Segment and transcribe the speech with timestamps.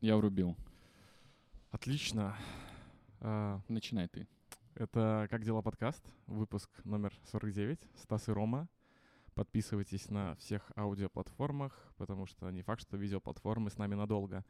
[0.00, 0.56] Я урубил.
[1.70, 2.34] Отлично.
[3.20, 4.26] А, Начинай ты.
[4.74, 8.68] Это «Как дела?» подкаст, выпуск номер 49, Стас и Рома.
[9.34, 14.44] Подписывайтесь на всех аудиоплатформах, потому что не факт, что видеоплатформы с нами надолго.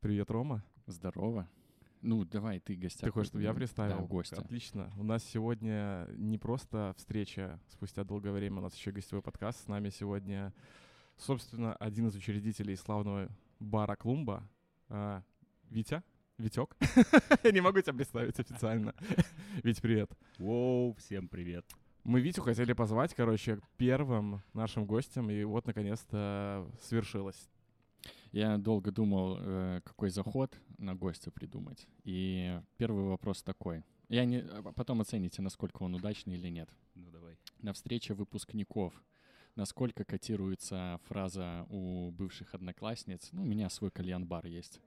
[0.00, 0.62] Привет, Рома.
[0.86, 1.48] Здорово.
[2.02, 3.06] Ну, давай ты гостя.
[3.06, 4.06] Ты хочешь, чтобы я Да, представил?
[4.06, 4.36] гостя.
[4.36, 4.92] Отлично.
[4.98, 9.64] У нас сегодня не просто встреча спустя долгое время, у нас еще гостевой подкаст.
[9.64, 10.52] С нами сегодня,
[11.16, 13.28] собственно, один из учредителей славного
[13.60, 14.48] бара Клумба,
[14.88, 15.22] а,
[15.70, 16.02] Витя.
[16.36, 16.76] Витек.
[17.44, 18.92] Я не могу тебя представить официально.
[19.62, 20.10] Вить, привет.
[20.38, 21.64] Воу, всем привет.
[22.02, 27.48] Мы Витю хотели позвать, короче, первым нашим гостем, и вот, наконец-то, свершилось.
[28.32, 31.86] Я долго думал, э, какой заход на гостя придумать.
[32.02, 33.84] И первый вопрос такой.
[34.08, 34.38] Я не...
[34.38, 36.68] а Потом оцените, насколько он удачный или нет.
[36.94, 37.38] Ну давай.
[37.60, 38.92] На встрече выпускников
[39.56, 44.80] насколько котируется фраза у бывших одноклассниц «Ну, у меня свой кальян-бар есть».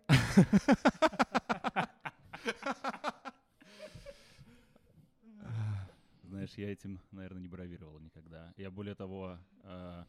[6.24, 8.54] Знаешь, я этим, наверное, не бравировал никогда.
[8.58, 10.04] Я более того, э,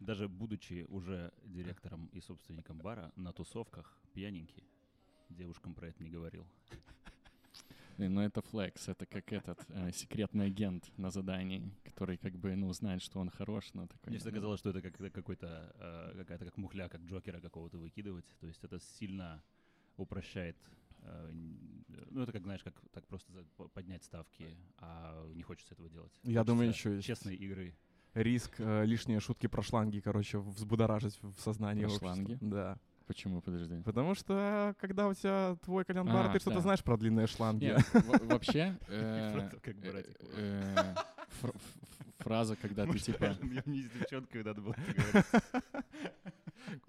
[0.00, 4.64] даже будучи уже директором и собственником бара, на тусовках пьяненький,
[5.28, 6.46] девушкам про это не говорил.
[8.02, 12.56] Блин, Ну, это флекс, это как этот э, секретный агент на задании, который как бы,
[12.56, 14.10] ну, знает, что он хорош, но такой...
[14.10, 17.78] Мне всегда ну, казалось, что это как какой-то, э, какая-то как мухля, как Джокера какого-то
[17.78, 18.24] выкидывать.
[18.40, 19.40] То есть это сильно
[19.96, 20.56] упрощает.
[21.02, 21.30] э,
[22.10, 23.32] ну, это как, знаешь, как так просто
[23.72, 26.12] поднять ставки, а не хочется этого делать.
[26.24, 27.76] Я думаю, Хочется еще есть Честной игры.
[28.14, 32.14] риск э, лишние шутки про шланги, короче, взбудоражить в сознании Про общества.
[32.14, 32.38] шланги?
[32.40, 32.80] Да.
[33.06, 33.82] Почему, подожди?
[33.84, 36.62] Потому что, когда у тебя твой кальян-бар, А, ты что-то да.
[36.62, 37.64] знаешь про длинные шланги.
[37.64, 38.78] Не, в- вообще...
[42.18, 43.36] фраза, когда ты типа...
[43.42, 44.76] Мне с девчонкой надо было.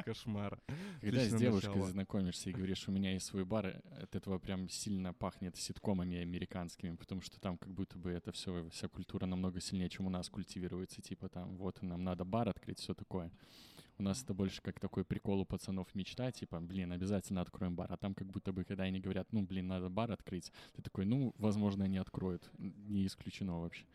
[0.05, 0.59] Кошмар.
[1.01, 5.13] Когда с девушкой знакомишься и говоришь, у меня есть свой бар, от этого прям сильно
[5.13, 9.89] пахнет ситкомами американскими, потому что там как будто бы это все, вся культура намного сильнее,
[9.89, 11.01] чем у нас культивируется.
[11.01, 13.31] Типа там, вот нам надо бар открыть, все такое.
[13.99, 17.91] У нас это больше как такой прикол у пацанов мечта, типа, блин, обязательно откроем бар.
[17.93, 21.05] А там как будто бы, когда они говорят, ну, блин, надо бар открыть, ты такой,
[21.05, 22.49] ну, возможно, они откроют.
[22.57, 23.85] Не исключено вообще.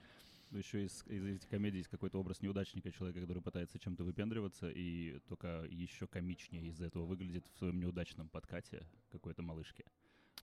[0.50, 4.70] Ну, еще из, из этих комедий есть какой-то образ неудачника, человека, который пытается чем-то выпендриваться,
[4.70, 9.84] и только еще комичнее из-за этого выглядит в своем неудачном подкате какой-то малышки.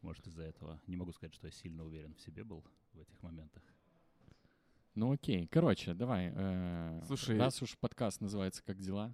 [0.02, 0.80] Может, из-за этого.
[0.86, 2.64] Не могу сказать, что я сильно уверен в себе был
[2.94, 3.64] в этих моментах.
[4.94, 5.48] Ну, окей.
[5.48, 6.32] Короче, давай.
[6.36, 9.14] э, Слушай, раз уж подкаст называется «Как дела?»,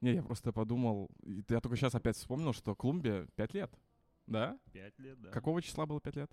[0.00, 3.72] Не, я просто подумал, и я только сейчас опять вспомнил, что Клумбе 5 лет.
[4.26, 4.58] Да?
[4.72, 5.30] Пять лет, да.
[5.30, 6.30] Какого числа было 5 лет?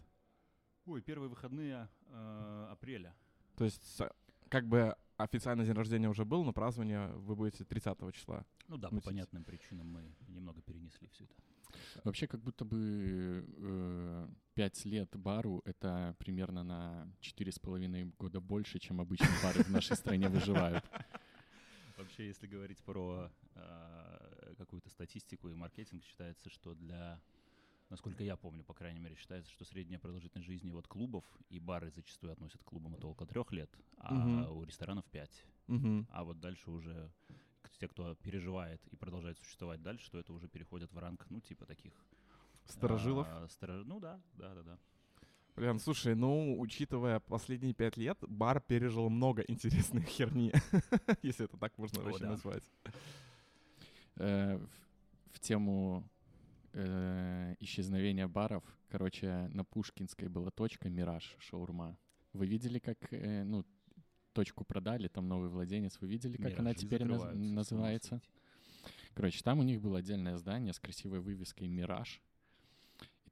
[0.86, 3.16] Ой, первые выходные э, апреля.
[3.56, 4.02] То есть,
[4.50, 8.46] как бы официально день рождения уже был, но празднование вы будете 30 числа.
[8.68, 11.34] Ну да, Ну, по понятным причинам мы немного перенесли все это.
[12.04, 18.40] Вообще, как будто бы э, пять лет бару— это примерно на четыре с половиной года
[18.40, 20.84] больше, чем обычно бары в нашей стране выживают.
[21.98, 27.22] Вообще, если говорить про э, какую-то статистику и маркетинг, считается, что для,
[27.90, 31.92] насколько я помню, по крайней мере, считается, что средняя продолжительность жизни вот клубов и бары
[31.92, 34.52] зачастую относят к клубам это около трех лет, а Мгм.
[34.58, 35.46] у ресторанов пять.
[35.68, 36.08] Мгм.
[36.10, 37.12] А вот дальше уже
[37.80, 41.66] те, кто переживает и продолжает существовать дальше, то это уже переходят в ранг, ну, типа
[41.66, 41.94] таких...
[42.66, 43.28] Старожилов.
[43.30, 44.80] а, старо- Ну да, да, да, да.
[45.56, 50.52] Блин, слушай, ну, учитывая последние пять лет, бар пережил много интересной херни,
[51.22, 52.30] если это так можно О, вообще да.
[52.32, 52.64] назвать.
[54.16, 56.10] Э, в, в тему
[56.74, 61.98] э, исчезновения баров, короче, на Пушкинской была точка «Мираж» шаурма.
[62.34, 63.64] Вы видели, как, э, ну,
[64.34, 68.22] точку продали, там новый владелец, вы видели, как она теперь наз- называется?
[69.14, 72.22] Короче, там у них было отдельное здание с красивой вывеской «Мираж».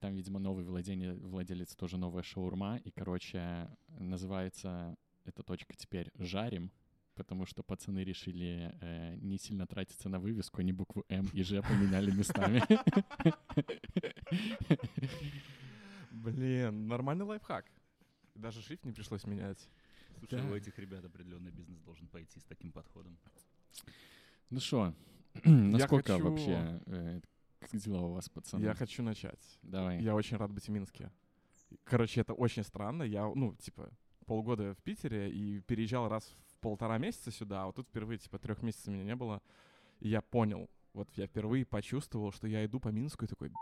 [0.01, 2.77] Там, видимо, новый владение, владелец тоже новая шаурма.
[2.77, 3.69] И, короче,
[3.99, 6.71] называется эта точка теперь «Жарим»,
[7.13, 11.61] потому что пацаны решили э, не сильно тратиться на вывеску, они букву «М» и «Ж»
[11.61, 12.63] поменяли местами.
[16.09, 17.65] Блин, нормальный лайфхак.
[18.33, 19.69] Даже шрифт не пришлось менять.
[20.17, 20.49] Слушай, Да.
[20.51, 23.19] у этих ребят определенный бизнес должен пойти с таким подходом.
[24.49, 24.93] Ну что,
[25.45, 27.21] насколько хочу- вообще э,
[27.61, 28.63] как дела у вас, пацаны?
[28.63, 29.59] Я хочу начать.
[29.61, 30.01] Давай.
[30.01, 31.11] Я очень рад быть в Минске.
[31.85, 33.03] Короче, это очень странно.
[33.03, 33.89] Я, ну, типа,
[34.25, 38.39] полгода в Питере и переезжал раз в полтора месяца сюда, а вот тут впервые, типа,
[38.39, 39.41] трех месяцев меня не было.
[39.99, 43.57] И я понял, вот я впервые почувствовал, что я иду по Минску и такой, «Б***ь,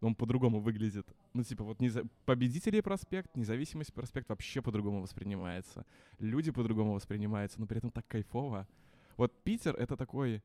[0.00, 1.06] он по-другому выглядит.
[1.34, 5.84] Ну, типа, вот неза- Победителей проспект, Независимость проспект вообще по-другому воспринимается.
[6.18, 8.66] Люди по-другому воспринимаются, но при этом так кайфово.
[9.16, 10.42] Вот Питер— это такой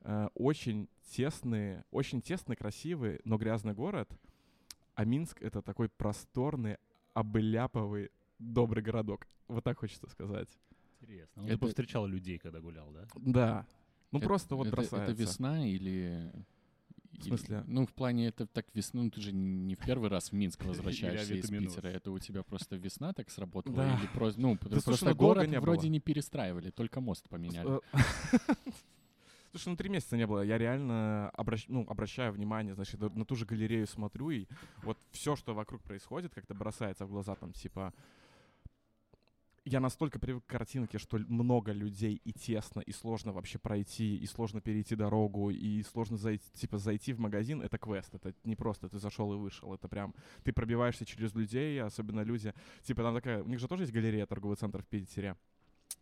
[0.00, 4.10] э, очень тесный, очень тесный, красивый, но грязный город.
[4.94, 6.76] А Минск— это такой просторный,
[7.14, 9.26] обыляповый, добрый городок.
[9.48, 10.48] Вот так хочется сказать.
[11.00, 11.42] Интересно.
[11.42, 13.06] Ну, Это- Ты повстречал людей, когда гулял, да?
[13.16, 13.66] Да.
[14.10, 15.12] Ну, Это- просто вот это, бросается.
[15.12, 16.32] Это весна или...
[17.12, 17.58] В смысле?
[17.58, 20.32] или- ну, в плане это так весну, ну, ты же не в первый раз в
[20.34, 21.48] Минск возвращаешься из.
[21.48, 21.88] Питера.
[21.88, 23.76] Это у тебя просто весна так сработала?
[23.76, 23.98] Да.
[23.98, 25.90] Или просто, ну, слушай, просто ну, город не вроде было.
[25.90, 27.80] не перестраивали, только мост поменяли.
[29.50, 30.42] Слушай, ну три месяца не было.
[30.42, 34.46] Я реально обращ- ну, обращаю внимание, значит, на ту же галерею смотрю, и
[34.82, 37.92] вот все, что вокруг происходит, как-то бросается в глаза, там, типа...
[39.64, 44.24] Я настолько привык к картинке, что много людей и тесно, и сложно вообще пройти, и
[44.24, 48.88] сложно перейти дорогу, и сложно зайти, типа, зайти в магазин— это квест, это не просто
[48.88, 53.42] ты зашел и вышел, это прям ты пробиваешься через людей, особенно люди, типа там такая,
[53.42, 55.36] у них же тоже есть галерея, торговый центр в Питере,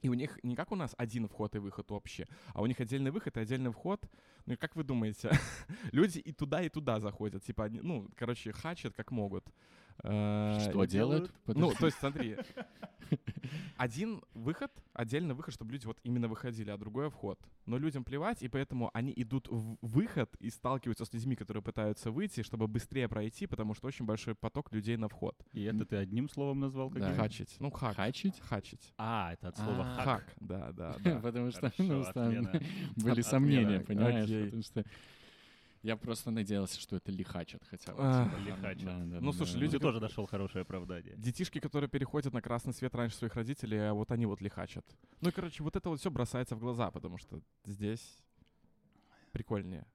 [0.02, 2.81] и у них не как у нас один вход и выход общий, а у них
[2.81, 4.04] отдельный выход и отдельный вход.
[4.46, 5.31] Ну как вы думаете,
[5.93, 7.44] люди и туда, и туда заходят.
[7.44, 9.46] Типа, ну, короче, хачат как могут.
[10.02, 11.32] Э, Что делают?
[11.46, 12.37] Ну, то есть, смотри,
[13.76, 17.38] один выход, отдельный выход, чтобы люди вот именно выходили, а другой вход.
[17.66, 22.10] Но людям плевать, и поэтому они идут в выход и сталкиваются с людьми, которые пытаются
[22.10, 25.37] выйти, чтобы быстрее пройти, потому что очень большой поток людей на вход.
[25.52, 26.90] И это ты одним словом назвал?
[26.90, 27.00] Да.
[27.00, 27.16] каким?
[27.16, 27.56] Хачить.
[27.58, 27.96] Ну, хак.
[27.96, 28.40] Хачить?
[28.40, 28.93] Хачить.
[28.98, 29.96] А, это от слова А.
[29.96, 30.06] хак.
[30.06, 31.20] Хак, да, да, да.
[31.20, 32.48] Потому что ну, там
[32.96, 34.28] были сомнения, понимаешь?
[34.46, 34.84] Потому что
[35.82, 37.99] я просто надеялся, что это лихачат хотя бы.
[38.02, 38.25] А.
[38.25, 38.84] типа, Лихачат.
[38.84, 39.82] да, да, Ну, да, слушай, да, люди да.
[39.82, 41.14] тоже нашел хорошее оправдание.
[41.17, 44.84] Детишки, которые переходят на красный свет раньше своих родителей, а вот они вот лихачат.
[45.20, 48.19] Ну и, короче, вот это вот все бросается в глаза, потому что здесь
[49.32, 49.87] прикольнее.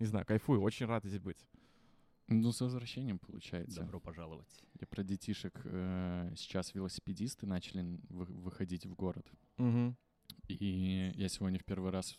[0.00, 1.46] Не знаю, кайфую, очень рад здесь быть.
[2.26, 3.80] Ну, с возвращением получается.
[3.82, 4.48] Добро пожаловать.
[4.80, 5.60] Я про детишек.
[5.64, 9.26] э, сейчас велосипедисты начали вы- выходить в город.
[9.58, 9.94] Угу.
[10.48, 12.16] И я сегодня в первый раз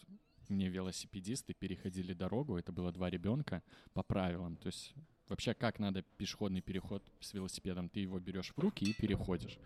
[0.50, 2.58] мне велосипедисты переходили дорогу.
[2.58, 3.64] Это было два ребенка
[3.94, 4.58] по правилам.
[4.58, 4.94] То есть
[5.28, 7.90] вообще как надо пешеходный переход с велосипедом?
[7.90, 9.58] Ты его берешь в руки и переходишь.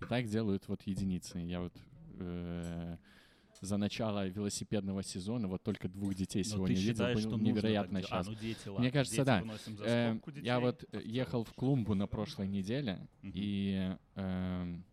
[0.00, 1.38] И так делают вот единицы.
[1.38, 1.72] Я вот
[2.18, 2.96] э,
[3.60, 6.92] за начало велосипедного сезона вот только двух детей Но сегодня ты видел.
[6.94, 8.08] считаешь, был что нужно невероятно делать?
[8.08, 8.36] счастлив.
[8.36, 8.90] А, ну дети, Мне ладно.
[8.90, 9.42] кажется, Дети да.
[9.86, 14.84] Э, детей, я вот а э, ехал в клумбу на прошлой неделе, и эм,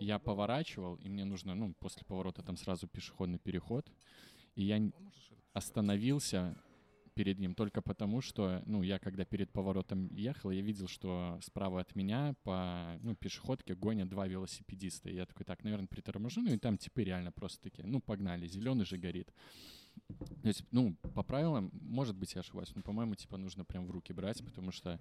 [0.00, 3.90] я поворачивал, и мне нужно, ну, после поворота там сразу пешеходный переход,
[4.56, 4.94] и я н-
[5.52, 6.56] остановился
[7.14, 11.80] перед ним только потому, что, ну, я когда перед поворотом ехал, я видел, что справа
[11.80, 15.10] от меня по, ну, пешеходке гонят два велосипедиста.
[15.10, 18.46] И я такой, так, наверное, приторможу, ну, и там типы реально просто такие, ну, погнали,
[18.46, 19.34] зеленый же горит.
[20.08, 23.90] То есть, ну, по правилам, может быть, я ошибаюсь, но, по-моему, типа, нужно прям в
[23.90, 24.98] руки брать, потому что,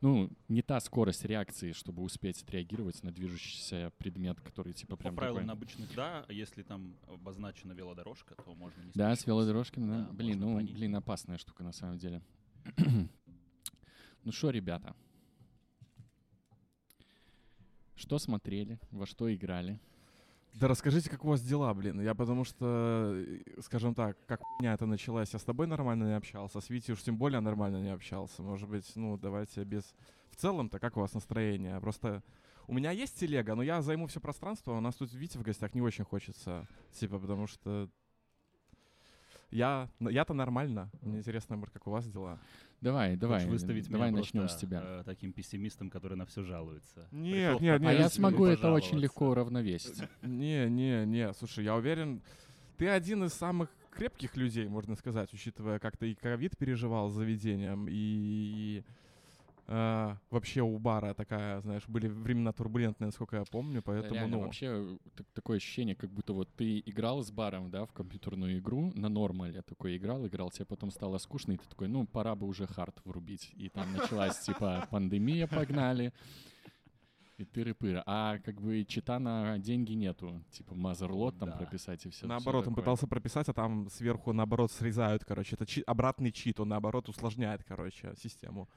[0.00, 5.16] ну, не та скорость реакции, чтобы успеть отреагировать на движущийся предмет, который, типа, По прям
[5.16, 10.06] правилам такой- обычных, да, если там обозначена велодорожка, то можно не Да, с велодорожками, да.
[10.06, 12.22] Да, блин, ну, по блин, опасная штука на самом деле.
[14.24, 14.94] ну что, ребята?
[17.94, 19.78] Что смотрели, во что играли?
[20.54, 22.00] Да расскажите, как у вас дела, блин.
[22.00, 26.16] Я потому что, э, скажем так, как меня это началась, я с тобой нормально не
[26.16, 28.42] общался, с Витей уж тем более нормально не общался.
[28.42, 29.94] Может быть, ну, давайте без...
[30.30, 31.80] В целом-то, как у вас настроение?
[31.80, 32.22] Просто
[32.66, 35.74] у меня есть телега, но я займу все пространство, у нас тут Витя в гостях
[35.74, 36.66] не очень хочется.
[36.92, 37.88] Типа, потому что
[39.50, 40.90] я, я-то нормально.
[41.02, 42.38] Мне интересно, может, как у вас дела?
[42.80, 44.80] Давай, давай, Хочешь выставить давай меня начнем с тебя.
[44.82, 47.06] э, таким пессимистом, который на все жалуется.
[47.10, 50.02] Нет, Пришел в нет, а нет, я нет, смогу это очень легко уравновесить.
[50.22, 52.22] Не, не, не, слушай, я уверен,
[52.78, 57.14] ты один из самых крепких людей, можно сказать, учитывая, как ты и ковид переживал с
[57.14, 58.82] заведением, и
[59.70, 64.42] э, вообще у бара такая, знаешь, были времена турбулентные, насколько я помню, поэтому, Реально, ну,
[64.42, 68.58] вообще э, так- такое ощущение, как будто вот ты играл с баром, да, в компьютерную
[68.58, 72.34] игру на нормале такой играл, играл, тебе потом стало скучно, и ты такой, ну, пора
[72.34, 73.50] бы уже хард врубить.
[73.54, 76.12] И там началась, типа, пандемия, погнали.
[77.38, 78.02] И тыры-пыры.
[78.04, 80.42] А как бы чита на деньги нету.
[80.50, 81.56] Типа мазерлот там Да.
[81.56, 82.26] прописать и все.
[82.26, 86.68] наоборот, он пытался прописать, а там сверху, наоборот, срезают, короче, это чи- обратный чит, он,
[86.68, 88.68] наоборот, усложняет, короче, систему.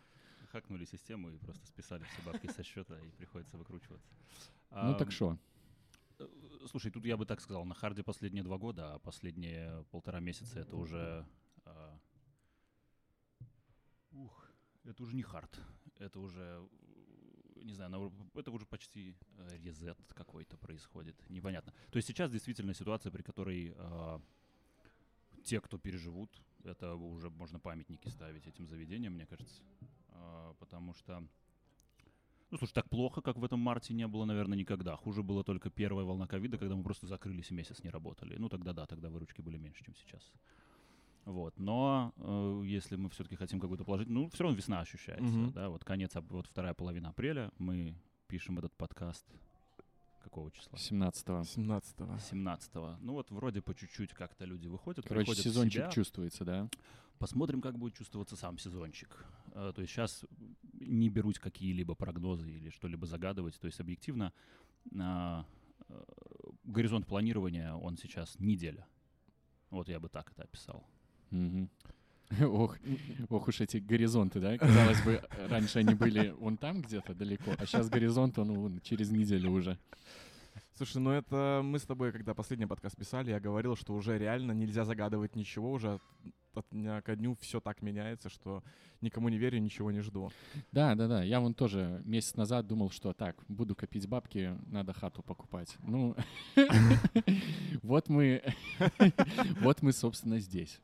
[0.53, 4.07] Хакнули систему и просто списали все бабки со счета, и приходится выкручиваться.
[4.69, 5.37] Ну так что?
[6.19, 6.27] э,
[6.69, 10.59] Слушай, тут я бы так сказал, на харде последние два года, а последние полтора месяца
[10.59, 11.25] это уже...
[11.65, 11.99] а,
[14.11, 14.47] Ух,
[14.83, 15.59] это уже не хард,
[15.97, 16.69] это уже,
[17.55, 21.73] не знаю, это уже почти э, резет какой-то происходит, непонятно.
[21.89, 24.21] То есть сейчас действительно ситуация, при которой а,
[25.43, 26.29] те, кто переживут,
[26.63, 29.63] это уже можно памятники ставить этим заведениям, мне кажется,
[30.59, 31.23] потому что
[32.51, 34.95] Ну, слушай, так плохо, как в этом марте, не было, наверное, никогда.
[34.95, 38.35] Хуже была только первая волна ковида, когда мы просто закрылись и месяц не работали.
[38.37, 40.31] Ну, тогда да, тогда выручки были меньше, чем сейчас.
[41.25, 41.57] Вот.
[41.57, 45.25] Но э, если мы все-таки хотим какую-то положить, ну, все равно весна ощущается.
[45.25, 45.51] Мгм.
[45.53, 47.95] Да, вот конец, вот вторая половина апреля мы
[48.27, 49.25] пишем этот подкаст.
[50.21, 50.77] Какого числа?
[50.77, 51.41] 17-го.
[51.41, 52.13] 17-го.
[52.15, 52.97] 17-го.
[53.01, 55.91] Ну вот вроде по чуть-чуть как-то люди выходят, Короче, сезончик себя.
[55.91, 56.69] чувствуется, да?
[57.19, 59.25] Посмотрим, как будет чувствоваться сам сезончик.
[59.53, 60.25] Э, То есть сейчас
[60.79, 63.59] не берусь какие-либо прогнозы или что-либо загадывать.
[63.59, 64.33] То есть объективно
[64.99, 65.45] а,
[65.89, 66.03] э,
[66.63, 68.85] горизонт планирования, он сейчас неделя.
[69.69, 70.85] Вот я бы так это описал.
[71.29, 71.69] Мгм.
[72.41, 72.77] Ох,
[73.29, 74.57] ох уж эти горизонты, да?
[74.57, 79.11] Казалось бы, раньше они были вон там где-то далеко, а сейчас горизонт, он вон через
[79.11, 79.77] неделю уже.
[80.75, 84.51] Слушай, ну это мы с тобой, когда последний подкаст писали, я говорил, что уже реально
[84.51, 86.01] нельзя загадывать ничего, уже от,
[86.55, 88.63] от дня ко дню все так меняется, что
[89.01, 90.31] никому не верю, ничего не жду.
[90.71, 91.23] Да, да, да.
[91.23, 95.77] Я вон тоже месяц назад думал, что так, буду копить бабки, надо хату покупать.
[95.83, 96.15] Ну,
[97.83, 98.43] вот мы,
[99.61, 100.79] вот мы, собственно, здесь.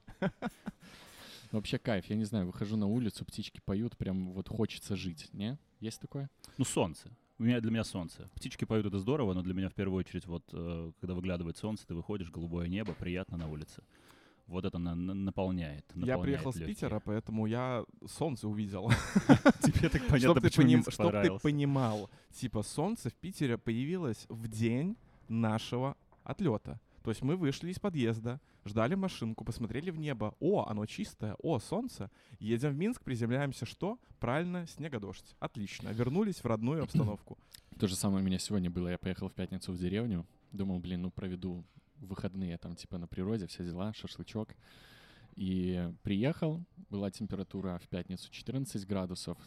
[1.52, 5.58] Вообще кайф, я не знаю, выхожу на улицу, птички поют, прям вот хочется жить, не?
[5.80, 6.30] Есть такое?
[6.58, 7.10] Ну, солнце.
[7.39, 8.29] У меня, для меня солнце.
[8.36, 11.88] Птички поют, это здорово, но для меня в первую очередь, вот, э, когда выглядывает солнце,
[11.88, 13.81] ты выходишь, голубое небо, приятно на улице.
[14.48, 16.75] Вот это на- на- наполняет, я наполняет приехал с легкие.
[16.75, 18.89] Питера, поэтому я солнце увидел.
[19.62, 24.98] Тебе так понятно, почему Минск чтоб ты понимал, типа солнце в Питере появилось в день
[25.29, 26.79] нашего отлета.
[27.03, 30.36] То есть мы вышли из подъезда, ждали машинку, посмотрели в небо.
[30.39, 32.12] О, оно чистое, о, солнце.
[32.39, 34.00] Едем в Минск, приземляемся, что?
[34.20, 35.36] Правильно, снегодождь.
[35.39, 35.89] Отлично.
[35.89, 37.38] Вернулись в родную обстановку.
[37.79, 38.89] То же самое у меня сегодня было.
[38.89, 40.25] Я поехал в пятницу в деревню.
[40.51, 41.63] Думал, блин, ну проведу
[41.98, 44.56] выходные там типа на природе, все дела, шашлычок.
[45.36, 49.38] И приехал, была температура в пятницу 14 градусов,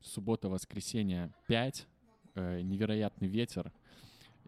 [0.00, 1.86] суббота, воскресенье 5,
[2.34, 3.72] э, невероятный ветер.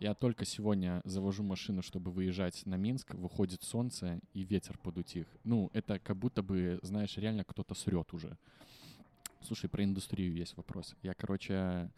[0.05, 5.27] Я только сегодня завожу машину, чтобы выезжать на Минск, выходит солнце и ветер подутих.
[5.45, 8.37] Ну, это как будто бы, знаешь, реально кто-то срет уже.
[9.41, 10.95] Слушай, про индустрию есть вопрос.
[11.03, 11.91] Я, короче,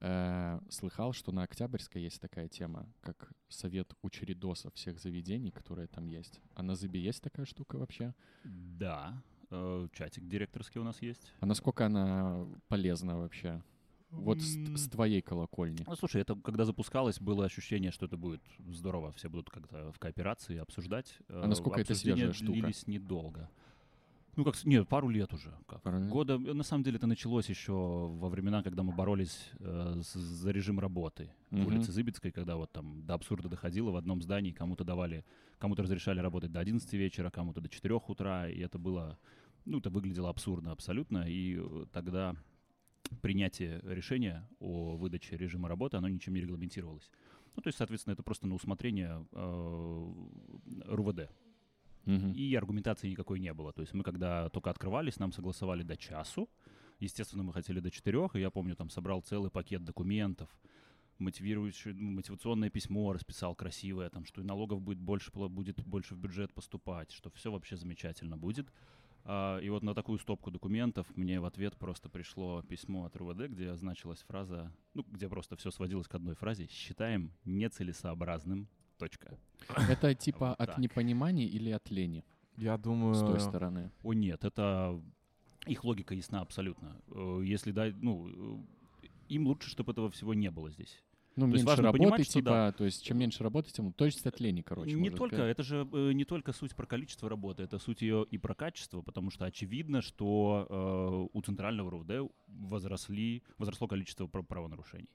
[0.00, 6.06] э, слыхал, что на Октябрьской есть такая тема, как совет учредосов всех заведений, которые там
[6.06, 6.40] есть.
[6.54, 8.14] А на Зыбе есть такая штука вообще?
[8.44, 11.32] Да, э, чатик директорский у нас есть.
[11.40, 13.60] А насколько она полезна вообще?
[14.10, 15.84] Вот с, с твоей колокольни.
[15.86, 19.98] Ну, слушай, это когда запускалось, было ощущение, что это будет здорово, все будут как-то в
[19.98, 21.18] кооперации обсуждать.
[21.28, 22.52] А насколько это свежая штука?
[22.52, 23.50] длились недолго.
[24.36, 25.52] Ну, как, нет, пару лет уже.
[25.66, 25.82] Как.
[25.82, 26.08] Пару лет?
[26.08, 30.14] Года, э, на самом деле, это началось еще во времена, когда мы боролись э, с-
[30.14, 31.66] за режим работы в Мгм.
[31.66, 35.24] улице Зыбецкой, когда вот там до абсурда доходило в одном здании, кому-то давали,
[35.58, 39.18] кому-то разрешали работать до 11 вечера, кому-то до 4 утра, и это было,
[39.64, 42.36] ну, это выглядело абсурдно абсолютно, и э, тогда
[43.22, 47.10] принятие решения о выдаче режима работы, оно ничем не регламентировалось.
[47.56, 50.12] Ну, то есть, соответственно, это просто на усмотрение э,
[50.86, 51.30] РУВД.
[52.04, 52.32] Мгм.
[52.32, 53.72] И аргументации никакой не было.
[53.72, 56.48] То есть мы когда только открывались, нам согласовали до часу.
[57.00, 60.48] Естественно, мы хотели до четырех, и я помню, там собрал целый пакет документов,
[61.18, 66.52] мотивирующее, мотивационное письмо расписал красивое, там, что и налогов будет больше, будет больше в бюджет
[66.54, 68.72] поступать, что все вообще замечательно будет.
[69.24, 73.48] А, и вот на такую стопку документов мне в ответ просто пришло письмо от РУВД,
[73.48, 78.68] где значилась фраза, ну, где просто все сводилось к одной фразе «считаем нецелесообразным».
[78.98, 79.38] Точка.
[79.88, 80.78] Это типа Вот от так.
[80.78, 82.24] непонимания или от лени
[82.56, 83.14] Я думаю...
[83.14, 83.92] с той стороны?
[84.02, 85.00] О нет, это
[85.66, 87.00] их логика ясна абсолютно.
[87.08, 88.58] Э, Если да, ну э,
[89.28, 91.00] им лучше, чтобы этого всего не было здесь.
[91.38, 92.72] Ну, есть меньше важно работы, понимать, что типа, да.
[92.72, 93.92] то есть чем меньше работы, тем...
[93.92, 95.52] То есть от лени, короче, не только, сказать.
[95.52, 99.02] это же э, не только суть про количество работы, это суть ее и про качество,
[99.02, 105.10] потому что очевидно, что э, у центрального РУВД возросли, возросло количество пра- правонарушений.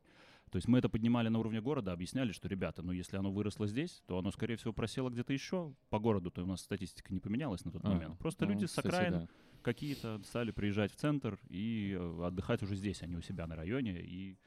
[0.49, 3.67] То есть мы это поднимали на уровне города, объясняли, что, ребята, ну если оно выросло
[3.67, 5.73] здесь, то оно, скорее всего, просело где-то еще.
[5.89, 8.17] По городу-то у нас статистика не поменялась на тот А, момент.
[8.19, 9.27] Просто ну, люди с окраин да.
[9.61, 13.55] какие-то стали приезжать в центр и э, отдыхать уже здесь, а не у себя на
[13.55, 14.37] районе, и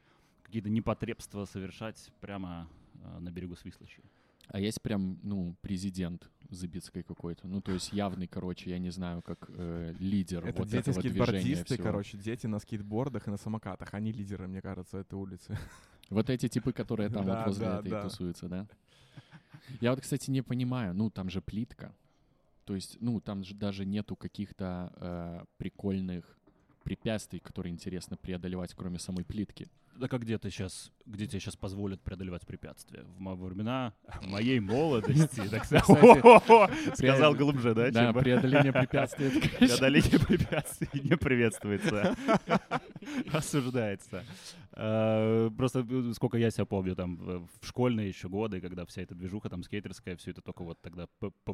[0.46, 4.02] какие-то непотребства совершать прямо э, на берегу Свислочи.
[4.48, 7.48] А есть прям, ну, президент Забицкой какой-то.
[7.48, 11.02] Ну, то есть явный, короче, я не знаю, как э, лидер Это вот дети этого
[11.02, 11.82] движения скейтбордисты, всего.
[11.82, 13.92] короче, дети на скейтбордах и на самокатах.
[13.94, 15.58] Они лидеры, мне кажется, этой улицы.
[16.08, 18.02] Вот эти типы, которые там Да, вот возле да, этой да.
[18.04, 18.68] тусуются, да?
[19.80, 21.92] Я вот, кстати, не понимаю, ну, там же плитка.
[22.64, 26.38] То есть, ну, там же даже нету каких-то э, прикольных
[26.84, 29.68] препятствий, которые интересно преодолевать, кроме самой плитки.
[29.98, 33.02] А где ты сейчас, где тебе сейчас позволят преодолевать препятствия?
[33.04, 35.84] В мо- времена моей молодости, так сказать.
[36.94, 37.90] Сказал глубже, да?
[37.90, 39.30] Да, преодоление препятствий.
[39.58, 42.14] Преодоление препятствий не приветствуется.
[43.32, 44.24] Осуждается.
[44.72, 49.14] Э, Просто э, сколько я себя помню, там в школьные еще годы, когда вся эта
[49.14, 51.06] движуха там скейтерская, все это только вот тогда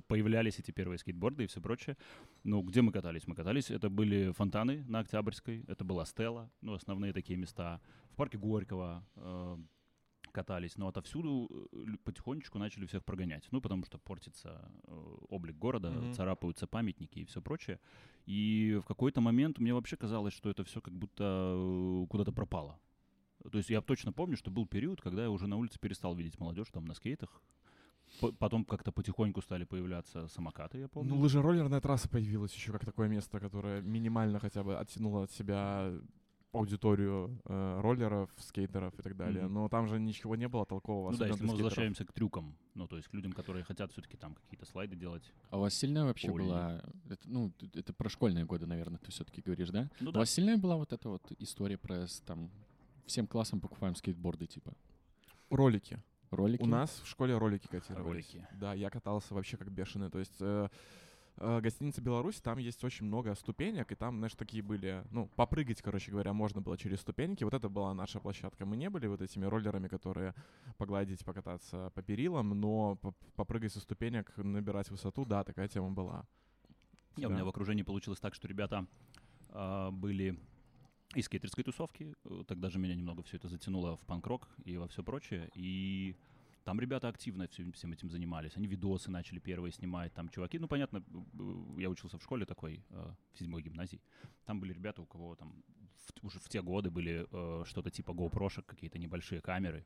[0.09, 1.97] появлялись эти первые скейтборды и все прочее.
[2.45, 3.27] Ну, где мы катались?
[3.27, 7.81] Мы катались, это были фонтаны на Октябрьской, это была Стелла, ну, основные такие места.
[8.13, 9.57] В парке Горького э,
[10.33, 13.49] катались, но отовсюду э, потихонечку начали всех прогонять.
[13.53, 16.13] Ну, потому что портится э, облик города, Мгм.
[16.13, 17.81] царапаются памятники и все прочее.
[18.27, 21.25] И в какой-то момент мне вообще казалось, что это все как будто
[21.57, 22.79] э, куда-то пропало.
[23.51, 26.39] То есть я точно помню, что был период, когда я уже на улице перестал видеть
[26.39, 27.43] молодежь там на скейтах.
[28.39, 31.15] Потом как-то потихоньку стали появляться самокаты, я помню.
[31.15, 35.93] Ну, лыжероллерная трасса появилась еще как такое место, которое минимально хотя бы оттянуло от себя
[36.53, 39.45] аудиторию э, роллеров, скейтеров и так далее.
[39.45, 39.55] Мгм.
[39.55, 41.11] Но там же ничего не было толкового.
[41.11, 41.65] ну да, если мы скейтеров.
[41.65, 45.33] возвращаемся к трюкам, ну то есть к людям, которые хотят все-таки там какие-то слайды делать.
[45.51, 46.43] А у вас сильная вообще Ой.
[46.43, 49.91] была, это, ну, это про школьные годы, наверное, ты все-таки говоришь, да?
[50.01, 52.51] Ну У да, вас сильная была вот эта вот история про там
[53.07, 54.75] всем классом покупаем скейтборды, типа
[55.51, 56.03] Ролики.
[56.31, 56.63] ролики?
[56.63, 58.07] У нас в школе ролики котировались.
[58.35, 58.47] Ролики.
[58.55, 60.11] Да, я катался вообще как бешеный.
[60.11, 60.69] То есть э,
[61.37, 65.83] э, гостиница Беларусь, там есть очень много ступенек, и там, знаешь, такие были, ну, попрыгать,
[65.83, 67.45] короче говоря, можно было через ступеньки.
[67.45, 68.65] Вот это была наша площадка.
[68.67, 70.35] Мы не были вот этими роллерами, которые
[70.79, 76.27] погладить, покататься по перилам, но поп- попрыгать со ступенек, набирать высоту, да, такая тема была.
[77.17, 78.87] Не, у меня в окружении получилось так, что ребята
[79.51, 80.39] а, были
[81.15, 82.15] из скейтерской тусовки.
[82.25, 85.51] э, Тогда же меня немного все это затянуло в панк-рок и во все прочее.
[85.55, 86.17] И
[86.65, 88.57] там ребята активно всем, всем этим занимались.
[88.57, 90.13] Они видосы начали первые снимать.
[90.15, 91.03] Там чуваки, ну, понятно,
[91.79, 94.01] я учился в школе такой, э, в седьмой гимназии.
[94.45, 95.63] Там были ребята, у кого там
[95.97, 99.85] в- уже в те годы были э, что-то типа GoPro, какие-то небольшие камеры.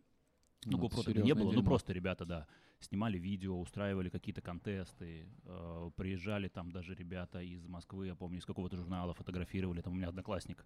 [0.64, 1.64] Ну, Ну, это GoPro тогда не было, ну дерьмо.
[1.64, 2.46] просто ребята, да,
[2.80, 8.44] снимали видео, устраивали какие-то контесты, э, приезжали там даже ребята из Москвы, я помню, из
[8.46, 10.64] какого-то журнала фотографировали, там у меня одноклассник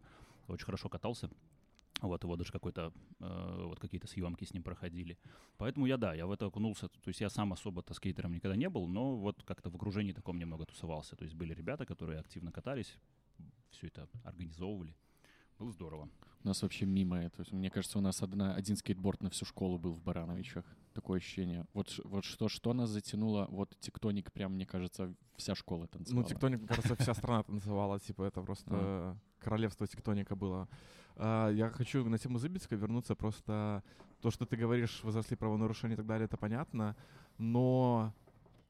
[0.49, 1.29] очень хорошо катался,
[2.09, 5.19] вот его даже какой-то, э, вот какие-то съемки с ним проходили.
[5.57, 8.69] Поэтому я, да, я в это окунулся, то есть я сам особо-то скейтером никогда не
[8.69, 12.53] был, но вот как-то в окружении таком немного тусовался, то есть были ребята, которые активно
[12.53, 12.97] катались,
[13.71, 14.95] все это организовывали,
[15.59, 16.09] было здорово.
[16.43, 17.45] У нас вообще мимо это.
[17.55, 20.65] Мне кажется, у нас одна, один скейтборд на всю школу был в Барановичах.
[20.95, 21.67] Такое ощущение.
[21.75, 26.23] Вот, вот что, что нас затянуло, вот тектоник прям, мне кажется, вся школа танцевала.
[26.23, 30.67] Ну, тектоник, мне кажется, вся страна танцевала, типа, это просто королевство тектоника было.
[31.23, 33.83] А, Я хочу на тему Зыбицкой вернуться, просто
[34.23, 36.97] то, что ты говоришь, возросли правонарушения и так далее, это понятно,
[37.37, 38.15] но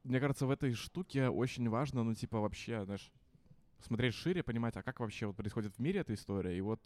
[0.03, 3.13] мне кажется, в этой штуке очень важно, ну, типа, вообще, знаешь,
[3.81, 6.81] смотреть шире, понимать, а как вообще вот происходит в мире эта история, и вот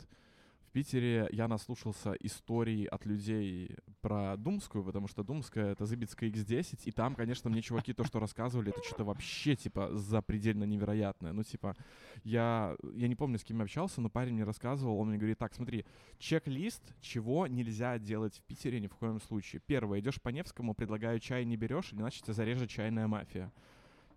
[0.75, 6.91] Питере я наслушался историй от людей про Думскую, потому что Думская— это Зыбицкая X10, и
[6.91, 11.33] там, конечно, мне чуваки то, что рассказывали, это что-то вообще, типа, запредельно невероятное.
[11.33, 11.77] Ну, типа,
[12.25, 15.39] я, я не помню, с кем я общался, но парень мне рассказывал, он мне говорит,
[15.39, 15.87] так, смотри,
[16.19, 19.63] чек-лист, чего нельзя делать в Питере ни в коем случае.
[19.65, 23.53] Первое, идешь по Невскому, предлагаю чай, не берешь, иначе тебя зарежет чайная мафия.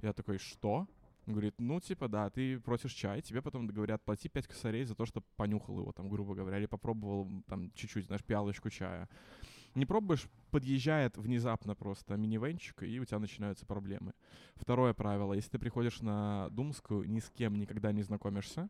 [0.01, 0.87] Я такой, что?
[1.27, 4.95] Он говорит, ну, типа, да, ты просишь чай, тебе потом говорят, плати 5 косарей за
[4.95, 9.09] то, что понюхал его, там, грубо говоря, или попробовал, там, чуть-чуть, знаешь, пиалочку чая.
[9.75, 14.13] Не пробуешь, подъезжает внезапно просто минивенчик, и у тебя начинаются проблемы.
[14.55, 18.69] Второе правило, если ты приходишь на Думскую, ни с кем никогда не знакомишься,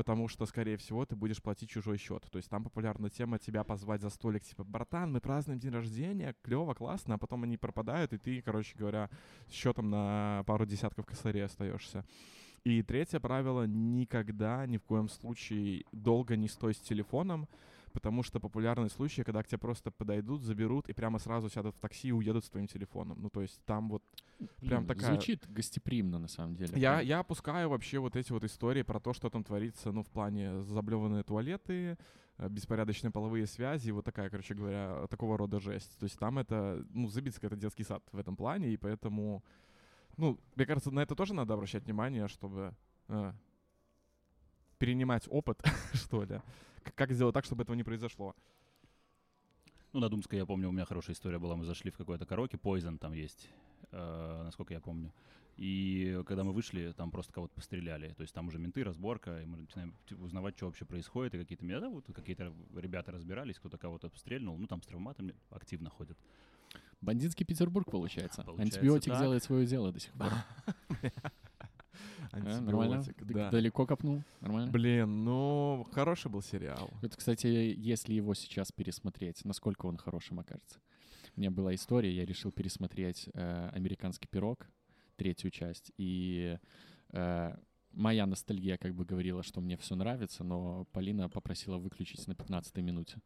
[0.00, 2.26] потому что, скорее всего, ты будешь платить чужой счет.
[2.30, 6.34] То есть там популярна тема тебя позвать за столик, типа, братан, мы празднуем день рождения,
[6.40, 9.10] клево, классно, а потом они пропадают, и ты, короче говоря,
[9.46, 12.06] с счетом на пару десятков косарей остаешься.
[12.64, 17.46] И третье правило, никогда, ни в коем случае долго не стой с телефоном,
[17.92, 21.78] потому что популярный случай, когда к тебе просто подойдут, заберут и прямо сразу сядут в
[21.80, 23.20] такси и уедут с твоим телефоном.
[23.20, 24.02] Ну, то есть там вот
[24.60, 26.80] прям Блин, такая- Звучит гостеприимно, на самом деле.
[26.80, 30.08] я, я опускаю вообще вот эти вот истории про то, что там творится, ну, в
[30.08, 31.96] плане заблеванные туалеты,
[32.38, 35.98] э, беспорядочные половые связи, вот такая, короче говоря, такого рода жесть.
[35.98, 39.42] То есть там это, ну, Забицкая— это детский сад в этом плане, и поэтому,
[40.16, 42.74] ну, мне кажется, на это тоже надо обращать внимание, чтобы
[43.08, 43.32] э,
[44.78, 46.40] перенимать опыт, что ли.
[46.94, 48.34] Как сделать так, чтобы этого не произошло.
[49.92, 51.56] Ну, на Думской, я помню, у меня хорошая история была.
[51.56, 53.48] Мы зашли в какое-то караоке, Poison там есть,
[53.90, 55.12] э, насколько я помню.
[55.56, 58.14] И когда мы вышли, там просто кого-то постреляли.
[58.14, 61.34] То есть там уже менты, разборка, и мы начинаем типа, узнавать, что вообще происходит.
[61.34, 64.56] И какие-то меня, да, вот какие-то ребята разбирались, кто-то кого-то стрельнул.
[64.56, 66.16] Ну, там с травматами активно ходят.
[67.00, 68.42] Бандитский Петербург, получается.
[68.42, 69.20] Получается Антибиотик так.
[69.20, 70.32] делает свое дело до сих пор.
[72.32, 73.04] А, нормально?
[73.18, 73.50] Да.
[73.50, 74.22] Далеко копнул?
[74.40, 74.70] Нормально?
[74.70, 76.90] Блин, ну, хороший был сериал.
[77.02, 80.78] Это, кстати, если его сейчас пересмотреть, насколько он хорошим окажется.
[81.36, 84.68] У меня была история, я решил пересмотреть э, «Американский пирог»,
[85.16, 86.58] третью часть, и
[87.10, 87.56] э,
[87.92, 92.76] моя ностальгия как бы говорила, что мне все нравится, но Полина попросила выключить на 15
[92.78, 93.18] минуте.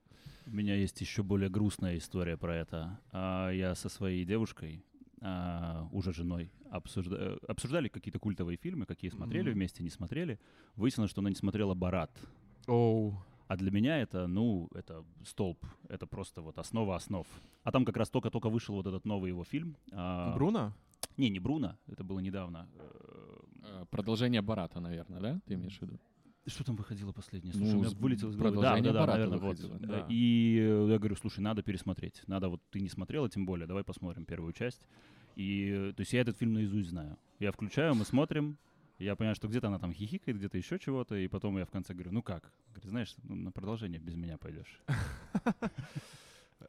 [0.47, 3.01] У меня есть еще более грустная история про это.
[3.13, 4.85] А, Я со своей девушкой,
[5.27, 9.55] а, уже женой, обсужда- э, обсуждали какие-то культовые фильмы, какие смотрели Мгм.
[9.55, 10.39] вместе, не смотрели.
[10.77, 12.11] Выяснилось, что она не смотрела «Барат».
[12.67, 13.15] Оу.
[13.49, 15.59] А для меня это, ну, это столб,
[15.89, 17.27] это просто вот основа основ.
[17.63, 19.77] А там как раз только-только вышел вот этот новый его фильм.
[19.93, 20.73] а, Бруно?
[21.17, 22.69] Не, не Бруно, это было недавно.
[22.77, 22.91] Э,
[23.67, 25.41] Э, Продолжение Барата, наверное, да?
[25.47, 25.99] Ты имеешь в виду?
[26.47, 27.53] Что там выходило последнее?
[27.55, 28.57] Ну, Слушай, у меня вылетело из головы.
[28.57, 29.81] продолжение да, да, да, наверное, вот.
[29.81, 30.07] да.
[30.11, 32.23] И я говорю, слушай, надо пересмотреть.
[32.27, 34.87] Надо, вот ты не смотрела, тем более, давай посмотрим первую часть.
[35.37, 37.17] И, то есть я этот фильм наизусть знаю.
[37.39, 38.59] Я включаю, мы смотрим,
[38.99, 41.95] я понимаю, что где-то она там хихикает, где-то еще чего-то, и потом я в конце
[41.95, 42.53] говорю, ну как?
[42.69, 44.81] Говорит, знаешь, ну, на продолжение без меня пойдешь.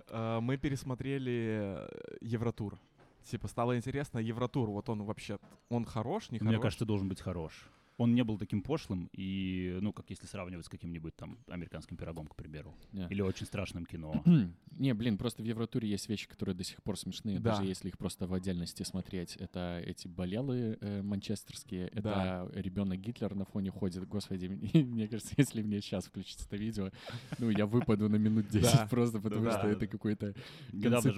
[0.09, 2.79] Э, Мы пересмотрели э, Евротур.
[3.23, 6.51] Типа, стало интересно, Евротур, вот он вообще, он хорош, не хорош?
[6.51, 7.69] Мне кажется, должен быть хорош.
[7.97, 12.27] Он не был таким пошлым, и, ну, как если сравнивать с каким-нибудь там американским пирогом,
[12.27, 12.75] к примеру.
[12.91, 13.07] Не.
[13.09, 14.21] Или очень страшным кино.
[14.77, 17.51] Не, блин, просто в Евротуре есть вещи, которые до сих пор смешные, Да.
[17.51, 19.37] даже если их просто в отдельности смотреть.
[19.37, 24.05] Это эти болелы э, манчестерские, это ребенок Гитлер на фоне ходит.
[24.09, 26.91] Господи, мне, кажется, если мне сейчас включить это видео,
[27.39, 28.87] ну, я выпаду на минут 10 Да.
[28.89, 29.57] просто, потому Да.
[29.59, 30.35] что это какой-то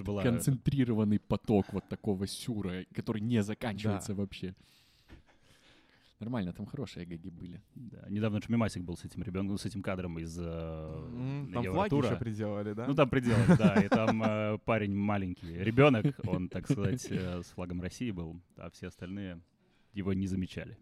[0.04, 0.22] была...
[0.22, 4.54] концентрированный поток вот такого сюра, который не заканчивается вообще.
[6.20, 7.62] Нормально, там хорошие гаги были.
[7.76, 11.62] Да, недавно же мемасик был с этим ребенком, с этим кадром из э, М, Там
[11.64, 12.86] флаги еще приделали, да?
[12.88, 13.74] Ну, там пределы, да.
[13.80, 18.68] И там э, парень маленький, ребенок, он, так сказать, э, с флагом России был, а
[18.70, 19.40] все остальные
[19.92, 20.76] его не замечали.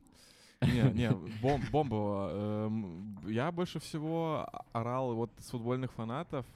[0.62, 1.10] Не, не,
[1.42, 2.30] бом- бомба.
[2.32, 6.46] Эм, Я больше всего орал вот с футбольных фанатов.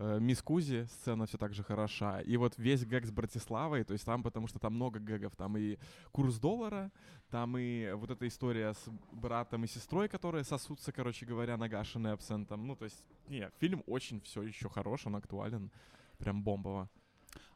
[0.00, 2.20] Э, Мисс Кузи, сцена все так же хороша.
[2.22, 5.56] И вот весь гэг с Братиславой, то есть там, потому что там много гэгов, там
[5.56, 5.78] и
[6.10, 6.90] курс доллара,
[7.30, 12.66] там и вот эта история с братом и сестрой, которые сосутся, короче говоря, нагашенные абсентом.
[12.66, 15.70] Ну, то есть, не, фильм очень все еще хорош, он актуален,
[16.18, 16.88] прям бомбово.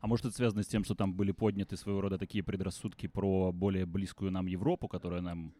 [0.00, 3.52] А может, это связано с тем, что там были подняты своего рода такие предрассудки про
[3.52, 5.54] более близкую нам Европу, которая нам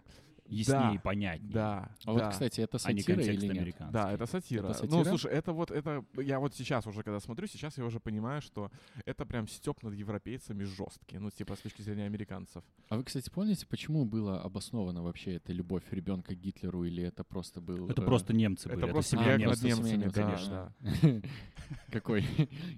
[0.47, 2.31] яснее и Да, понятнее, Да, А вот, да.
[2.31, 3.77] кстати, это а не сатира или нет?
[3.91, 4.69] Да, это сатира.
[4.69, 5.05] Это Ну, сатира?
[5.05, 8.71] слушай, это вот, это, я вот сейчас уже, когда смотрю, сейчас я уже понимаю, что
[9.05, 12.63] это прям степ над европейцами жесткий, ну, типа, с точки зрения американцев.
[12.89, 17.25] А вы, кстати, помните, почему было обосновано вообще эта любовь ребенка к Гитлеру, или это
[17.25, 17.89] просто был...
[17.89, 18.79] Это э, просто немцы были.
[18.79, 20.73] это просто семья а, над немцами, конечно.
[20.81, 21.21] да.
[21.91, 22.25] Какой?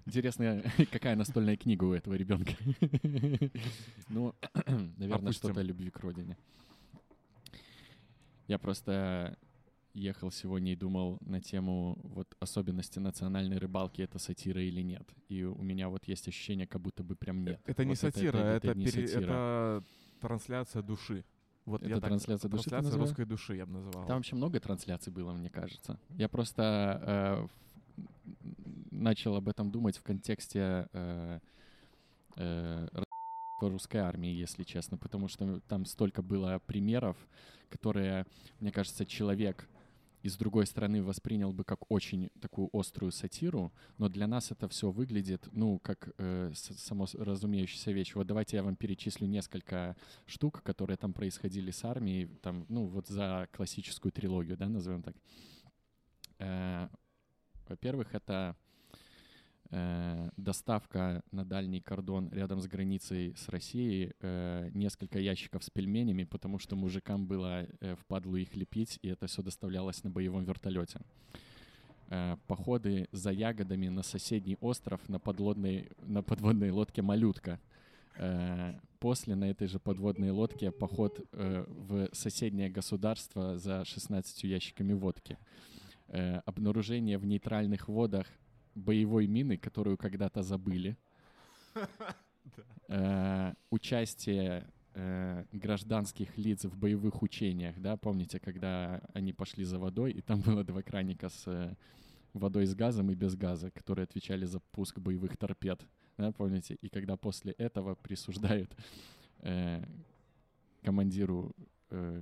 [0.07, 2.53] Интересно, какая настольная книга у этого ребенка?
[4.09, 4.35] Ну,
[4.99, 6.37] наверное, что-то о любви к родине.
[8.47, 9.37] Я просто
[9.95, 15.09] ехал сегодня и думал на тему вот особенности национальной рыбалки, это сатира или нет.
[15.29, 17.61] И у меня вот есть ощущение, как будто бы прям нет.
[17.65, 19.23] Это не Вот сатира, это, не пере- сатира.
[19.23, 19.85] это
[20.21, 21.25] трансляция души.
[21.65, 24.07] Вот Это я так- трансляция души ты трансляция русской души, я бы называл.
[24.07, 25.99] Там вообще много трансляций было, мне кажется.
[26.11, 27.49] Я просто
[27.97, 28.05] э,
[28.91, 31.41] начал об этом думать в контексте э,
[32.37, 32.89] э,
[33.61, 37.17] русской армии, если честно, потому что там столько было примеров,
[37.69, 38.27] которые,
[38.61, 39.69] мне кажется, человек
[40.23, 44.91] из другой стороны воспринял бы как очень такую острую сатиру, но для нас это все
[44.91, 48.15] выглядит, ну, как э, само разумеющаяся вещь.
[48.15, 53.07] Вот давайте я вам перечислю несколько штук, которые там происходили с армией, там, ну, вот
[53.07, 55.15] за классическую трилогию, да, назовем так.
[56.39, 56.89] Э,
[57.69, 58.57] Во-первых, это
[59.71, 66.25] э, доставка на дальний кордон рядом с границей с Россией э, несколько ящиков с пельменями,
[66.25, 71.01] потому что мужикам было э, впадлу их лепить, и это все доставлялось на боевом вертолете.
[72.09, 77.61] Э, походы за ягодами на соседний остров на, подлодной, на подводной лодке «Малютка».
[78.19, 84.95] Э, После на этой же подводной лодке поход э, в соседнее государство за 16 ящиками
[84.95, 85.39] водки.
[86.09, 88.27] Э, Обнаружение в нейтральных водах
[88.77, 90.97] боевой мины, которую когда-то забыли.
[92.89, 100.13] Э, Участие э, гражданских лиц в боевых учениях, да, помните, когда они пошли за водой,
[100.13, 101.75] и там было два краника с э,
[102.33, 105.81] водой с газом и без газа, которые отвечали за пуск боевых торпед,
[106.17, 106.79] да, помните?
[106.81, 108.71] И когда после этого присуждают
[109.41, 109.83] э,
[110.83, 111.55] командиру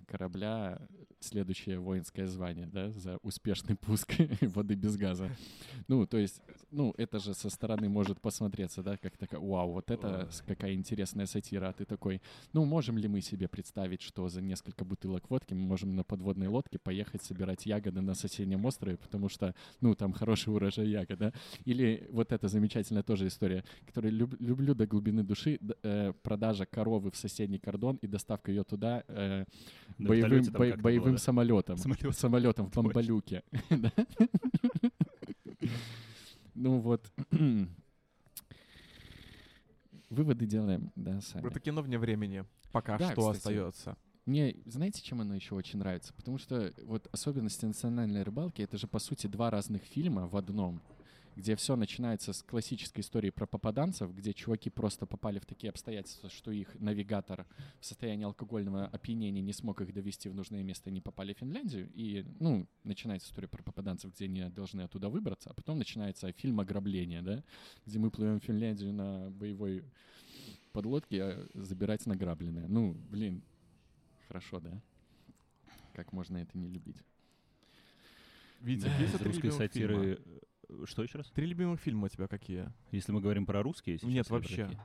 [0.07, 0.81] корабля
[1.21, 5.31] следующее воинское звание, да, за успешный пуск воды без газа.
[5.89, 9.91] Ну, то есть, ну, это же со стороны может посмотреться, да, как такая, вау, вот
[9.91, 12.21] это какая интересная сатира, а ты такой,
[12.53, 16.49] ну, можем ли мы себе представить, что за несколько бутылок водки мы можем на подводной
[16.49, 21.33] лодке поехать собирать ягоды на соседнем острове, потому что, ну, там хороший урожай ягод, да?
[21.65, 27.11] Или вот эта замечательная тоже история, которую люб- люблю до глубины души, э, продажа коровы
[27.11, 29.45] в соседний кордон и доставка ее туда э,
[29.99, 31.77] На боевым, бо- боевым было, самолетом.
[31.77, 32.13] Самолётом.
[32.13, 33.43] Самолетом в.
[33.71, 33.93] Да.
[36.55, 37.11] Ну вот.
[40.11, 41.47] Выводы делаем, да, сами.
[41.49, 42.45] Это кино вне времени.
[42.73, 43.37] Пока Да, что кстати.
[43.39, 43.97] остается.
[44.27, 46.13] Мне, знаете, чем оно еще очень нравится?
[46.15, 50.81] Потому что вот особенности национальной рыбалки это же по сути два разных фильма в одном,
[51.37, 56.31] где все начинается с классической истории про попаданцев, где чуваки просто попали в такие обстоятельства,
[56.31, 57.47] что их навигатор
[57.81, 61.91] в состоянии алкогольного опьянения не смог их довести в нужное место, они попали в Финляндию,
[61.95, 66.61] и, ну, начинается история про попаданцев, где они должны оттуда выбраться, а потом начинается фильм
[66.61, 67.43] ограбления, да,
[67.87, 69.85] где мы плывем в Финляндию на боевой
[70.73, 72.67] подлодке а забирать награбленное.
[72.69, 73.43] Ну, блин,
[74.29, 74.81] хорошо, да?
[75.93, 76.97] Как можно это не любить?
[78.61, 80.17] Витя, Да, есть Из русской любимых фильма?
[80.85, 81.27] Что еще раз?
[81.35, 82.73] Три любимых фильма у тебя какие?
[82.91, 84.65] Если мы говорим про русские сейчас Нет, вообще.
[84.67, 84.81] какие?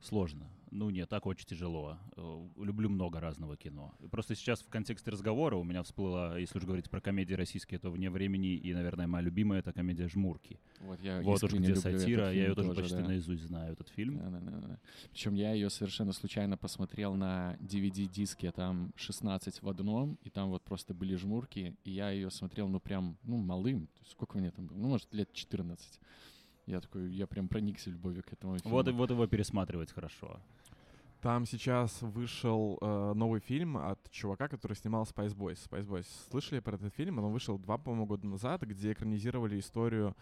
[0.00, 0.50] Сложно.
[0.70, 1.98] Ну нет, так очень тяжело.
[2.16, 3.92] Э, Люблю много разного кино.
[4.10, 7.90] Просто сейчас в контексте разговора у меня всплыла, если уж говорить про комедии российские, то
[7.90, 10.60] «Вне времени» и, наверное, моя любимая— это комедия «Жмурки».
[10.80, 13.08] Вот я вот уж где сатира, я ее тоже почти да.
[13.08, 14.78] наизусть знаю, этот фильм.
[15.10, 20.62] Причем я ее совершенно случайно посмотрел на DVD-диске, там 16 в одном, и там вот
[20.62, 23.88] просто были жмурки, и я ее смотрел, ну, прям, ну, малым.
[24.08, 24.78] Сколько мне там было?
[24.78, 26.00] Ну, может, лет 14.
[26.70, 28.76] Я такой, я прям проникся любовью к этому фильму.
[28.76, 30.38] Вот, вот его пересматривать хорошо.
[31.20, 35.58] Там сейчас вышел э, новый фильм от чувака, который снимал Spice Boys.
[35.68, 36.06] Spice Boys.
[36.30, 37.18] Слышали про этот фильм?
[37.18, 40.16] Он вышел два, по-моему, года назад, где экранизировали историю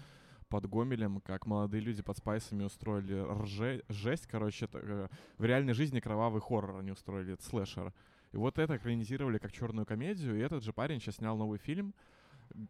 [0.49, 5.75] под Гомелем, как молодые люди под спайсами устроили рже- жесть, короче, это, э, в реальной
[5.75, 7.93] жизни кровавый хоррор они устроили, это слэшер.
[8.33, 11.95] И вот это экранизировали как черную комедию, и этот же парень сейчас снял новый фильм,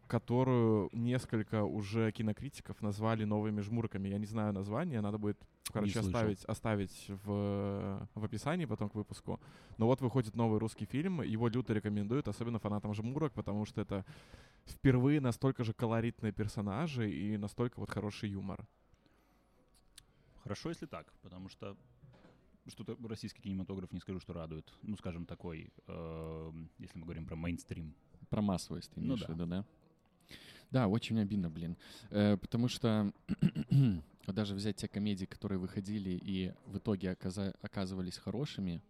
[0.07, 4.09] которую несколько уже кинокритиков назвали новыми жмурками.
[4.09, 5.37] Я не знаю название, надо будет,
[5.71, 9.39] короче, оставить, оставить в, в описании потом к выпуску.
[9.77, 14.05] Но вот выходит новый русский фильм, его люто рекомендуют, особенно фанатам жмурок, потому что это
[14.65, 18.65] впервые настолько же колоритные персонажи и настолько вот хороший юмор.
[20.43, 21.77] Хорошо, если так, потому что
[22.69, 24.71] что-то российский кинематограф не скажу, что радует.
[24.83, 27.95] Ну, скажем, такой, э, если мы говорим про мейнстрим.
[28.29, 29.25] Про массовость ты Ну имеешь да.
[29.27, 29.65] в виду, да?
[30.71, 31.75] Да, очень обидно, блин.
[32.11, 33.11] Э, потому что
[34.27, 38.81] даже взять те комедии, которые выходили и в итоге оказа- оказывались хорошими,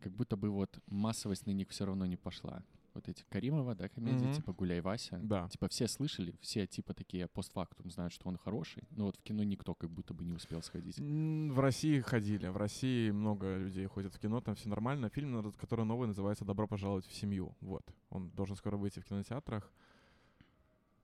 [0.00, 2.62] как будто бы вот массовость на них все равно не пошла.
[2.94, 4.32] Вот эти Каримова, да, комедии, Мгм.
[4.34, 5.18] типа «Гуляй, Вася».
[5.22, 5.48] Да.
[5.48, 9.44] Типа все слышали, все типа такие постфактум знают, что он хороший, но вот в кино
[9.44, 10.98] никто как будто бы не успел сходить.
[10.98, 12.48] В России ходили.
[12.48, 15.08] В России много людей ходят в кино, там все нормально.
[15.10, 17.54] Фильм, который новый, называется «Добро пожаловать в семью».
[17.60, 17.84] Вот.
[18.10, 19.70] Он должен скоро выйти в кинотеатрах.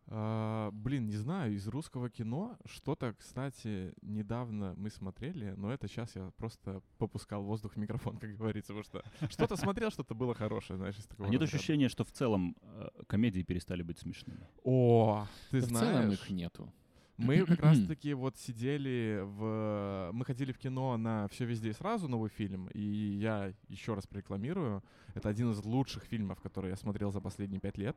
[0.08, 6.14] А, блин, не знаю, из русского кино что-то, кстати, недавно мы смотрели, но это сейчас
[6.14, 10.76] я просто попускал воздух в микрофон, как говорится, потому что что-то смотрел, что-то было хорошее,
[10.76, 14.46] знаешь, из такого А нет ощущения, что в целом э, комедии перестали быть смешными?
[14.62, 15.96] О, ты Да в знаешь...
[15.96, 16.72] целом их нету.
[17.16, 20.10] Мы как раз-таки вот сидели в...
[20.12, 24.06] Мы ходили в кино на «Все везде и сразу» новый фильм, и я еще раз
[24.06, 24.84] прорекламирую.
[25.14, 27.96] Это один из лучших фильмов, которые я смотрел за последние пять лет.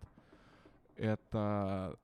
[1.00, 1.98] Это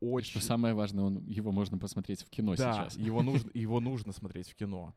[0.00, 0.30] очень...
[0.30, 2.96] Что самое важное, он, его можно посмотреть в кино да, сейчас.
[2.96, 4.94] его нужно, его нужно смотреть в кино.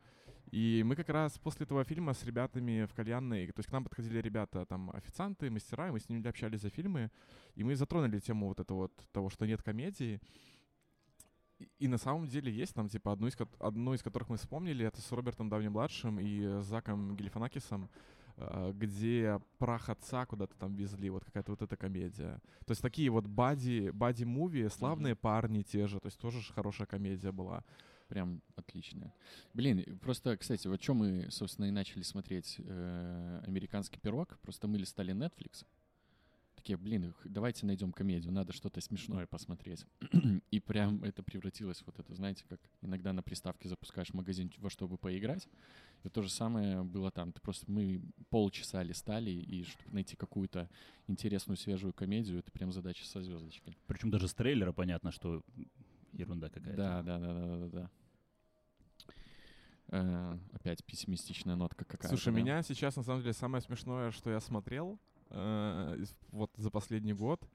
[0.52, 3.84] И мы как раз после этого фильма с ребятами в кальянной, то есть к нам
[3.84, 7.10] подходили ребята, там, официанты, мастера, и мы с ними общались за фильмы,
[7.56, 10.22] и мы затронули тему вот этого вот, того, что нет комедии.
[11.58, 14.86] И, и на самом деле есть там, типа, одну из, одну из которых мы вспомнили,
[14.86, 17.90] это с Робертом Дауни-младшим и э, Заком Гелифанакисом,
[18.74, 22.42] где прах отца куда-то там везли, вот какая-то вот эта комедия.
[22.66, 27.32] То есть такие вот бади, бади-муви, славные парни те же, то есть тоже хорошая комедия
[27.32, 27.64] была.
[28.10, 29.14] Прям отличная.
[29.54, 34.78] Блин, просто, кстати, вот что мы, собственно, и начали смотреть э, «Американский пирог», просто мы
[34.78, 35.66] листали Netflix,
[36.64, 39.86] такие, блин, давайте найдем комедию, надо что-то смешное посмотреть.
[40.52, 44.98] И прям это превратилось вот это, знаете, как иногда на приставке запускаешь магазин во чтобы
[44.98, 45.50] поиграть.
[46.04, 47.34] И то же самое было там.
[47.34, 50.70] Ты просто мы полчаса листали, и чтобы найти какую-то
[51.08, 53.78] интересную свежую комедию, это прям задача со звездочкой.
[53.86, 55.44] Причем даже с трейлера понятно, что
[56.14, 56.78] ерунда какая-то.
[56.78, 57.90] Да, да, да, да, да, да.
[59.90, 62.08] Э, опять пессимистичная нотка какая-то.
[62.08, 62.40] Слушай, да?
[62.40, 64.98] меня сейчас, на самом деле, самое смешное, что я смотрел
[65.34, 67.48] э, вот за последний год,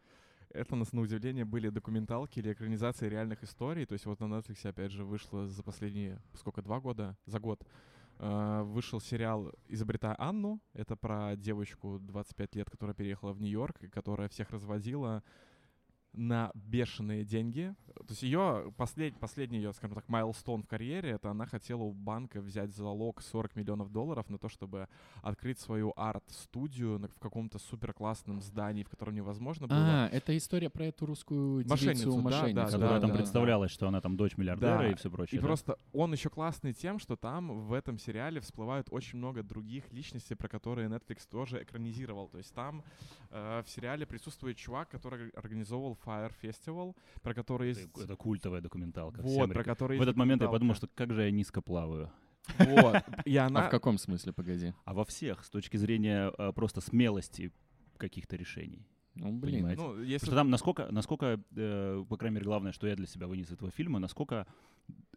[0.50, 3.86] это, на, на удивление, были документалки или экранизации реальных историй.
[3.86, 7.16] То есть вот на Netflix, опять же, вышло за последние, сколько, два года?
[7.26, 7.66] За год.
[8.18, 10.60] э, вышел сериал «Изобретая Анну».
[10.72, 15.22] Это про девочку 25 лет, которая переехала в Нью-Йорк, и которая всех разводила
[16.12, 17.74] на бешеные деньги.
[17.94, 21.92] То есть ее послед, последний ее, скажем так, майлстон в карьере, это она хотела у
[21.92, 24.88] банка взять залог 40 миллионов долларов на то, чтобы
[25.22, 29.78] открыть свою арт-студию в каком-то супер классном здании, в котором невозможно было.
[29.78, 32.54] А, это история про эту русскую Мошенницу, девицу да, мошенницу.
[32.54, 33.16] да, Которая там да.
[33.16, 34.90] представлялась, что она там дочь миллиардера Да.
[34.90, 35.38] и все прочее.
[35.38, 35.46] И да?
[35.46, 40.34] просто он еще классный тем, что там в этом сериале всплывают очень много других личностей,
[40.34, 42.28] про которые Netflix тоже экранизировал.
[42.28, 42.82] То есть там
[43.30, 47.88] э, в сериале присутствует чувак, который организовывал Fire Festival, про который есть...
[47.94, 49.22] Это, это культовая документалка.
[49.22, 52.10] вот, всем про который В этот момент я подумал, что как же я низко плаваю.
[52.58, 53.02] Вот.
[53.24, 53.68] И А она...
[53.68, 54.74] в каком смысле, погоди?
[54.84, 57.52] А во всех, с точки зрения э, просто смелости
[57.98, 58.86] каких-то решений.
[59.18, 59.56] Ну, блин.
[59.56, 59.82] Понимаете?
[59.82, 60.26] Ну, Потому если...
[60.26, 63.52] что там насколько, насколько э, по крайней мере, главное, что я для себя вынес из
[63.52, 64.46] этого фильма, насколько,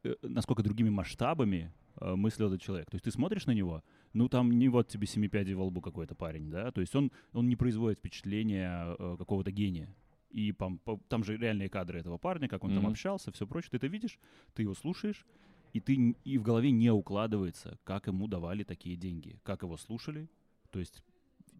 [0.03, 2.89] э, насколько другими масштабами э, мыслил этот человек.
[2.89, 5.81] То есть ты смотришь на него, ну там не вот тебе семи пядей во лбу
[5.81, 9.95] какой-то парень, да, то есть он, он не производит впечатления э, какого-то гения.
[10.33, 12.91] И по- там же реальные кадры этого парня, как он там Мгм.
[12.91, 13.71] общался, все прочее.
[13.71, 14.19] Ты это видишь,
[14.53, 15.25] ты его слушаешь,
[15.73, 20.27] и ты и в голове не укладывается, как ему давали такие деньги, как его слушали.
[20.71, 21.03] То есть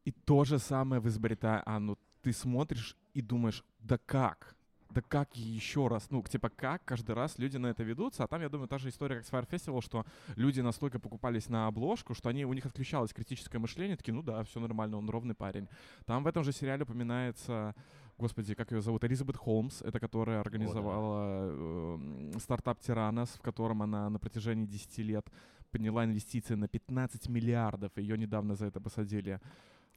[0.05, 1.97] И то же самое в «Изобретая Анну».
[2.23, 4.55] Ты смотришь и думаешь, да как?
[4.93, 6.09] Да как еще раз?
[6.09, 8.23] Ну, типа, как каждый раз люди на это ведутся?
[8.23, 10.05] А там, я думаю, та же история, как с Fire Festival, что
[10.35, 14.43] люди настолько покупались на обложку, что они, у них отключалось критическое мышление, такие, ну да,
[14.43, 15.67] все нормально, он ровный парень.
[16.05, 17.73] Там в этом же сериале упоминается,
[18.21, 24.09] господи, как ее зовут, Элизабет Холмс, это которая организовала э, стартап Тиранос, в котором она
[24.09, 25.29] на протяжении 10 лет
[25.71, 29.39] подняла инвестиции на 15 миллиардов, ее недавно за это посадили.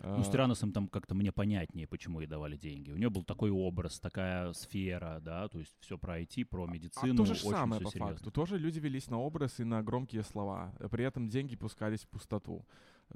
[0.01, 2.91] Ну, с Э, Тираносом там как-то мне понятнее, почему ей давали деньги.
[2.91, 7.15] У нее был такой образ, такая сфера, да, то есть все про IT, про медицину.
[7.15, 8.15] А то же очень самое по серьезно.
[8.15, 8.31] факту.
[8.31, 10.75] Тоже люди велись на образ и на громкие слова.
[10.91, 12.67] При этом деньги пускались в пустоту.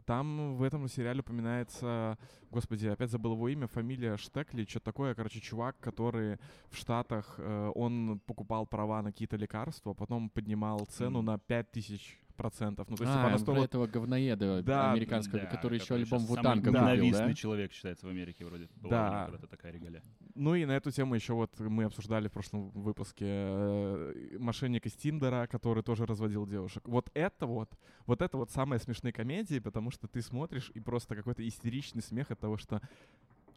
[0.04, 2.18] Там в этом сериале упоминается,
[2.50, 6.38] господи, опять забыл его имя, фамилия Штекли, что такое, короче, чувак, который
[6.70, 11.26] в Штатах, э, он покупал права на какие-то лекарства, потом поднимал цену Мгм.
[11.26, 12.88] на 5000 процентов.
[12.88, 15.94] Ну, то есть, типа, А, она про стоила- этого говноеда Да, американского, Да, который еще
[15.94, 16.94] альбом Вутанга Да.
[16.96, 17.34] купил, да?
[17.34, 18.68] человек считается в Америке вроде.
[18.76, 19.24] Была Да.
[19.26, 20.02] когда-то такая регалия.
[20.34, 24.94] Ну и на эту тему еще вот мы обсуждали в прошлом выпуске э, мошенник из
[24.94, 26.88] Тиндера, который тоже разводил девушек.
[26.88, 27.70] Вот это вот,
[28.06, 32.30] вот это вот самые смешные комедии, потому что ты смотришь и просто какой-то истеричный смех
[32.30, 32.80] от того, что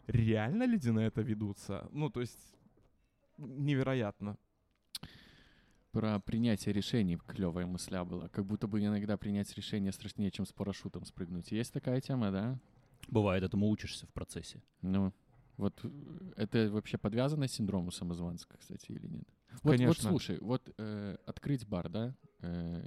[0.08, 1.88] реально люди на это ведутся.
[1.92, 2.38] Ну, то есть
[3.38, 4.36] невероятно.
[5.92, 8.28] Про принятие решений клевая мысля была.
[8.28, 11.52] Как будто бы иногда принять решение страшнее, чем с парашютом спрыгнуть.
[11.52, 12.58] Есть такая тема, да?
[13.08, 14.62] Бывает, этому учишься в процессе.
[14.80, 15.12] Ну,
[15.56, 19.28] вот э, это вообще подвязано с синдромом самозванца, кстати, или нет?
[19.50, 20.10] Вот, вот Конечно.
[20.10, 22.14] слушай, вот э, открыть бар, да?
[22.40, 22.82] э,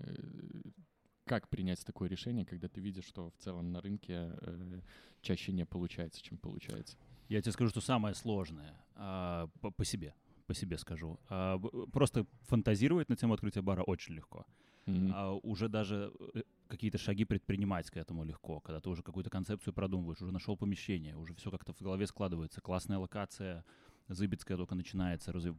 [1.26, 4.82] как принять такое решение, когда ты видишь, что в целом на рынке э,
[5.22, 6.98] чаще не получается, чем получается?
[7.30, 10.14] Я тебе скажу, что самое сложное а, по, по себе,
[10.46, 11.20] по себе скажу.
[11.30, 11.60] А,
[11.92, 14.46] просто фантазировать на тему открытия бара очень легко.
[14.86, 15.12] Мгм.
[15.14, 19.74] А уже даже э, какие-то шаги предпринимать к этому легко, когда ты уже какую-то концепцию
[19.74, 22.62] продумываешь, уже нашел помещение, уже все как-то в голове складывается.
[22.62, 23.66] Классная локация,
[24.08, 25.56] Зыбецкая только начинается, разве-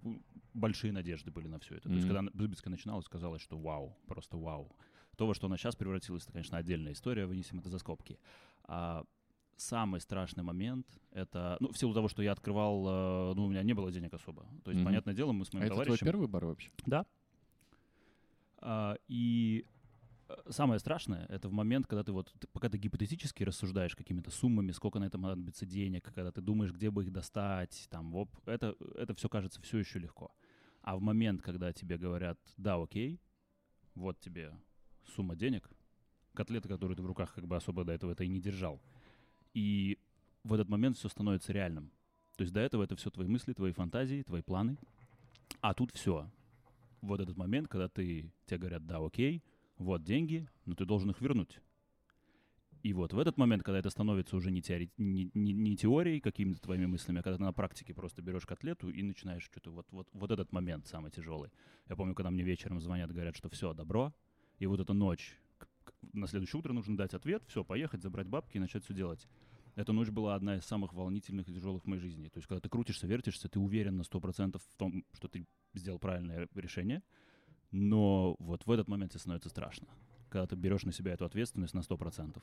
[0.55, 1.89] большие надежды были на все это.
[1.89, 4.77] То есть, когда Зыбецкая начиналась, казалось, что вау, просто вау.
[5.17, 8.19] То, во что она сейчас превратилась, это, конечно, отдельная история, вынесем это за скобки.
[8.65, 9.05] А
[9.57, 13.63] самый страшный момент— это, ну, в силу того, что я открывал, э, ну, у меня
[13.63, 14.47] не было денег особо.
[14.65, 14.85] То есть, Мгм.
[14.87, 16.07] понятное дело, мы с А моим это твой товарищем...
[16.07, 16.71] первый бар вообще?
[16.87, 17.07] Да.
[18.59, 19.65] А, и
[20.29, 24.31] э, самое страшное, это в момент, когда ты вот, ты- пока ты гипотетически рассуждаешь какими-то
[24.31, 28.31] суммами, сколько на это понадобится денег, когда ты думаешь, где бы их достать, там, воп,
[28.47, 30.33] это, это все кажется все еще легко.
[30.83, 33.21] А в момент, когда тебе говорят, да, окей,
[33.95, 34.53] вот тебе
[35.15, 35.69] сумма денег,
[36.35, 38.81] котлеты, которые ты в руках как бы особо до этого это и не держал,
[39.57, 39.99] и
[40.45, 41.91] в этот момент все становится реальным.
[42.37, 44.77] То есть до этого это все твои мысли, твои фантазии, твои планы,
[45.63, 46.31] а тут все,
[47.01, 49.43] вот этот момент, когда ты, тебе говорят, да, окей,
[49.79, 51.59] вот деньги, но ты должен их вернуть.
[52.83, 56.21] И вот в этот момент, когда это становится уже не, теори- не, не- не теорией,
[56.21, 59.87] какими-то твоими мыслями, а когда ты на практике просто берешь котлету и начинаешь что-то, вот,
[59.91, 61.51] вот, вот этот момент самый тяжелый.
[61.89, 64.15] Я помню, когда мне вечером звонят, говорят, что все, добро,
[64.59, 65.35] и вот эта ночь,
[66.13, 69.27] на следующее утро нужно дать ответ, все, поехать, забрать бабки и начать все делать.
[69.77, 72.29] Эта ночь была одна из самых волнительных и тяжелых в моей жизни.
[72.29, 75.99] То есть, когда ты крутишься, вертишься, ты уверен на 100% в том, что ты сделал
[75.99, 77.03] правильное решение,
[77.71, 79.87] но вот в этот момент тебе становится страшно.
[80.29, 82.43] когда ты берешь на себя эту ответственность на 100%.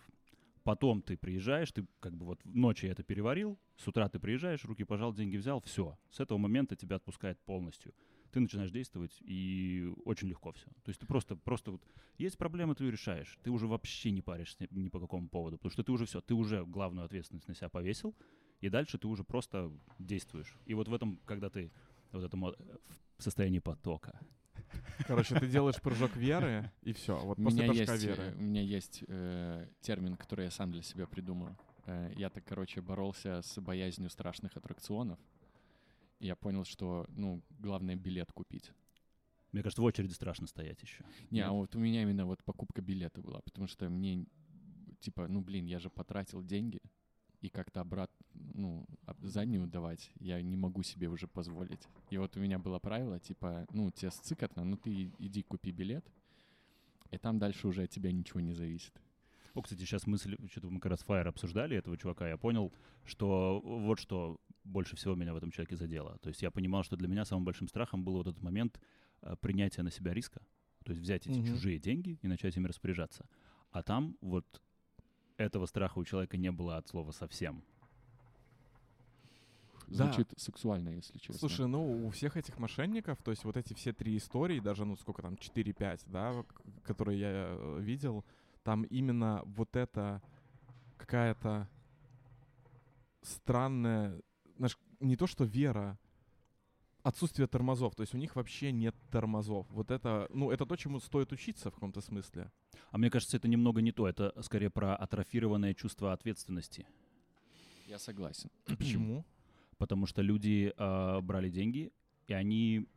[0.64, 4.86] Потом ты приезжаешь, ты как бы вот ночью это переварил, с утра ты приезжаешь, руки
[4.86, 5.98] пожал, деньги взял, все.
[6.10, 7.94] С этого момента тебя отпускает полностью.
[8.34, 10.66] Ты начинаешь действовать, и очень легко все.
[10.84, 11.84] То есть ты просто, просто вот
[12.18, 13.38] есть проблема, ты ее решаешь.
[13.44, 16.34] Ты уже вообще не паришься ни по какому поводу, потому что ты уже все, ты
[16.34, 18.16] уже главную ответственность на себя повесил,
[18.60, 20.58] и дальше ты уже просто действуешь.
[20.66, 21.72] И вот в этом, когда ты
[22.12, 24.20] вот этом в состоянии потока,
[25.08, 27.18] Короче, ты делаешь прыжок веры, и все.
[27.18, 28.24] Вот У после меня прыжка есть, веры.
[28.24, 31.56] э, у меня есть э, термин, который я сам для себя придумал.
[31.86, 35.20] Э, я так, короче, боролся с боязнью страшных аттракционов.
[36.24, 38.72] Я понял, что, ну, главное билет купить.
[39.52, 41.04] мне кажется, в очереди страшно стоять еще.
[41.30, 41.48] Не, Нет?
[41.48, 44.26] а вот у меня именно вот покупка билета была, потому что мне,
[45.02, 46.80] типа, ну, блин, я же потратил деньги,
[47.42, 48.16] и как-то обратно,
[48.54, 48.88] ну,
[49.22, 51.90] заднюю давать я не могу себе уже позволить.
[52.10, 56.06] И вот у меня было правило, типа, ну, тебе сцикотно, ну, ты иди купи билет,
[57.12, 58.94] и там дальше уже от тебя ничего не зависит.
[59.56, 62.72] О, кстати, сейчас мысль, что-то мы как раз Fire обсуждали этого чувака, я понял,
[63.04, 66.18] что вот что больше всего меня в этом человеке задело.
[66.20, 68.80] То есть я понимал, что для меня самым большим страхом был вот этот момент
[69.22, 70.42] э, принятия на себя риска.
[70.86, 71.48] То есть взять эти Мгм.
[71.48, 73.26] чужие деньги и начать ими распоряжаться.
[73.72, 74.62] А там вот
[75.38, 77.64] этого страха у человека не было от слова совсем.
[79.88, 80.06] Да.
[80.06, 81.40] Звучит сексуально, если честно.
[81.40, 84.96] Слушай, ну у всех этих мошенников, то есть вот эти все три истории, даже ну
[84.96, 86.46] сколько там, 4-5, да,
[86.84, 88.24] которые я э, видел,
[88.64, 90.22] там именно вот это
[90.98, 91.68] какая-то
[93.22, 94.22] странная,
[94.58, 95.98] знаешь, не то что вера,
[97.04, 99.68] отсутствие тормозов, то есть у них вообще нет тормозов.
[99.70, 102.52] Вот это, ну это то, чему стоит учиться в каком-то смысле.
[102.92, 104.08] А мне кажется, это немного не то.
[104.08, 106.88] Это скорее про атрофированное чувство ответственности.
[107.88, 108.50] Я согласен.
[108.66, 109.26] Почему?
[109.78, 111.92] потому что люди э, брали деньги,
[112.28, 112.88] и они,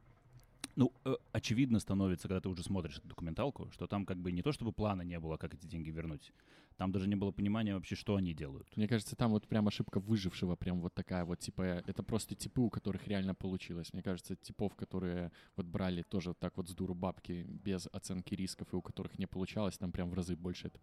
[0.77, 4.43] ну, э, очевидно становится, когда ты уже смотришь эту документалку, что там как бы не
[4.43, 6.33] то чтобы плана не было, как эти деньги вернуть,
[6.77, 8.68] там даже не было понимания вообще, что они делают.
[8.77, 12.61] Мне кажется, там вот прям ошибка выжившего, прям вот такая вот, типа, это просто типы,
[12.61, 13.93] у которых реально получилось.
[13.95, 18.35] Мне кажется, типов, которые вот брали тоже вот так вот с дуру бабки, без оценки
[18.35, 20.79] рисков, и у которых не получалось, там прям в разы больше это.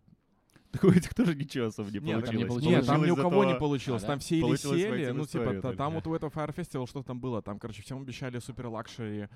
[0.74, 2.48] Так у этих тоже ничего особо не Нет, там не получилось.
[2.48, 2.76] получилось.
[2.78, 4.04] Нет, там ни у кого не получилось.
[4.04, 4.22] А, там да?
[4.22, 7.20] все или Получилось сели, ну, типа, историю там вот у этого Fyre Festival что там
[7.20, 7.44] было?
[7.44, 9.30] Там, короче, всем обещали супер luxury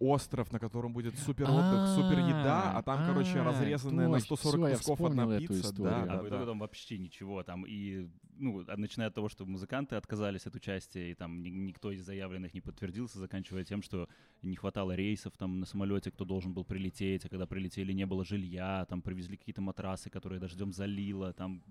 [0.00, 4.36] остров, на котором будет супер отдых, супер еда, а там, короче, А, разрезанная на точно,
[4.36, 5.72] 140 всё, я кусков одна пицца.
[5.74, 6.46] Да, А да, в итоге да.
[6.46, 7.42] там вообще ничего.
[7.42, 11.50] Там и, ну, а начиная от того, что музыканты отказались от участия, и там ни-
[11.50, 14.08] никто из заявленных не подтвердился, заканчивая тем, что
[14.42, 18.24] не хватало рейсов там на самолете, кто должен был прилететь, а когда прилетели, не было
[18.24, 21.62] жилья, там привезли какие-то матрасы, которые дождем залило, там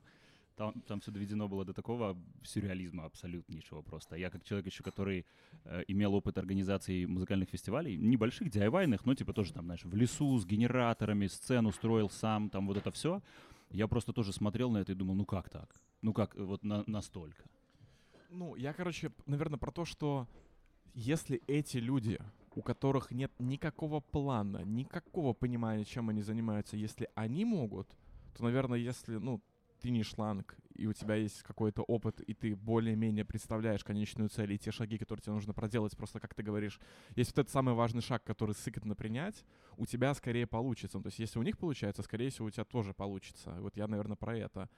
[0.60, 4.18] там, там все доведено было до такого сюрреализма абсолютнейшего просто.
[4.18, 5.26] Я как человек еще, который
[5.64, 10.38] э, имел опыт организации музыкальных фестивалей, небольших, диайвайных, но типа тоже там, знаешь, в лесу
[10.38, 13.22] с генераторами, сцену строил сам, там вот это все.
[13.72, 15.74] Я просто тоже смотрел на это и думал, ну как так?
[16.01, 17.43] Ну как, э, вот на- настолько.
[18.30, 20.28] Ну, я, короче, наверное, про то, что
[20.93, 22.20] если эти люди,
[22.53, 27.88] у которых нет никакого плана, никакого понимания, чем они занимаются, если они могут,
[28.36, 29.41] то, наверное, если, ну,
[29.82, 34.54] ты не шланг, и у тебя есть какой-то опыт, и ты более-менее представляешь конечную цель
[34.54, 36.80] и те шаги, которые тебе нужно проделать, просто, как ты говоришь,
[37.16, 39.44] есть вот этот самый важный шаг, который сыкотно принять,
[39.78, 40.98] у тебя скорее получится.
[40.98, 43.56] Ну, то есть, если у них получается, скорее всего, у тебя тоже получится.
[43.60, 44.70] Вот я, наверное, про это.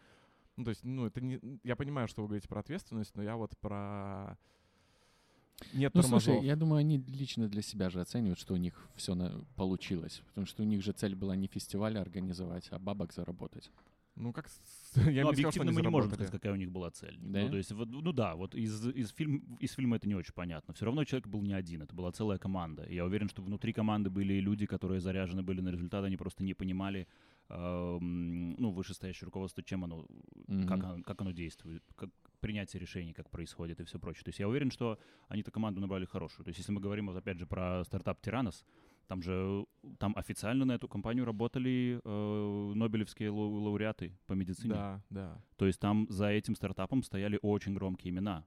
[0.58, 1.40] Ну, то есть, ну, это не...
[1.64, 4.38] Я понимаю, что вы говорите про ответственность, но я вот про...
[5.74, 6.34] Нет Ну, тормозов.
[6.34, 9.16] слушай, я думаю, они лично для себя же оценивают, что у них все
[9.56, 10.24] получилось.
[10.30, 13.70] Потому что у них же цель была не фестиваль организовать, а бабок заработать.
[14.16, 14.48] Ну, как...
[14.96, 17.18] Я ну, сказал, объективно они мы не можем сказать, какая у них была цель.
[17.22, 17.44] Да?
[17.44, 20.34] Ну, то есть, вот, ну да, вот из, из, фильм, из фильма это не очень
[20.34, 20.74] понятно.
[20.74, 22.84] Все равно человек был не один, это была целая команда.
[22.84, 26.44] И я уверен, что внутри команды были люди, которые заряжены были на результат, они просто
[26.44, 27.08] не понимали,
[27.50, 30.06] эм, ну, вышестоящее руководство, чем оно,
[30.68, 30.86] как, Мгм.
[30.86, 32.10] оно, как оно действует, как
[32.42, 34.24] принятие решений, как происходит и все прочее.
[34.24, 35.00] То есть я уверен, что
[35.30, 36.44] они-то команду набрали хорошую.
[36.44, 38.66] То есть если мы говорим, вот опять же, про стартап Тиранос,
[39.12, 39.66] там же,
[39.98, 44.74] там официально на эту компанию работали э, нобелевские лау- лауреаты по медицине.
[44.74, 45.42] Да, да.
[45.58, 48.46] То есть там за этим стартапом стояли очень громкие имена.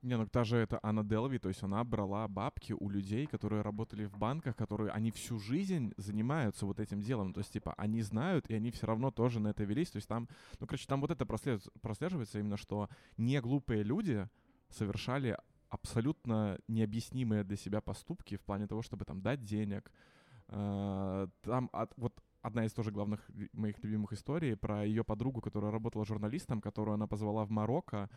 [0.00, 3.60] Не, ну та же это Анна Делви, то есть она брала бабки у людей, которые
[3.60, 7.34] работали в банках, которые они всю жизнь занимаются вот этим делом.
[7.34, 9.90] То есть, типа, они знают, и они все равно тоже на это велись.
[9.90, 10.28] То есть там,
[10.60, 14.30] ну, короче, там вот это прослеживается, прослеживается именно, что не глупые люди
[14.70, 15.36] совершали
[15.68, 19.90] абсолютно необъяснимые для себя поступки в плане того, чтобы там дать денег.
[20.48, 25.72] Э, Там от- вот одна из тоже главных моих любимых историй про ее подругу, которая
[25.72, 28.08] работала журналистом, которую она позвала в Марокко,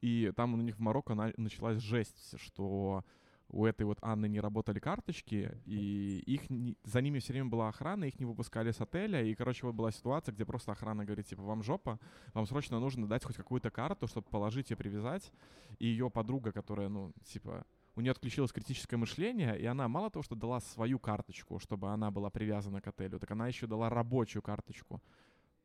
[0.00, 3.04] и там у них в Марокко на- началась жесть, что
[3.50, 7.68] у этой вот Анны не работали карточки, и их не- за ними все время была
[7.68, 11.26] охрана, их не выпускали с отеля, и, короче, вот была ситуация, где просто охрана говорит,
[11.26, 11.98] типа, вам жопа,
[12.34, 15.32] вам срочно нужно дать хоть какую-то карту, чтобы положить и привязать,
[15.78, 17.64] и ее подруга, которая, ну, типа,
[17.96, 22.10] у нее отключилось критическое мышление, и она мало того, что дала свою карточку, чтобы она
[22.10, 25.02] была привязана к отелю, так она еще дала рабочую карточку.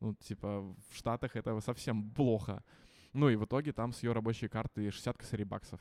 [0.00, 0.60] Ну, типа,
[0.90, 2.64] в Штатах это совсем плохо.
[3.12, 5.80] Ну и в итоге там с ее рабочей карты 60 косарей баксов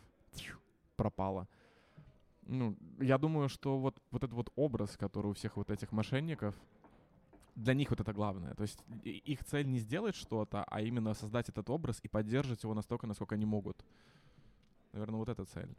[0.95, 1.47] пропало.
[2.45, 6.55] Ну, я думаю, что вот, вот этот вот образ, который у всех вот этих мошенников,
[7.55, 8.53] для них вот это главное.
[8.55, 12.73] То есть их цель не сделать что-то, а именно создать этот образ и поддерживать его
[12.73, 13.85] настолько, насколько они могут.
[14.91, 15.75] Наверное, вот эта цель.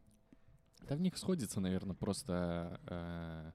[0.89, 3.53] Да в них сходится, наверное, просто э,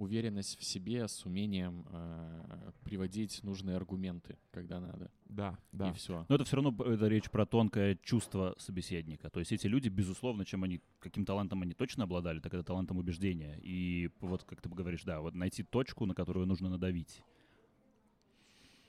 [0.00, 5.10] уверенность в себе с умением э, приводить нужные аргументы, когда надо.
[5.26, 5.90] Да, да.
[5.90, 6.24] И все.
[6.28, 9.28] Но это все равно это речь про тонкое чувство собеседника.
[9.28, 12.96] То есть эти люди, безусловно, чем они, каким талантом они точно обладали, так это талантом
[12.96, 13.58] убеждения.
[13.62, 17.22] И вот, как ты говоришь, да, вот найти точку, на которую нужно надавить.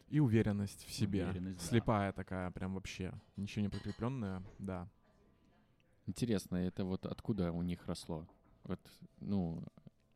[0.09, 1.26] И уверенность в себе.
[1.26, 1.66] Уверенность, да.
[1.66, 3.14] Слепая такая, прям вообще.
[3.36, 4.89] Ничего не прикрепленная, да.
[6.05, 8.28] Интересно, это вот откуда у них росло?
[8.64, 8.80] Вот,
[9.20, 9.64] ну,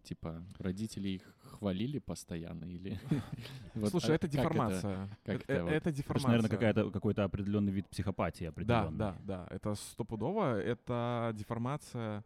[0.05, 2.99] типа, родители их хвалили постоянно или...
[3.89, 5.09] Слушай, а это деформация.
[5.25, 6.27] это, э- это деформация.
[6.27, 8.97] наверное, какая-то, какой-то определенный вид психопатии Да, определенный.
[8.97, 9.47] да, да.
[9.49, 10.59] Это стопудово.
[10.59, 12.23] Это деформация.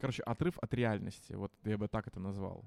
[0.00, 1.32] Короче, отрыв от реальности.
[1.32, 2.64] Вот я бы так это назвал.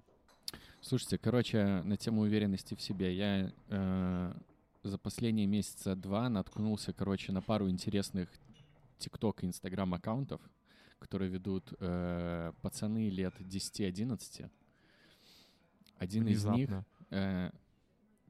[0.81, 3.15] Слушайте, короче, на тему уверенности в себе.
[3.15, 4.33] Я э,
[4.83, 8.27] за последние месяца два наткнулся, короче, на пару интересных
[8.97, 10.41] ТикТок и Инстаграм аккаунтов,
[11.01, 14.49] которые ведут э, пацаны лет 10-11.
[15.97, 16.85] Один из них Внезапно.
[17.09, 17.51] Э,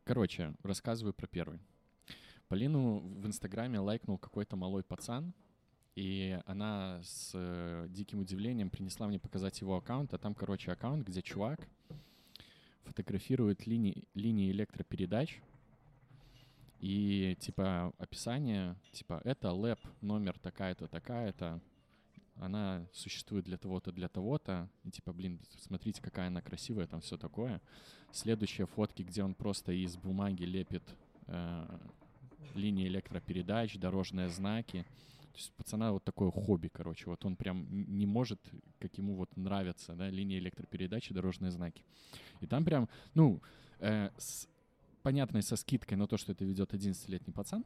[0.03, 1.59] Короче, рассказываю про первый.
[2.47, 5.33] Полину в Инстаграме лайкнул какой-то малой пацан,
[5.95, 11.07] и она с э, диким удивлением принесла мне показать его аккаунт, а там, короче, аккаунт,
[11.07, 11.67] где чувак
[12.83, 15.39] фотографирует линии, линии электропередач,
[16.79, 21.61] и, типа, описание, типа, это лэп номер такая-то, такая-то,
[22.41, 27.15] она существует для того-то, для того-то, и, типа, блин, смотрите, какая она красивая, там все
[27.15, 27.61] такое.
[28.11, 30.83] Следующие фотки, где он просто из бумаги лепит
[31.27, 31.79] э,
[32.55, 34.85] линии электропередач, дорожные знаки.
[35.31, 37.09] То есть пацана вот такое хобби, короче.
[37.11, 38.41] Вот он прям не может,
[38.79, 41.83] как ему вот нравятся, да, линии электропередач и дорожные знаки.
[42.41, 43.39] И там прям, ну,
[43.79, 44.47] э, с
[45.03, 47.63] понятной со скидкой на то, что это ведет 11-летний пацан,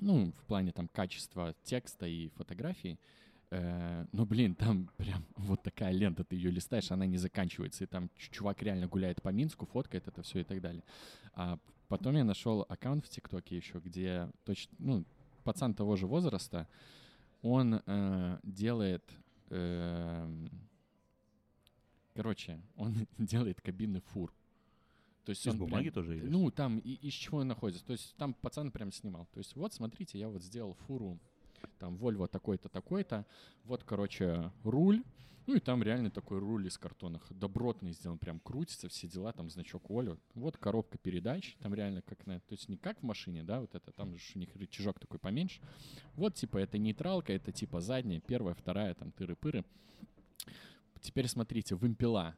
[0.00, 2.98] ну, в плане там качества текста и фотографий,
[4.12, 8.10] ну, блин, там прям вот такая лента, ты ее листаешь, она не заканчивается, и там
[8.30, 10.82] чувак реально гуляет по Минску, фоткает это все и так далее.
[11.34, 15.04] А потом я нашел аккаунт в ТикТоке еще, где точно, ну,
[15.44, 16.66] пацан того же возраста,
[17.42, 19.04] он э, делает,
[19.50, 20.50] эм,
[22.14, 24.32] короче, он делает кабины фур.
[25.24, 27.84] То есть Из он прям- бумаги тоже или ну, там и, из чего он находится.
[27.84, 29.26] То есть там пацан прям снимал.
[29.32, 31.18] То есть вот, смотрите, я вот сделал фуру,
[31.78, 33.26] там, Volvo такой-то, такой-то.
[33.64, 35.02] Вот, короче, руль.
[35.46, 37.22] Ну и там реально такой руль из картонах.
[37.30, 40.18] Добротный сделан, прям крутится, все дела, там значок Олю.
[40.34, 42.40] Вот коробка передач, там реально как на...
[42.40, 45.18] То есть не как в машине, да, вот это, там же у них рычажок такой
[45.18, 45.60] поменьше.
[46.14, 49.66] Вот, типа, это нейтралка, это типа задняя, первая, вторая, там, тыры-пыры.
[51.02, 52.34] Теперь смотрите, вымпела.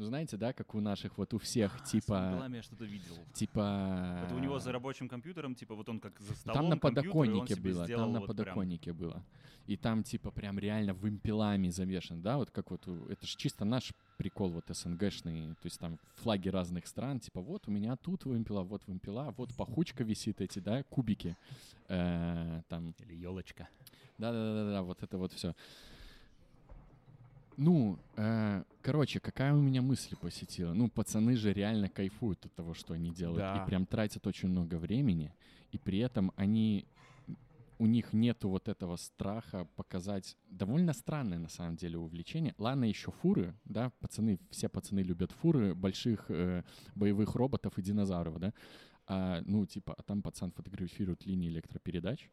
[0.00, 2.14] Ну, знаете, да, как у наших, вот у всех, А, С типа...
[2.14, 3.14] вымпелами я что-то видел.
[3.34, 4.22] Типа...
[4.24, 7.54] Это у него за рабочим компьютером, типа вот он как за столом Там на подоконнике
[7.56, 9.22] было, там на вот прям- подоконнике было.
[9.66, 13.92] И там типа прям реально вымпелами завешен, да, вот как вот, это же чисто наш
[14.16, 18.62] прикол вот СНГшный, то есть там флаги разных стран, типа вот у меня тут вымпела,
[18.62, 21.36] вот вымпела, вот пахучка висит эти, да, кубики,
[21.88, 23.68] Э, там Или елочка.
[24.16, 25.54] да-да-да-да, вот это вот все.
[27.56, 30.72] Ну, э, короче, какая у меня мысль посетила?
[30.72, 33.62] Ну, пацаны же реально кайфуют от того, что они делают, Да.
[33.62, 35.32] и прям тратят очень много времени,
[35.72, 36.86] и при этом они
[37.78, 42.54] у них нету вот этого страха показать довольно странное на самом деле увлечение.
[42.58, 46.62] Ладно, еще фуры, да, пацаны, все пацаны любят фуры, больших э,
[46.94, 48.52] боевых роботов и динозавров, да.
[49.06, 52.30] А, ну, типа, а там пацан фотографирует линии электропередач.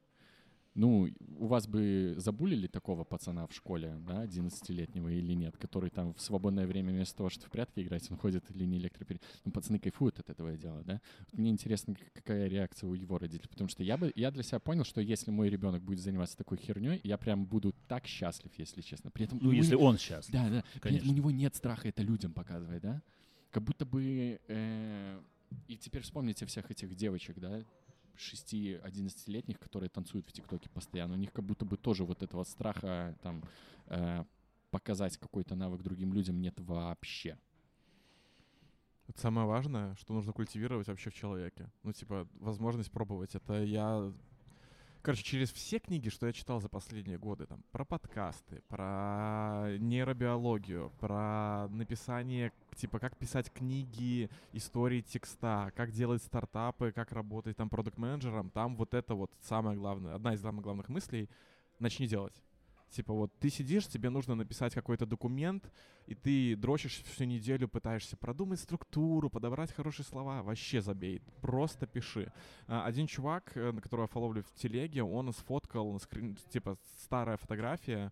[0.77, 1.09] Ну,
[1.39, 6.21] у вас бы забулили такого пацана в школе, да, 11-летнего или нет, который там в
[6.21, 9.23] свободное время вместо того, чтобы в прятки играть, он ходит в линии электропередач.
[9.43, 11.01] Ну, пацаны кайфуют от этого дела, да.
[11.31, 14.59] Вот мне интересно, какая реакция у его родителей, потому что я бы, я для себя
[14.59, 18.81] понял, что если мой ребенок будет заниматься такой херней, я прям буду так счастлив, если
[18.81, 19.09] честно.
[19.09, 20.29] При этом Ну, если него- он сейчас.
[20.29, 20.61] да, да.
[20.61, 21.11] При этом конечно.
[21.11, 23.01] у него нет страха это людям показывать, да?
[23.49, 24.39] Как будто бы...
[24.47, 25.19] э,
[25.67, 27.63] И теперь вспомните всех этих девочек, да?
[28.17, 31.13] 6-11-летних, которые танцуют в ТикТоке постоянно.
[31.13, 33.43] У них как будто бы тоже вот этого страха там
[33.87, 34.23] э,
[34.71, 37.37] показать какой-то навык другим людям нет вообще.
[39.07, 41.71] Это самое важное, что нужно культивировать вообще в человеке.
[41.83, 43.35] Ну, типа, возможность пробовать.
[43.35, 44.11] Это я...
[45.07, 50.91] Короче, через все книги, что я читал за последние годы, там, про подкасты, про нейробиологию,
[50.99, 58.49] про написание, типа, как писать книги, истории текста, как делать стартапы, как работать там продукт-менеджером,
[58.49, 61.29] там вот это вот самое главное, одна из самых главных мыслей—
[61.79, 62.33] начни делать.
[62.89, 65.71] Типа вот ты сидишь, тебе нужно написать какой-то документ,
[66.05, 70.41] и ты дрочишь всю неделю, пытаешься продумать структуру, подобрать хорошие слова.
[70.41, 72.31] Вообще забей, просто пиши.
[72.67, 75.99] А, один чувак, э, на которого я фоловлю в телеге, он сфоткал,
[76.49, 78.11] типа старая фотография,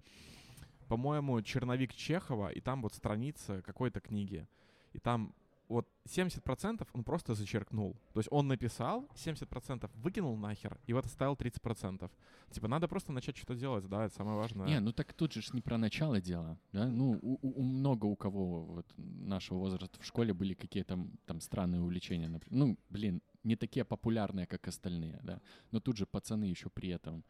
[0.88, 4.46] по-моему, черновик Чехова, и там вот страница какой-то книги.
[4.94, 5.34] И там
[5.68, 7.96] вот 70% он просто зачеркнул.
[8.14, 12.10] То есть он написал, 70% выкинул нахер, и вот оставил 30%.
[12.52, 14.68] Типа надо просто начать что-то делать, да, это самое важное.
[14.68, 16.88] Не, ну так тут же не про начало дела, да?
[16.88, 21.82] Ну, у, у- много у кого вот нашего возраста в школе были какие-то там, странные
[21.82, 22.28] увлечения.
[22.30, 25.40] напр- Ну, блин, не такие популярные, как остальные, да?
[25.72, 27.24] Но тут же пацаны еще при этом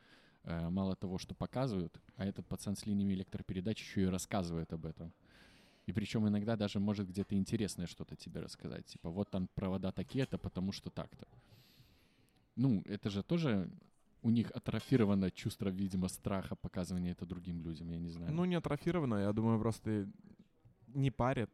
[0.44, 4.86] э, мало того, что показывают, а этот пацан с линиями электропередач еще и рассказывает об
[4.86, 5.12] этом.
[5.86, 8.86] И причем иногда даже может где-то интересное что-то тебе рассказать.
[8.86, 11.28] Типа, вот там провода такие-то, потому что так-то.
[12.56, 13.70] Ну, это же тоже
[14.22, 18.34] у них атрофировано чувство, видимо, страха показывания это другим людям, я не знаю.
[18.34, 20.08] Ну, не атрофировано, я думаю, просто
[20.88, 21.52] не парит.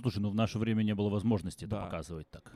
[0.00, 1.76] Слушай, ну в наше время не было возможности Да.
[1.76, 2.52] это показывать так.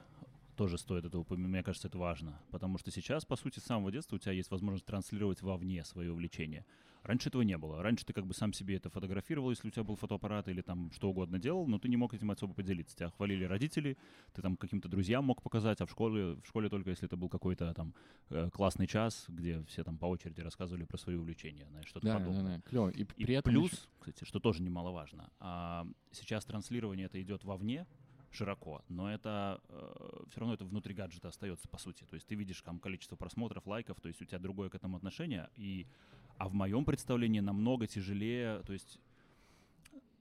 [0.57, 1.51] Тоже стоит это упомянуть.
[1.51, 2.39] Мне кажется, это важно.
[2.51, 6.11] Потому что сейчас, по сути, с самого детства у тебя есть возможность транслировать вовне свое
[6.13, 6.67] увлечение.
[7.09, 7.83] Раньше этого не было.
[7.83, 10.93] Раньше ты как бы сам себе это фотографировал, если у тебя был фотоаппарат или там
[10.93, 12.95] что угодно делал, но ты не мог этим особо поделиться.
[12.95, 13.97] Тебя хвалили родители,
[14.35, 17.31] ты там каким-то друзьям мог показать, а в школе, в школе только если это был
[17.31, 17.95] какой-то там
[18.29, 22.19] э, классный час, где все там по очереди рассказывали про свои увлечения, знаешь, что-то да,
[22.19, 22.59] да, подобное.
[22.59, 22.91] да, клево.
[22.91, 27.43] И, И при этом плюс, ещё- кстати, что тоже немаловажно, а, сейчас транслирование это идет
[27.43, 27.87] вовне
[28.31, 29.63] широко, но это
[30.29, 32.05] все равно это внутри гаджета остается по сути.
[32.05, 34.99] То есть ты видишь там количество просмотров, лайков, то есть у тебя другое к этому
[34.99, 35.49] отношение.
[35.57, 35.87] И,
[36.39, 38.99] а в моем представлении намного тяжелее, то есть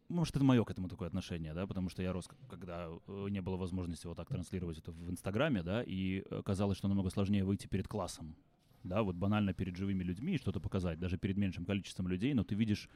[0.09, 3.41] может, это мое к этому такое отношение, да, потому что я рос, когда э, не
[3.41, 7.43] было возможности вот так транслировать это в Инстаграме, да, и э, казалось, что намного сложнее
[7.43, 8.36] выйти перед классом,
[8.84, 12.45] да, вот банально перед живыми людьми и что-то показать, даже перед меньшим количеством людей, но
[12.45, 12.89] ты видишь,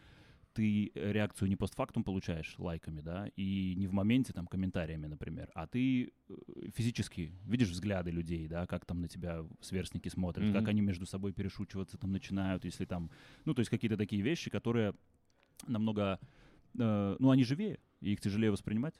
[0.53, 5.49] ты э, реакцию не постфактум получаешь лайками, да, и не в моменте там комментариями, например,
[5.55, 6.33] а ты э,
[6.75, 10.53] физически видишь взгляды людей, да, как там на тебя сверстники смотрят, Мгм.
[10.53, 13.09] как они между собой перешучиваться там начинают, если там,
[13.45, 14.93] ну, то есть какие-то такие вещи, которые
[15.67, 16.19] намного,
[16.77, 18.99] э, ну, они живее, и их тяжелее воспринимать.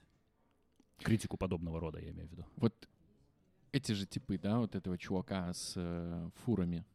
[0.99, 2.45] Критику подобного рода, я имею в виду.
[2.57, 2.87] Вот
[3.71, 6.85] эти же типы, да, вот этого чувака с э, фурами,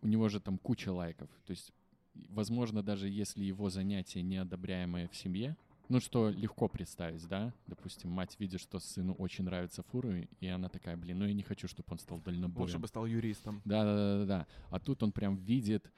[0.00, 1.28] у него же там куча лайков.
[1.44, 1.72] То есть,
[2.14, 5.56] возможно, даже если его занятие неодобряемое в семье,
[5.88, 10.68] ну, что легко представить, да, допустим, мать видит, что сыну очень нравятся фуры, и она
[10.68, 12.66] такая, блин, ну я не хочу, чтобы он стал дальнобоем.
[12.66, 13.60] Лучше бы стал юристом.
[13.64, 14.46] Да, да, да, да, да.
[14.70, 15.92] А тут он прям видит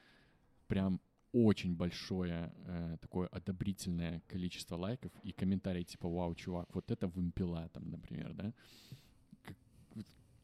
[0.67, 1.01] прям
[1.33, 7.69] очень большое э, такое одобрительное количество лайков и комментарий типа «Вау, чувак, вот это вымпела»,
[7.73, 8.53] там, например, да?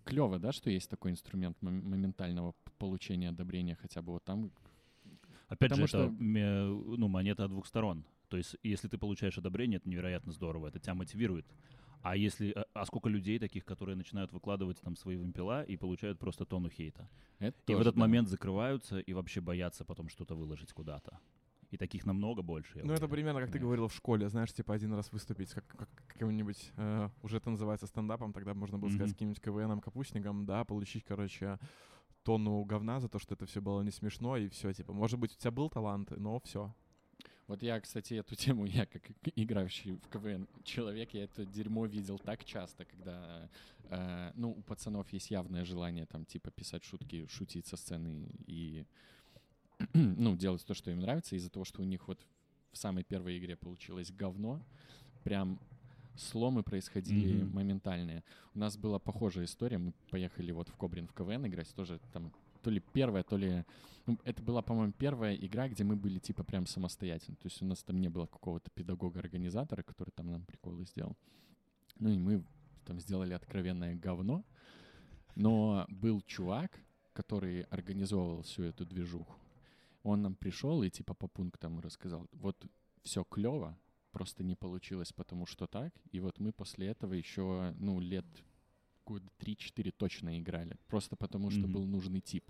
[0.04, 4.50] Клево, да, что есть такой инструмент мом- моментального получения одобрения хотя бы вот там.
[5.50, 8.04] Опять Потому же, это что- ме- ну, монета двух сторон.
[8.28, 11.44] То есть, если ты получаешь одобрение, это невероятно здорово, это тебя мотивирует.
[12.02, 16.18] А если, а- а сколько людей таких, которые начинают выкладывать там свои вымпела и получают
[16.18, 17.08] просто тонну хейта?
[17.40, 18.00] Это и в этот да.
[18.00, 21.18] момент закрываются и вообще боятся потом что-то выложить куда-то.
[21.72, 22.80] И таких намного больше.
[22.84, 23.64] Ну, это примерно, как ты Да.
[23.64, 27.86] говорил в школе, знаешь, типа один раз выступить как, как каким-нибудь, э, уже это называется
[27.86, 29.10] стендапом, тогда можно было сказать Мгм.
[29.10, 31.58] с каким-нибудь КВНом, капустником, да, получить, короче,
[32.30, 35.32] тонну говна за то, что это все было не смешно, и все, типа, может быть,
[35.32, 36.72] у тебя был талант, но все.
[37.48, 39.02] Вот я, кстати, эту тему, я как
[39.34, 43.48] играющий в КВН человек, я это дерьмо видел так часто, когда,
[43.90, 48.84] э, ну, у пацанов есть явное желание там, типа, писать шутки, шутить со сцены и,
[49.94, 52.24] ну, делать то, что им нравится, из-за того, что у них вот
[52.70, 54.62] в самой первой игре получилось говно,
[55.24, 55.58] прям
[56.20, 57.54] сломы происходили Мгм.
[57.54, 58.22] моментальные.
[58.54, 62.32] У нас была похожая история, мы поехали вот в Кобрин в КВН играть, тоже там
[62.62, 63.64] то ли первая, то ли...
[64.06, 67.36] ну, это была, по-моему, первая игра, где мы были типа прям самостоятельно.
[67.36, 71.16] То есть у нас там не было какого-то педагога-организатора, который там нам приколы сделал.
[71.98, 72.44] Ну и мы
[72.84, 74.44] там сделали откровенное говно.
[75.36, 76.78] Но был чувак,
[77.12, 79.34] который организовывал всю эту движуху.
[80.02, 82.56] Он нам пришел и типа по пунктам рассказал, вот
[83.02, 83.76] все клево,
[84.12, 85.92] просто не получилось, потому что так.
[86.12, 88.26] И вот мы после этого еще, ну, лет
[89.06, 90.76] года 3-4 точно играли.
[90.88, 91.72] Просто потому что Мгм.
[91.72, 92.44] был нужный тип.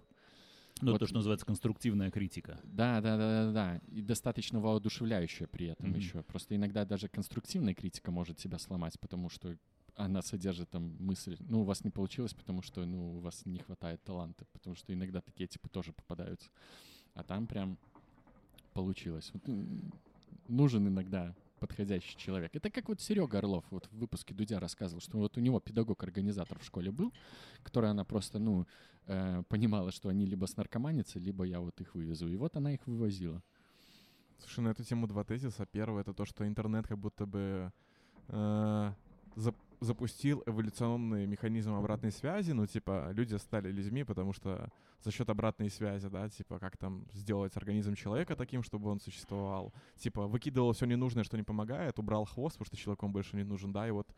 [0.82, 2.58] Ну, Вот- то, что называется конструктивная критика.
[2.64, 3.80] Да, да, да, да, да.
[3.88, 5.98] И достаточно воодушевляющая при этом Мгм.
[5.98, 6.22] еще.
[6.22, 9.56] Просто иногда даже конструктивная критика может тебя сломать, потому что
[9.96, 13.58] она содержит там мысль, ну, у вас не получилось, потому что, ну, у вас не
[13.58, 16.48] хватает таланта, потому что иногда такие типы тоже попадаются.
[17.14, 17.76] А там прям
[18.72, 19.30] получилось.
[19.34, 19.42] Вот,
[20.48, 22.50] нужен иногда подходящий человек.
[22.54, 26.58] Это как вот Серега Орлов вот в выпуске Дудя рассказывал, что вот у него педагог-организатор
[26.58, 27.12] в школе был,
[27.62, 28.66] который она просто, ну,
[29.06, 32.28] э, понимала, что они либо снаркоманятся, либо я вот их вывезу.
[32.28, 33.42] И вот она их вывозила.
[34.38, 35.66] Слушай, на эту тему два тезиса.
[35.66, 37.72] Первый— это то, что интернет как будто бы
[38.28, 38.92] э,
[39.36, 42.52] зап- запустил эволюционный механизм обратной связи.
[42.52, 44.70] Ну, типа, люди стали людьми, потому что
[45.02, 49.72] за счет обратной связи, да, типа, как там сделать организм человека таким, чтобы он существовал.
[49.96, 53.44] Типа, выкидывал все ненужное, что не помогает, убрал хвост, потому что человеку он больше не
[53.44, 54.14] нужен, да, и вот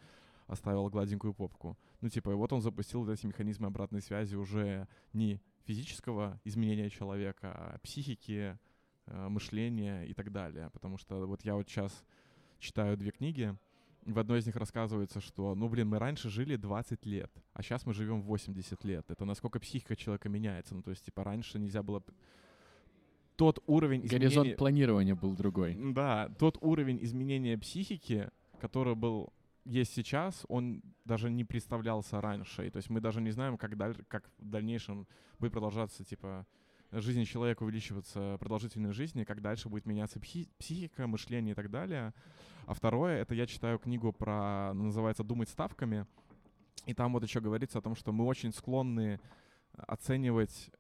[0.49, 1.79] оставил гладенькую попку.
[2.01, 6.91] Ну, типа, и вот он запустил вот эти механизмы обратной связи уже не физического изменения
[6.91, 8.59] человека, а психики,
[9.07, 10.71] э, мышления и так далее.
[10.71, 12.05] Потому что вот я вот сейчас
[12.59, 13.57] читаю две книги,
[14.05, 17.87] в одной из них рассказывается, что, ну, блин, мы раньше жили 20 лет, а сейчас
[17.87, 19.11] мы живем 80 лет.
[19.11, 20.75] Это насколько психика человека меняется.
[20.75, 22.03] Ну, то есть, типа, раньше нельзя было...
[23.37, 24.57] Тот уровень Горизонт изменения...
[24.57, 25.77] планирования был другой.
[25.93, 28.31] Да, тот уровень изменения психики,
[28.61, 29.33] который был
[29.65, 32.67] есть сейчас, он даже не представлялся раньше.
[32.67, 35.07] И то есть мы даже не знаем, как, даль- как в дальнейшем
[35.39, 36.47] будет продолжаться, типа,
[36.93, 42.13] жизнь человека увеличиваться, продолжительность жизни, как дальше будет меняться пси- психика, мышление и так далее.
[42.67, 46.07] А второе, это я читаю книгу про, называется «Думать ставками»,
[46.87, 49.21] и там вот еще говорится о том, что мы очень склонны
[49.73, 50.71] оценивать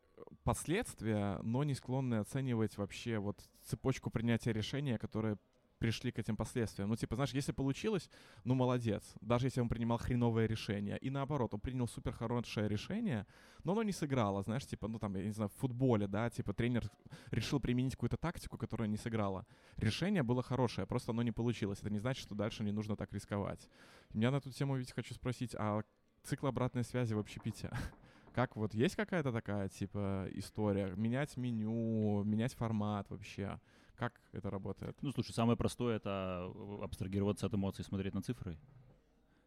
[0.42, 5.36] последствия, но не склонны оценивать вообще вот цепочку принятия решения, которые
[5.82, 6.88] пришли к этим последствиям.
[6.88, 8.08] Ну, типа, знаешь, если получилось,
[8.44, 9.02] ну, молодец.
[9.20, 10.96] Даже если он принимал хреновое решение.
[10.96, 13.26] И наоборот, он принял супер хорошее решение,
[13.64, 16.52] но оно не сыграло, знаешь, типа, ну, там, я не знаю, в футболе, да, типа,
[16.54, 16.88] тренер
[17.32, 19.44] решил применить какую-то тактику, которая не сыграла.
[19.76, 21.80] Решение было хорошее, просто оно не получилось.
[21.80, 23.68] Это не значит, что дальше не нужно так рисковать.
[24.14, 25.82] Я на эту тему ведь хочу спросить, а
[26.22, 27.70] цикл обратной связи в общепите?
[28.34, 30.94] Как вот есть какая-то такая, типа, история?
[30.94, 33.58] Менять меню, менять формат вообще?
[34.02, 34.96] Как это работает?
[35.00, 38.58] Ну, слушай, самое простое— это э, абстрагироваться от эмоций и смотреть на цифры.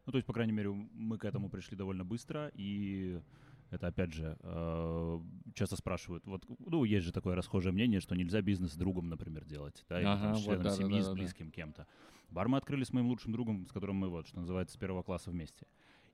[0.06, 3.20] Ну, то есть, по крайней мере, мы к этому пришли довольно быстро, и
[3.68, 5.20] это, опять же, э,
[5.52, 9.44] часто спрашивают, вот, ну, есть же такое расхожее мнение, что нельзя бизнес с другом, например,
[9.44, 11.18] делать, да, или там Ага, с вот членом да, да, семьи, да, с да, да.
[11.18, 11.86] близким кем-то.
[12.30, 15.02] Бар мы открыли с моим лучшим другом, с которым мы, вот, что называется, с первого
[15.02, 15.66] класса вместе.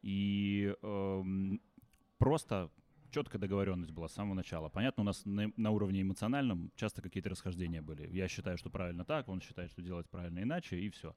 [0.03, 1.61] И эм,
[2.18, 2.72] просто
[3.12, 4.68] четкая договоренность была с самого начала.
[4.68, 8.08] Понятно, у нас на, на уровне эмоциональном часто какие-то расхождения были.
[8.10, 11.14] Я считаю, что правильно так, он считает, что делать правильно иначе, и все.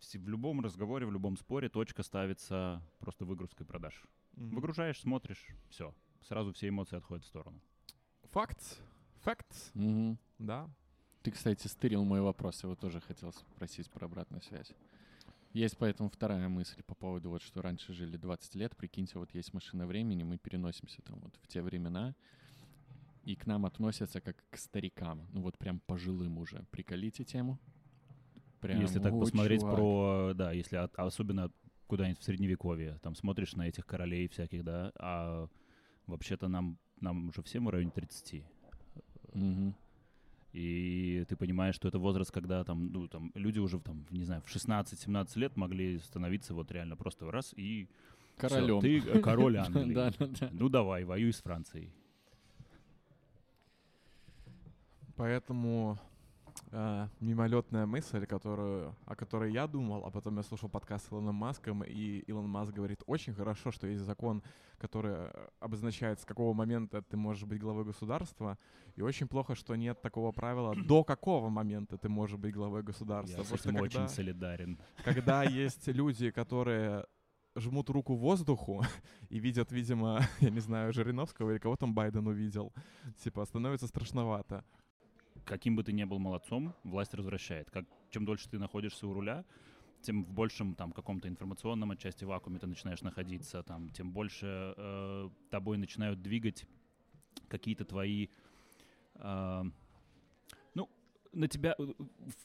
[0.00, 4.00] В любом разговоре, в любом споре точка ставится просто выгрузкой продаж.
[4.34, 4.54] Мгм.
[4.54, 5.92] Выгружаешь, смотришь, все.
[6.22, 7.60] Сразу все эмоции отходят в сторону.
[8.30, 8.80] Факт.
[9.22, 9.72] Факт.
[9.74, 10.18] Мгм.
[10.38, 10.70] Да.
[11.22, 14.72] Ты, кстати, стырил мой вопрос, его тоже хотел спросить про обратную связь.
[15.52, 19.54] Есть поэтому вторая мысль по поводу вот, что раньше жили 20 лет, прикиньте, вот есть
[19.54, 22.14] машина времени, мы переносимся там вот в те времена,
[23.24, 26.64] и к нам относятся как к старикам, ну вот прям пожилым уже.
[26.70, 27.58] Приколите тему.
[28.60, 29.74] Прям, если так «О, посмотреть чувак».
[29.76, 31.50] про, да, если от- особенно
[31.86, 35.48] куда-нибудь в средневековье, там смотришь на этих королей всяких, да, а
[36.06, 38.44] вообще-то нам, нам уже всем в районе 30.
[39.34, 39.74] Мгм.
[40.52, 44.42] И ты понимаешь, что это возраст, когда там, ну, там люди уже, там, не знаю,
[44.42, 47.88] в 16-17 лет могли становиться вот реально просто раз и
[48.36, 48.80] всё, Королем.
[48.80, 49.94] ты э, король Англии.
[49.94, 50.48] Да, да, да.
[50.52, 51.92] Ну давай, воюй с Францией.
[55.16, 55.98] Поэтому
[56.70, 61.34] э, мимолетная мысль, которую, о которой я думал, а потом я слушал подкаст с Илоном
[61.34, 64.42] Маском, и Илон Маск говорит, очень хорошо, что есть закон,
[64.78, 68.58] который э, обозначает, с какого момента ты можешь быть главой государства,
[68.96, 73.38] и очень плохо, что нет такого правила, до какого момента ты можешь быть главой государства.
[73.38, 74.78] Я с что этим когда- очень солидарен.
[75.04, 77.04] когда есть люди, которые
[77.56, 78.84] жмут руку воздуху
[79.30, 82.72] и видят, видимо, я не знаю, Жириновского или кого там Байден увидел,
[83.22, 84.64] типа, становится страшновато.
[85.48, 87.70] Каким бы ты ни был молодцом, власть развращает.
[87.70, 89.44] Как, чем дольше ты находишься у руля,
[90.02, 95.30] тем в большем там каком-то информационном отчасти вакууме ты начинаешь находиться, там, тем больше э,
[95.50, 96.66] тобой начинают двигать
[97.48, 98.28] какие-то твои
[99.14, 99.62] э,
[100.74, 100.90] ну,
[101.32, 101.82] на тебя, э,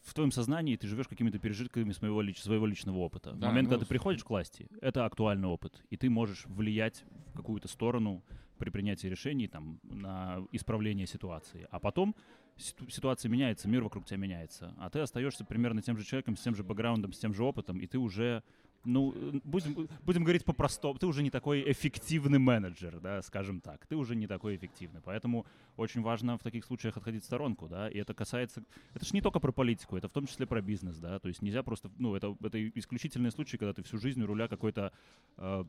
[0.04, 3.32] в твоем сознании ты живешь какими-то пережитками своего, лич- своего личного опыта.
[3.32, 6.46] в Да, момент, ну, когда ты приходишь к власти, это актуальный опыт, и ты можешь
[6.46, 8.24] влиять в какую-то сторону
[8.58, 11.68] при принятии решений там, на исправление ситуации.
[11.70, 12.16] А потом
[12.58, 16.56] ситуация меняется, мир вокруг тебя меняется, а ты остаешься примерно тем же человеком, с тем
[16.56, 18.44] же бэкграундом, с тем же опытом, и ты уже
[18.86, 23.96] ну, будем, будем говорить по-простому, ты уже не такой эффективный менеджер, да, скажем так, ты
[23.96, 25.46] уже не такой эффективный, поэтому
[25.78, 29.22] очень важно в таких случаях отходить в сторонку, да, и это касается, это же не
[29.22, 32.16] только про политику, это в том числе про бизнес, да, то есть нельзя просто, ну,
[32.16, 34.92] это, это исключительные случаи, когда ты всю жизнь у руля какой-то
[35.38, 35.64] э,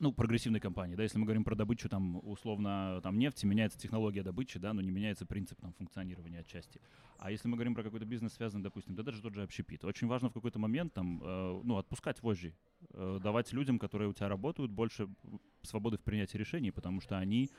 [0.00, 4.22] ну, прогрессивной компании, да, если мы говорим про добычу, там, условно, там, нефти, меняется технология
[4.22, 6.80] добычи, да, но не меняется принцип, там, функционирования отчасти.
[7.18, 10.08] А если мы говорим про какой-то бизнес, связанный, допустим, да даже тот же общепит, очень
[10.08, 12.54] важно в какой-то момент, там, э, ну, отпускать вожжи,
[12.94, 15.06] э, давать людям, которые у тебя работают, больше
[15.62, 17.50] свободы в принятии решений, потому что они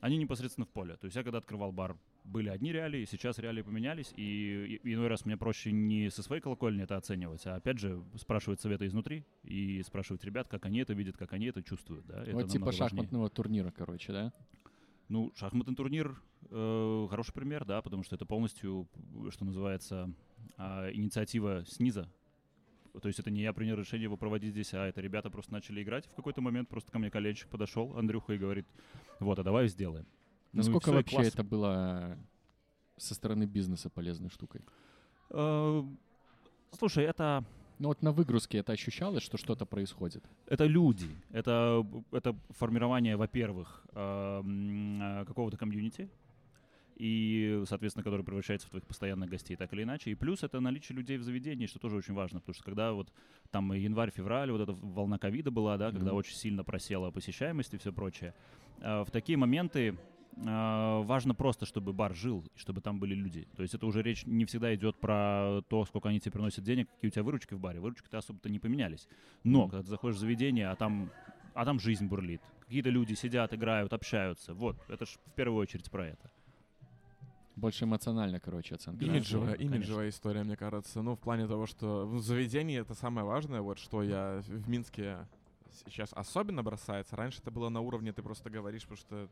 [0.00, 0.96] они непосредственно в поле.
[0.96, 1.96] То есть я когда открывал бар,
[2.26, 6.42] были одни реалии, сейчас реалии поменялись, и, и иной раз мне проще не со своей
[6.42, 10.92] колокольни это оценивать, а опять же спрашивать советы изнутри и спрашивать ребят, как они это
[10.92, 12.06] видят, как они это чувствуют.
[12.06, 12.24] Да?
[12.26, 12.88] Вот это типа важнее.
[12.88, 14.32] шахматного турнира, короче, да?
[15.08, 16.20] Ну, шахматный турнир
[16.50, 18.88] э, хороший пример, да, потому что это полностью,
[19.30, 20.12] что называется,
[20.58, 22.10] э, инициатива сниза.
[23.00, 25.82] То есть это не я принял решение его проводить здесь, а это ребята просто начали
[25.82, 26.06] играть.
[26.06, 28.66] В какой-то момент просто ко мне коленчик подошел, Андрюха, и говорит,
[29.20, 30.06] вот, а давай сделаем.
[30.56, 31.28] Ну Насколько и вообще класс.
[31.28, 32.18] это было
[32.96, 34.62] со стороны бизнеса полезной штукой?
[35.30, 35.82] Э,
[36.72, 37.44] слушай, это
[37.78, 40.24] Ну вот на выгрузке это ощущалось, что что-то происходит?
[40.48, 46.08] это люди, это, это формирование, во-первых, эм, э, какого-то комьюнити,
[46.96, 50.10] и, соответственно, который превращается в твоих постоянных гостей, так или иначе.
[50.10, 53.12] И плюс это наличие людей в заведении, что тоже очень важно, потому что когда вот
[53.50, 56.16] там январь-февраль, вот эта волна ковида была, да, когда Мгм.
[56.16, 58.32] очень сильно просела посещаемость и все прочее,
[58.80, 59.94] э, в такие моменты э,
[60.36, 63.48] важно просто, чтобы бар жил, и чтобы там были люди.
[63.56, 66.88] То есть это уже речь не всегда идет про то, сколько они тебе приносят денег,
[66.90, 67.80] какие у тебя выручки в баре.
[67.80, 69.08] Выручки-то особо-то не поменялись.
[69.44, 71.10] Но когда ты заходишь в заведение, а там,
[71.54, 72.42] а там жизнь бурлит.
[72.60, 74.52] Какие-то люди сидят, играют, общаются.
[74.52, 76.30] Вот, это ж в первую очередь про это.
[77.54, 79.06] Больше эмоционально, короче, оценка.
[79.06, 79.06] да?
[79.06, 79.74] Имиджевая, конечно.
[79.74, 81.00] имиджевая история, мне кажется.
[81.00, 85.26] Ну, в плане того, что в заведении это самое важное, вот что я в Минске
[85.86, 87.16] сейчас особенно бросается.
[87.16, 89.28] Раньше это было на уровне, ты просто говоришь, потому что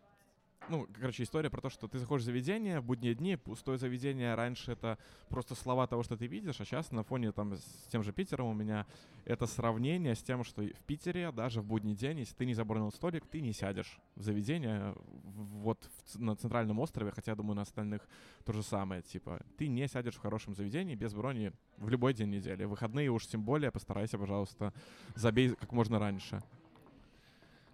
[0.69, 4.35] ну, короче, история про то, что ты заходишь в заведение, в будние дни, пустое заведение,
[4.35, 4.99] раньше это
[5.29, 8.47] просто слова того, что ты видишь, а сейчас на фоне там с тем же Питером
[8.47, 8.87] у меня
[9.25, 12.91] это сравнение с тем, что в Питере даже в будний день, если ты не забронил
[12.93, 14.95] столик, ты не сядешь в заведение
[15.25, 18.07] вот в на центральном острове, хотя, я думаю, на остальных
[18.45, 22.31] то же самое, типа, ты не сядешь в хорошем заведении без брони в любой день
[22.31, 22.65] недели.
[22.65, 24.73] Выходные уж тем более постарайся, пожалуйста,
[25.15, 26.43] забей как можно раньше.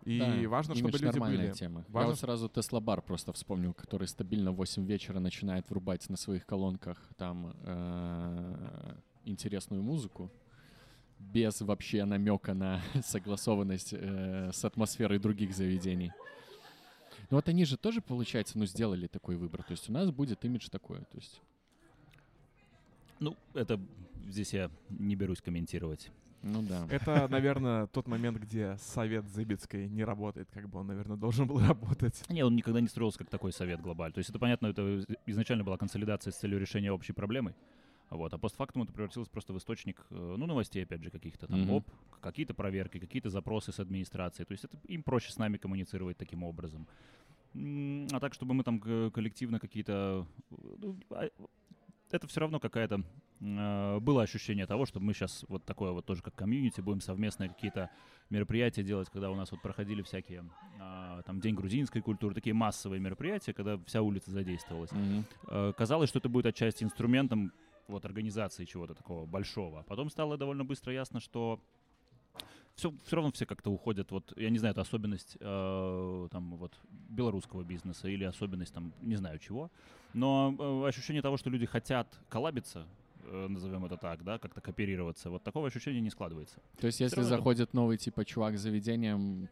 [0.05, 1.53] И Да, важно, чтобы люди нормальная были.
[1.53, 1.80] тема.
[1.80, 6.09] Я Важно, вот сразу Тесла Бар просто вспомнил, который стабильно в 8 вечера начинает врубать
[6.09, 8.94] на своих колонках там э,
[9.24, 10.30] интересную музыку
[11.18, 16.12] без вообще намека на согласованность э, с атмосферой других заведений.
[17.30, 19.62] Ну вот они же тоже, получается, ну сделали такой выбор.
[19.62, 20.98] То есть у нас будет имидж такой.
[21.01, 21.40] То есть,
[23.20, 23.78] Ну, это
[24.28, 26.11] здесь я не берусь комментировать.
[26.43, 26.86] Ну да.
[26.91, 31.61] Это, наверное, тот момент, где совет Зыбицкой не работает, как бы он, наверное, должен был
[31.61, 32.22] работать.
[32.28, 34.14] Не, он никогда не строился как такой совет глобальный.
[34.14, 37.55] То есть это, понятно, это изначально была консолидация с целью решения общей проблемы.
[38.11, 41.61] Вот, а постфактум это превратилось просто в источник, э, ну, новостей, опять же, каких-то там,
[41.61, 41.70] Мгм.
[41.70, 44.47] оп, какие-то проверки, какие-то запросы с администрацией.
[44.47, 46.88] То есть это им проще с нами коммуницировать таким образом.
[47.55, 50.26] А так, чтобы мы там ко- коллективно какие-то...
[50.51, 51.28] э, ну, а,
[52.11, 53.05] это все равно какая-то...
[53.41, 57.49] э, Было ощущение того, что мы сейчас вот такое вот тоже как комьюнити будем совместные
[57.49, 57.91] какие-то
[58.30, 60.45] мероприятия делать, когда у нас вот проходили всякие
[60.78, 64.91] а, там День грузинской культуры, такие массовые мероприятия, когда вся улица задействовалась.
[65.49, 67.53] Э, Казалось, что это будет отчасти инструментом
[67.88, 69.80] вот организации чего-то такого большого.
[69.80, 71.61] А потом стало довольно быстро ясно, что
[72.76, 74.11] все, все равно все как-то уходят.
[74.11, 76.72] Вот, я не знаю, это особенность э, там вот
[77.09, 79.70] белорусского бизнеса или особенность там не знаю чего.
[80.14, 82.86] Но э, ощущение того, что люди хотят коллабиться,
[83.24, 86.56] назовем это так, да, как-то кооперироваться, вот такого ощущения не складывается.
[86.78, 89.48] То есть если равно заходит новый типа чувак с заведением,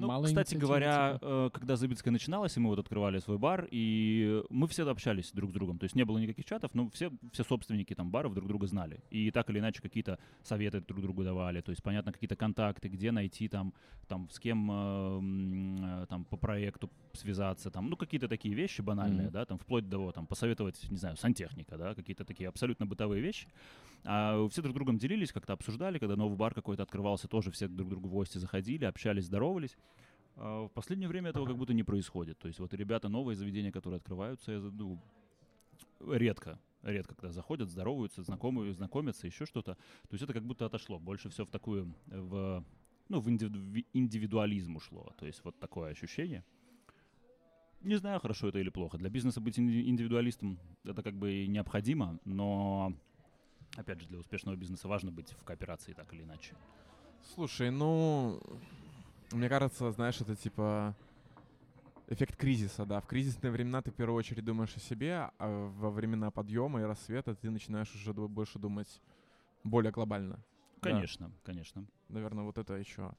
[0.00, 1.26] Ну, мало кстати говоря, типа?
[1.26, 5.50] э, когда Зыбицкая начиналась, и мы вот открывали свой бар, и мы все общались друг
[5.50, 5.78] с другом.
[5.78, 9.00] То есть не было никаких чатов, но все, все собственники там баров друг друга знали.
[9.10, 11.60] И так или иначе какие-то советы друг другу давали.
[11.60, 13.74] То есть, понятно, какие-то контакты, где найти там,
[14.08, 19.26] там с кем э, э, там по проекту связаться, там, ну, какие-то такие вещи банальные,
[19.26, 19.32] Мгм.
[19.32, 23.20] да, там, вплоть до того, там, посоветовать, не знаю, сантехника, да, какие-то такие абсолютно бытовые
[23.20, 23.48] вещи.
[24.04, 27.88] А все друг другом делились, как-то обсуждали, когда новый бар какой-то открывался, тоже все друг
[27.88, 29.76] другу в гости заходили, общались, здоровались.
[30.36, 32.38] А В последнее время этого как будто не происходит.
[32.38, 34.98] То есть вот ребята, новые заведения, которые открываются, я ну,
[36.00, 39.74] редко, редко, когда заходят, здороваются, знакомы, знакомятся, еще что-то.
[39.74, 40.98] То есть это как будто отошло.
[40.98, 42.64] Больше все в такую, в,
[43.08, 45.12] ну, в индивиду- в индивидуализм ушло.
[45.18, 46.44] То есть вот такое ощущение.
[47.82, 48.98] Не знаю, хорошо это или плохо.
[48.98, 52.94] Для бизнеса быть инди- индивидуалистом это как бы необходимо, но
[53.76, 56.54] Опять же, для успешного бизнеса важно быть в кооперации так или иначе.
[57.34, 58.40] Слушай, ну,
[59.32, 60.96] мне кажется, знаешь, это типа
[62.08, 63.00] эффект кризиса, да.
[63.00, 66.84] В кризисные времена ты в первую очередь думаешь о себе, а во времена подъема и
[66.84, 69.00] рассвета ты начинаешь уже больше думать
[69.62, 70.36] более глобально.
[70.82, 70.90] Да.
[70.90, 71.86] Конечно, конечно.
[72.08, 73.12] Наверное, вот это еще.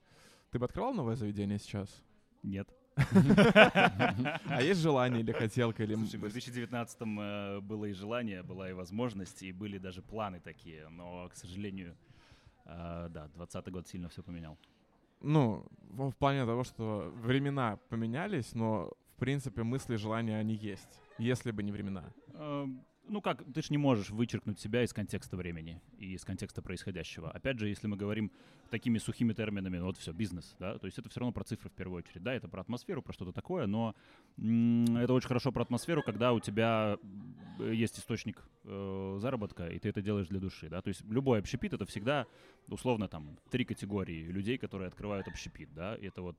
[0.50, 2.02] Ты бы открывал новое заведение сейчас?
[2.44, 2.68] Нет.
[2.96, 5.96] А есть желание или хотелка, или...
[5.96, 10.90] Слушай, в 2019 э, было и желание, была и возможность, и были даже планы такие,
[10.90, 11.96] но, к сожалению,
[12.66, 14.58] э, да, 20 год сильно все поменял.
[15.22, 20.56] Ну, в в плане того, что времена поменялись, но, в принципе, мысли и желания, они
[20.56, 21.00] есть.
[21.20, 22.04] Если бы не времена.
[23.12, 27.30] Ну как, ты же не можешь вычеркнуть себя из контекста времени и из контекста происходящего.
[27.30, 28.32] Опять же, если мы говорим
[28.70, 31.70] такими сухими терминами, ну вот все, бизнес, да, то есть это все равно про цифры
[31.70, 33.96] в первую очередь, да, это про атмосферу, про что-то такое, но
[34.38, 36.98] это очень хорошо про атмосферу, когда у тебя
[37.60, 41.40] э, есть источник э, заработка, и ты это делаешь для души, да, то есть любой
[41.40, 42.28] общепит— это всегда,
[42.70, 46.38] условно, там, три категории людей, которые открывают общепит, да, и это вот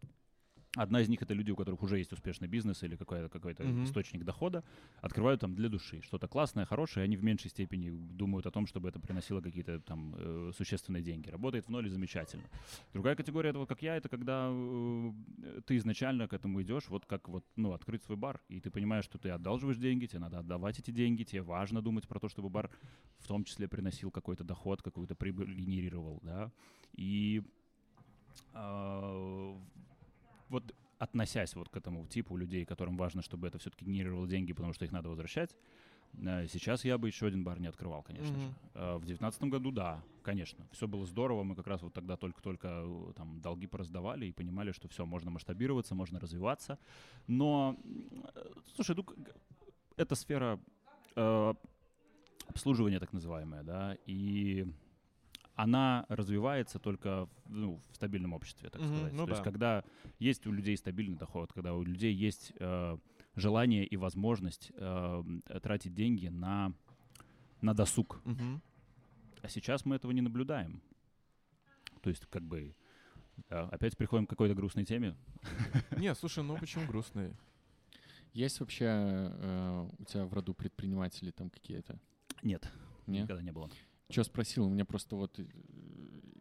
[0.76, 3.84] Одна из них это люди, у которых уже есть успешный бизнес или какой-то какой Мгм.
[3.84, 4.64] источник дохода,
[5.02, 6.00] открывают там для души.
[6.00, 10.14] Что-то классное, хорошее, они в меньшей степени думают о том, чтобы это приносило какие-то там
[10.16, 11.28] э, существенные деньги.
[11.28, 12.44] Работает в ноль и замечательно.
[12.94, 15.12] Другая категория, это вот как я, это когда э,
[15.66, 19.04] ты изначально к этому идешь, вот как вот, ну, открыть свой бар, и ты понимаешь,
[19.04, 22.48] что ты одалживаешь деньги, тебе надо отдавать эти деньги, тебе важно думать про то, чтобы
[22.48, 22.70] бар
[23.18, 26.50] в том числе приносил какой-то доход, какую-то прибыль генерировал, да.
[26.94, 27.42] И
[28.54, 29.54] а,
[30.53, 34.72] вот относясь вот к этому типу людей, которым важно, чтобы это все-таки генерировало деньги, потому
[34.72, 35.57] что их надо возвращать,
[36.14, 38.46] э, сейчас я бы еще один бар не открывал, конечно же.
[38.46, 38.55] Мгм.
[38.74, 42.68] Э, В девятнадцатом году, да, конечно, все было здорово, мы как раз вот тогда только-только
[42.68, 46.78] э, там долги пораздавали и понимали, что все, можно масштабироваться, можно развиваться,
[47.26, 47.76] но,
[48.76, 49.05] слушай, ну,
[49.96, 50.61] это сфера
[51.16, 51.55] э,
[52.46, 54.66] обслуживания так называемая, да, и
[55.55, 59.12] она развивается только ну, в стабильном обществе, так Мгм, сказать.
[59.12, 59.50] ну То есть, да.
[59.50, 59.84] когда
[60.18, 62.96] есть у людей стабильный доход, когда у людей есть э,
[63.36, 65.22] желание и возможность э,
[65.62, 66.72] тратить деньги на,
[67.61, 68.20] на досуг.
[68.24, 68.62] Мгм.
[69.42, 70.80] А сейчас мы этого не наблюдаем.
[72.00, 72.74] То есть, как бы,
[73.48, 75.16] э, опять приходим к какой-то грустной теме.
[75.96, 77.34] Не, слушай, ну почему грустный?
[78.32, 81.98] Есть вообще э, у тебя в роду предприниматели там какие-то?
[82.42, 82.70] Нет,
[83.07, 83.24] Нет?
[83.24, 83.70] никогда не было.
[84.12, 84.66] Че спросил?
[84.66, 85.46] У меня просто вот э,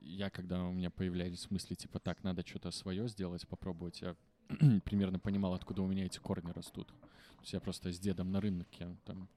[0.02, 4.16] я, когда у меня появлялись мысли, типа, так, надо что-то свое сделать, попробовать, я
[4.84, 6.88] примерно понимал, откуда у меня эти корни растут.
[6.88, 9.30] То есть я просто с дедом на рынке там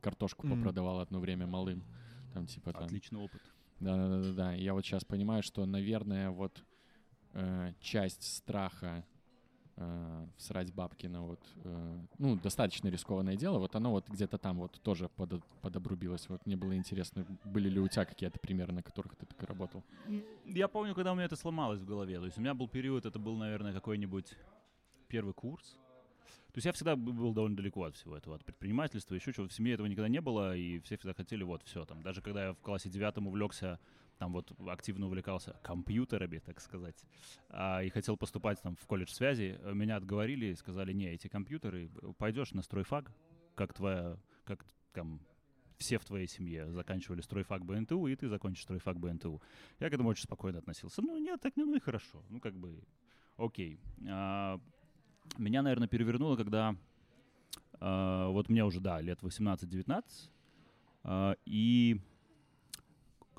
[0.00, 0.56] картошку Мгм.
[0.56, 1.84] попродавал одно время малым.
[2.34, 2.84] Там типа там.
[2.84, 3.40] Отличный опыт.
[3.78, 4.52] Да-да-да.
[4.54, 6.64] Я вот сейчас понимаю, что, наверное, вот
[7.34, 9.04] э, часть страха
[9.80, 14.58] э, всрать бабки на вот, э, ну, достаточно рискованное дело, вот оно вот где-то там
[14.58, 16.28] вот тоже подо- подобрубилось.
[16.28, 19.46] Вот мне было интересно, были ли у тебя какие-то примеры, на которых ты так и
[19.46, 19.82] работал?
[20.44, 22.18] Я помню, когда у меня это сломалось в голове.
[22.18, 24.36] То есть у меня был период, это был, наверное, какой-нибудь
[25.08, 25.78] первый курс.
[26.52, 29.46] То есть я всегда был довольно далеко от всего этого, от предпринимательства, еще чего.
[29.46, 31.84] В семье этого никогда не было, и все всегда хотели вот все.
[31.84, 33.78] Там, даже когда я в классе девятом увлекся,
[34.20, 37.06] там вот активно увлекался компьютерами, так сказать,
[37.48, 41.90] а, и хотел поступать там в колледж связи, э, меня отговорили сказали, не, эти компьютеры,
[42.02, 43.10] э, пойдешь на стройфак,
[43.54, 45.20] как твоя, как там
[45.78, 49.40] все в твоей семье заканчивали стройфак БНТУ, и ты закончишь стройфак БНТУ.
[49.78, 51.00] Я к этому очень спокойно относился.
[51.00, 52.22] Ну, нет, так не, ну и хорошо.
[52.28, 52.78] Ну, как бы,
[53.38, 53.78] окей.
[54.06, 54.60] А,
[55.38, 56.76] меня, наверное, перевернуло, когда
[57.80, 60.04] а, вот мне уже, да, лет 18-19,
[61.04, 62.02] а, и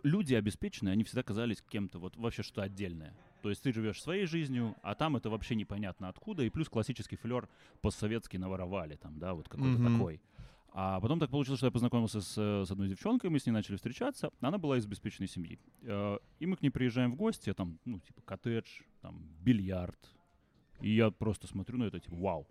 [0.04, 3.14] люди обеспеченные, они всегда казались кем-то вот вообще что отдельное.
[3.42, 7.16] То есть ты живешь своей жизнью, а там это вообще непонятно откуда, и плюс классический
[7.16, 7.50] флер
[7.82, 9.94] постсоветский наворовали там, да, вот какой-то Мгм.
[9.98, 10.22] такой.
[10.74, 13.52] А потом так получилось, что я познакомился с, э, с одной девчонкой, мы с ней
[13.52, 14.32] начали встречаться.
[14.40, 15.60] Она была из обеспеченной семьи.
[15.82, 18.68] Э, И мы к ней приезжаем в гости, там, ну, типа, коттедж,
[19.02, 20.00] там, бильярд.
[20.80, 22.48] И я просто смотрю на это, типа, вау.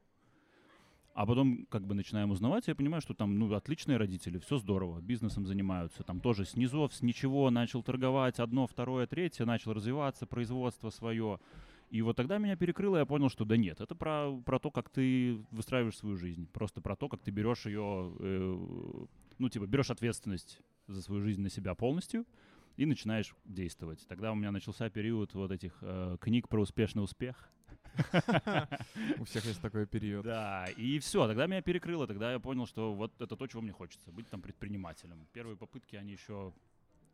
[1.12, 5.00] А потом, как бы, начинаем узнавать, я понимаю, что там, ну, отличные родители, все здорово,
[5.00, 6.04] бизнесом занимаются.
[6.04, 11.40] Там тоже с низов, с ничего начал торговать, одно, второе, третье, начал развиваться, производство свое.
[11.90, 14.88] И вот тогда меня перекрыло, я понял, что да нет, это про, про то, как
[14.88, 16.46] ты выстраиваешь свою жизнь.
[16.52, 19.06] Просто про то, как ты берешь ее, э,
[19.38, 22.24] ну, типа, берешь ответственность за свою жизнь на себя полностью
[22.76, 24.06] и начинаешь действовать.
[24.06, 27.50] Тогда у меня начался период вот этих э, книг про успешный успех.
[29.18, 30.24] У всех есть такой период.
[30.24, 33.72] Да, и все, тогда меня перекрыло, тогда я понял, что вот это то, чего мне
[33.72, 35.26] хочется, быть там предпринимателем.
[35.32, 36.52] Первые попытки, они еще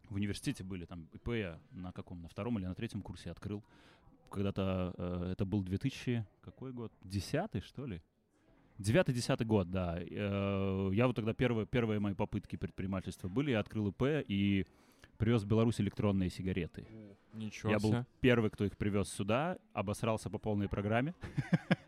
[0.09, 3.63] в университете были, там ИП я на каком, на втором или на третьем курсе открыл.
[4.31, 6.93] Когда-то э, это был 2000, какой год?
[7.03, 8.03] Десятый, что ли?
[8.79, 9.99] Девятый-десятый год, да.
[9.99, 13.53] Э, Я вот тогда первые, первые мои попытки предпринимательства были.
[13.53, 14.67] Я открыл ИП и
[15.19, 16.87] привез в Беларусь электронные сигареты.
[17.33, 18.07] Ничего Я был себе.
[18.21, 21.15] первый, кто их привез сюда, обосрался по полной программе.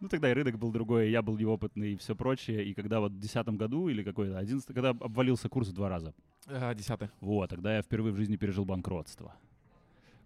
[0.00, 2.64] Ну, тогда и рынок был другой, я был неопытный и все прочее.
[2.64, 6.12] И когда вот в 2010 году или какой-то 11 когда обвалился курс в два раза,
[6.48, 7.08] А, Десятый.
[7.20, 9.34] вот, тогда я впервые в жизни пережил банкротство.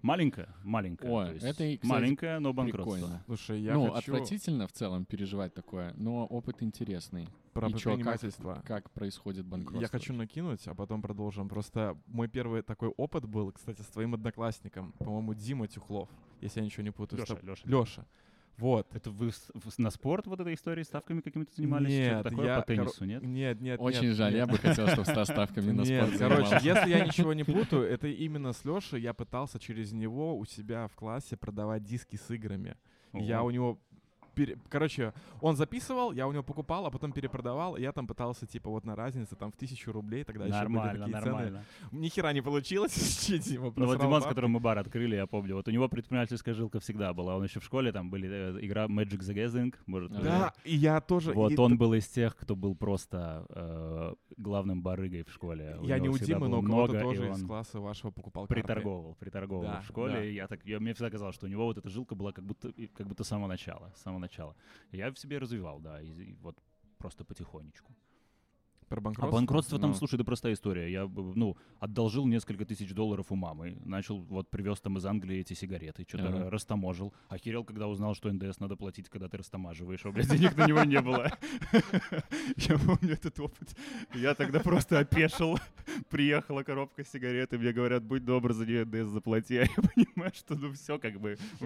[0.03, 1.11] Маленькое, маленькое.
[1.11, 2.95] Ой, это кстати, маленькое, но банкротство.
[2.95, 3.23] Прикольно.
[3.27, 7.29] Слушай, я ну, хочу отвратительно в целом переживать такое, но опыт интересный.
[7.53, 8.63] про И чё, как- предпринимательство.
[8.65, 9.81] Как происходит банкротство?
[9.81, 11.49] Я хочу накинуть, а потом продолжим.
[11.49, 16.09] Просто мой первый такой опыт был, кстати, с твоим одноклассником, по-моему, Дима Тюхлов,
[16.41, 17.19] если я ничего не путаю.
[17.19, 17.69] Лёша, Лёша.
[17.69, 18.07] Леша.
[18.59, 18.93] Вот.
[18.95, 19.31] Это вы
[19.79, 21.89] на спорт вот этой историей ставками какими-то занимались?
[21.89, 23.23] Нет, Что-то такое я, по теннису, нет?
[23.23, 24.39] Нет, нет, Очень нет, жаль, нет.
[24.39, 26.67] я бы хотел, чтобы со ставками на Нет, спорт короче, занимался.
[26.67, 30.89] если я ничего не путаю, это именно с Лешей я пытался через него у себя
[30.89, 32.77] в классе продавать диски с играми.
[33.13, 33.79] Я у него...
[34.39, 38.47] пере- Короче, он записывал, я у него покупал, а потом перепродавал, и я там пытался,
[38.47, 41.65] типа, вот на разнице, там, в тысячу рублей, тогда еще были Нормально, такие нормально.
[41.91, 42.01] цены.
[42.01, 45.55] Ни хера не получилось, Дима Ну вот Диман, с которым мы бар открыли, я помню,
[45.55, 47.37] вот у него предпринимательская жилка всегда была.
[47.37, 50.21] Он еще в школе, там были э, игра Magic the Gathering, может, Да.
[50.23, 51.33] Да, и я тоже...
[51.33, 55.79] Вот он был из тех, кто был просто э, главным барыгой в школе.
[55.83, 60.35] Я не у Димы, но кого-то тоже из класса вашего покупал приторговал Да, в школе.
[60.35, 63.07] я так, мне всегда казалось, что у него вот эта жилка была как будто, как
[63.07, 64.55] будто с самого начала, с самого начала.
[64.93, 66.57] Я в себе развивал, да, и, и вот
[66.99, 67.93] просто потихонечку.
[68.89, 69.37] Про А банкротство?
[69.37, 70.91] банкротство там, Ну, слушай, да простая история.
[70.91, 75.53] Я, ну, одолжил несколько тысяч долларов у мамы, начал, вот, привез там из Англии эти
[75.53, 76.51] сигареты, что-то Ага.
[76.51, 77.13] растаможил.
[77.29, 80.01] Охерел, когда узнал, что НДС надо платить, когда ты растамаживаешь.
[80.05, 81.31] А, блядь, денег на него не было.
[82.57, 83.77] Я помню этот опыт.
[84.15, 85.59] Я тогда просто опешил.
[86.09, 89.59] Приехала коробка сигарет, и мне говорят, будь добр, за нее НДС заплати.
[89.59, 91.37] А я понимаю, что ну все как бы.
[91.61, 91.65] У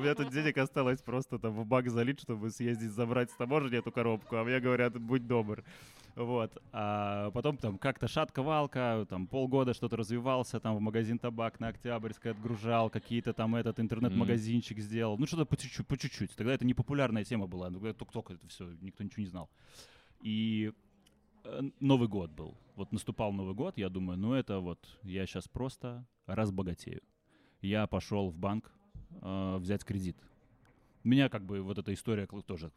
[0.00, 3.90] меня тут денег осталось просто там в бак залить, чтобы съездить забрать с таможни эту
[3.92, 4.36] коробку.
[4.36, 5.64] А мне говорят, будь добр.
[6.14, 6.45] Вот.
[6.72, 12.32] А потом там как-то шатка-валка, там полгода что-то развивался, там в магазин табак на Октябрьской
[12.32, 15.18] отгружал, какие-то там этот интернет-магазинчик сделал.
[15.18, 16.34] Ну, что-то по чуть-чуть, по чуть-чуть.
[16.36, 19.48] Тогда это не популярная тема была, ну, только-только это все, никто ничего не знал.
[20.20, 20.72] И
[21.44, 22.56] э, Новый год был.
[22.74, 27.02] Вот наступал Новый год, я думаю, ну это вот, я сейчас просто разбогатею.
[27.62, 28.70] Я пошел в банк
[29.22, 30.16] э, взять кредит.
[31.06, 32.72] Меня как бы вот эта история тоже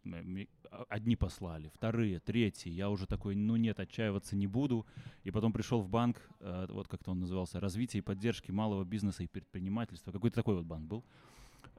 [0.69, 2.69] а- одни послали, вторые, третьи.
[2.69, 4.85] Я уже такой, ну нет, отчаиваться не буду.
[5.23, 9.23] И потом пришел в банк, э, вот как-то он назывался, развитие и поддержки малого бизнеса
[9.23, 10.11] и предпринимательства.
[10.11, 11.03] Какой-то такой вот банк был.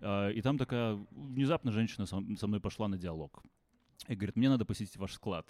[0.01, 3.45] Э, И там такая внезапно женщина со мной пошла на диалог.
[4.09, 5.47] И говорит, мне надо посетить ваш склад.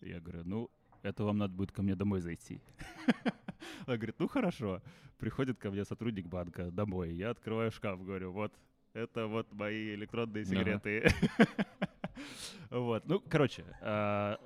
[0.00, 0.70] Я говорю, ну,
[1.02, 2.60] это вам надо будет ко мне домой зайти.
[3.86, 4.80] Она говорит, ну хорошо.
[5.18, 7.12] Приходит ко мне сотрудник банка домой.
[7.12, 8.52] Я открываю шкаф, говорю, вот,
[8.94, 11.08] это вот мои электронные сигареты.
[12.70, 14.36] Вот, ну, короче, э,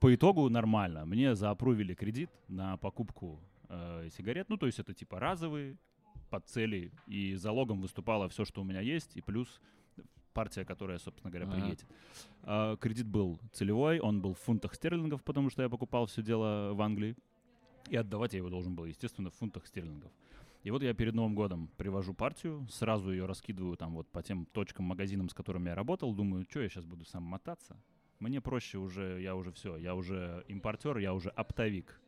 [0.00, 1.04] по итогу нормально.
[1.04, 4.48] Мне заапрувили кредит на покупку э, сигарет.
[4.48, 5.76] Ну, то есть это типа разовые,
[6.30, 9.60] под цели, и залогом выступало все, что у меня есть, и плюс
[10.32, 11.84] партия, которая, собственно говоря, приедет.
[12.42, 16.74] А, Кредит был целевой, он был в фунтах стерлингов, потому что я покупал все дело
[16.74, 17.16] в Англии.
[17.90, 20.12] И отдавать я его должен был, естественно, в фунтах стерлингов.
[20.64, 24.46] И вот я перед Новым годом привожу партию, сразу ее раскидываю там вот по тем
[24.46, 26.14] точкам, магазинам, с которыми я работал.
[26.14, 27.80] Думаю, что я сейчас буду сам мотаться.
[28.18, 32.00] Мне проще уже, я уже все, я уже импортер, я уже оптовик.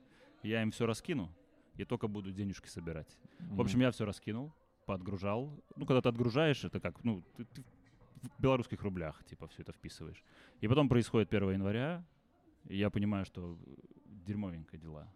[0.43, 1.33] Я им все раскину
[1.77, 3.19] и только буду денежки собирать.
[3.39, 4.53] В общем, я все раскинул,
[4.87, 5.63] подгружал.
[5.77, 7.65] Ну, когда ты отгружаешь, это как, ну, ты, ты
[8.23, 10.23] в белорусских рублях, типа, все это вписываешь.
[10.61, 12.05] И потом происходит 1 января,
[12.69, 13.57] и я понимаю, что
[14.07, 15.09] дерьмовенько дела.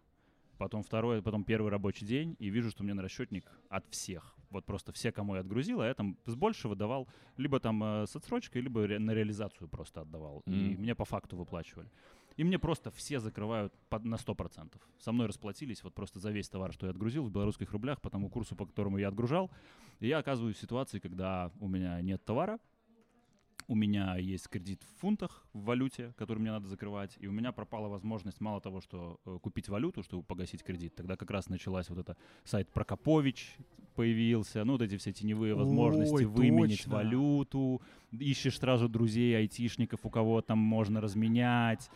[0.57, 4.35] Потом второй, потом первый рабочий день, и вижу, что мне на расчетник от всех.
[4.49, 8.05] Вот просто все, кому я отгрузил, а я там с большего давал либо там э,
[8.07, 10.43] с отсрочкой, либо ре- на реализацию просто отдавал.
[10.45, 10.81] И Мгм.
[10.81, 11.89] мне по факту выплачивали.
[12.37, 14.81] И мне просто все закрывают под, на 100%.
[14.99, 18.09] Со мной расплатились вот просто за весь товар, что я отгрузил в белорусских рублях по
[18.09, 19.49] тому курсу, по которому я отгружал.
[19.99, 22.59] И я оказываюсь в ситуации, когда у меня нет товара,
[23.67, 27.51] у меня есть кредит в фунтах, в валюте, который мне надо закрывать, и у меня
[27.51, 30.95] пропала возможность мало того, что э, купить валюту, чтобы погасить кредит.
[30.95, 33.57] Тогда как раз началась вот эта сайт Прокопович
[33.95, 36.93] появился, ну вот эти все теневые возможности Ой, выменить точно.
[36.95, 41.89] валюту, ищешь сразу друзей, айтишников, у кого там можно разменять.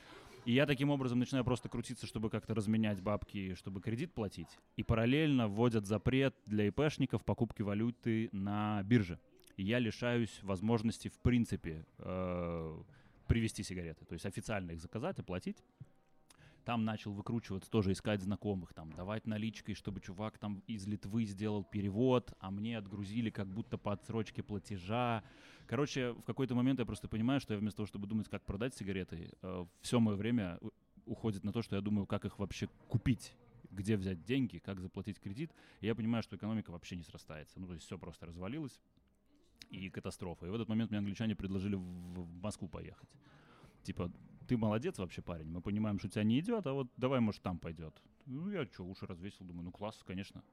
[0.46, 4.48] И я таким образом начинаю просто крутиться, чтобы как-то разменять бабки, чтобы кредит платить.
[4.78, 9.20] И параллельно вводят запрет для ИПшников покупки валюты на бирже.
[9.60, 12.82] И я лишаюсь возможности, в принципе, э,
[13.28, 14.06] привезти сигареты.
[14.06, 15.58] То есть официально их заказать, оплатить.
[16.64, 21.66] Там начал выкручиваться, тоже искать знакомых, там, давать наличкой, чтобы чувак там из Литвы сделал
[21.66, 25.24] перевод, а мне отгрузили как будто по отсрочке платежа.
[25.68, 28.76] Короче, в какой-то момент я просто понимаю, что я вместо того, чтобы думать, как продать
[28.76, 30.58] сигареты, э, все мое время
[31.06, 33.36] уходит на то, что я думаю, как их вообще купить
[33.72, 35.52] где взять деньги, как заплатить кредит.
[35.80, 37.60] И я понимаю, что экономика вообще не срастается.
[37.60, 38.80] Ну, то есть все просто развалилось
[39.70, 40.46] и катастрофа.
[40.46, 43.10] И в этот момент мне англичане предложили в, в Москву поехать.
[43.84, 44.12] Типа,
[44.48, 47.42] ты молодец вообще, парень, мы понимаем, что у тебя не идет, а вот давай, может,
[47.42, 48.02] там пойдет.
[48.26, 50.44] Ну, я что, уши развесил, думаю, ну, класс, конечно.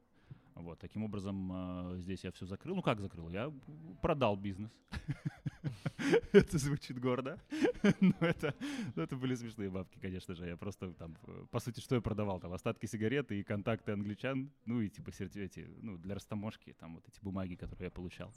[0.56, 2.76] Вот, таким образом, э, здесь я все закрыл.
[2.76, 3.28] Ну, как закрыл?
[3.28, 3.52] Я
[4.00, 4.70] продал бизнес.
[6.32, 7.38] Это звучит гордо,
[8.00, 8.54] но это,
[8.94, 10.46] это были смешные бабки, конечно же.
[10.46, 12.40] Я просто там, э, по сути, что я продавал?
[12.40, 16.94] Там остатки сигареты и контакты англичан, ну и типа серти- эти, ну, для растаможки, там
[16.94, 18.32] вот эти бумаги, которые я получал,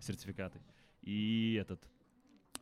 [0.00, 0.60] сертификаты.
[1.02, 1.80] И этот,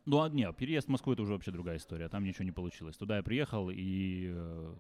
[0.05, 2.09] ну, а не, переезд в Москву это уже вообще другая история.
[2.09, 2.97] Там ничего не получилось.
[2.97, 4.75] Туда я приехал, и э,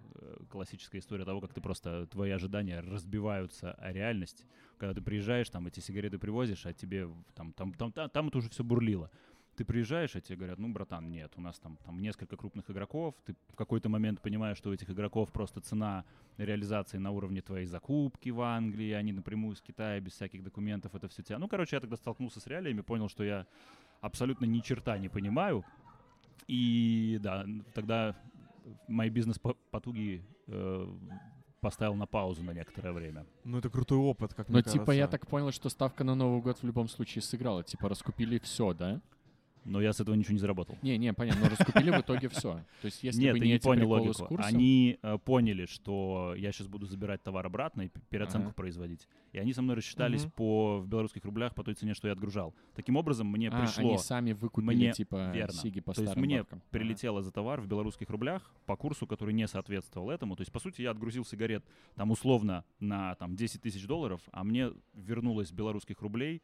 [0.51, 4.44] классическая история того, как ты просто твои ожидания разбиваются о реальность.
[4.78, 8.39] Когда ты приезжаешь, там эти сигареты привозишь, а тебе там, там, там, там, там это
[8.39, 9.12] уже все бурлило.
[9.55, 13.15] Ты приезжаешь, а тебе говорят, ну, братан, нет, у нас там, там несколько крупных игроков,
[13.24, 16.05] ты в какой-то момент понимаешь, что у этих игроков просто цена
[16.39, 21.07] реализации на уровне твоей закупки в Англии, они напрямую из Китая, без всяких документов, это
[21.09, 21.39] все тебя.
[21.39, 23.47] Ну, короче, я тогда столкнулся с реалиями, понял, что я
[24.03, 25.65] абсолютно ни черта не понимаю.
[26.47, 28.15] И да, тогда
[28.89, 30.87] мои бизнес-потуги э,
[31.61, 33.24] поставил на паузу на некоторое время.
[33.45, 35.09] Ну, это крутой опыт, как Но мне типа я кажется.
[35.19, 37.62] так понял, что ставка на Новый год в любом случае сыграла.
[37.62, 39.01] Типа раскупили все, да?
[39.64, 40.76] Но я с этого ничего не заработал.
[40.82, 42.55] Не, не, понятно, но раскупили в итоге все.
[42.80, 44.26] То есть если Нет, бы ты не не понял логику.
[44.26, 44.47] курсом...
[44.55, 48.55] Они э, поняли, что я сейчас буду забирать товар обратно и переоценку Ага.
[48.55, 49.06] производить.
[49.32, 50.30] И они со мной рассчитались Мгм.
[50.32, 52.55] по в белорусских рублях по той цене, что я отгружал.
[52.74, 55.52] Таким образом, мне А, пришло, они сами выкупили, Мне- типа, верно.
[55.55, 56.59] сиги по то есть мне бабкам.
[56.59, 56.66] Ага.
[56.70, 60.34] прилетело за товар в белорусских рублях по курсу, который не соответствовал этому.
[60.36, 61.64] То есть, по сути, я отгрузил сигарет
[61.94, 66.43] там условно на там 10 тысяч долларов, а мне вернулось белорусских рублей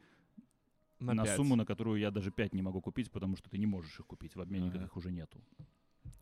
[0.99, 1.35] на, пять.
[1.35, 4.05] сумму, на которую я даже 5 не могу купить, потому что ты не можешь их
[4.05, 4.35] купить.
[4.35, 4.85] В обменниках Ага.
[4.85, 5.39] их уже нету.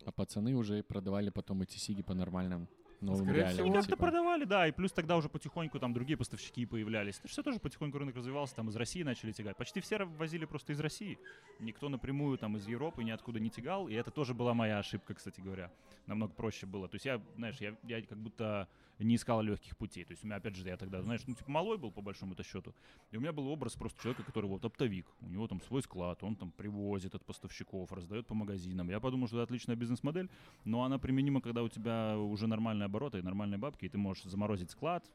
[0.05, 2.67] А пацаны уже продавали потом эти сиги по нормальным
[3.01, 3.53] новым Скорее реалиям.
[3.53, 3.65] всего.
[3.65, 3.97] Они как-то типа.
[4.05, 7.19] продавали, да, и плюс тогда уже потихоньку там другие поставщики появлялись.
[7.19, 9.57] Это все тоже потихоньку рынок развивался, там из России начали тягать.
[9.57, 11.19] Почти все возили просто из России.
[11.59, 15.41] Никто напрямую там из Европы ниоткуда не тягал, и это тоже была моя ошибка, кстати
[15.41, 15.71] говоря.
[16.05, 16.87] Намного проще было.
[16.87, 18.67] То есть я, знаешь, я, я как будто
[19.03, 20.03] не искал легких путей.
[20.05, 22.43] То есть у меня, опять же, я тогда, знаешь, ну, типа, малой был, по большому-то
[22.43, 22.73] счету.
[23.11, 25.07] И у меня был образ просто человека, который вот оптовик.
[25.21, 28.89] У него там свой склад, он там привозит от поставщиков, раздает по магазинам.
[28.89, 30.29] Я подумал, что это отличная бизнес-модель,
[30.65, 34.23] но она применима, когда у тебя уже нормальные обороты и нормальные бабки, и ты можешь
[34.23, 35.09] заморозить склад,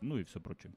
[0.00, 0.72] ну и все прочее.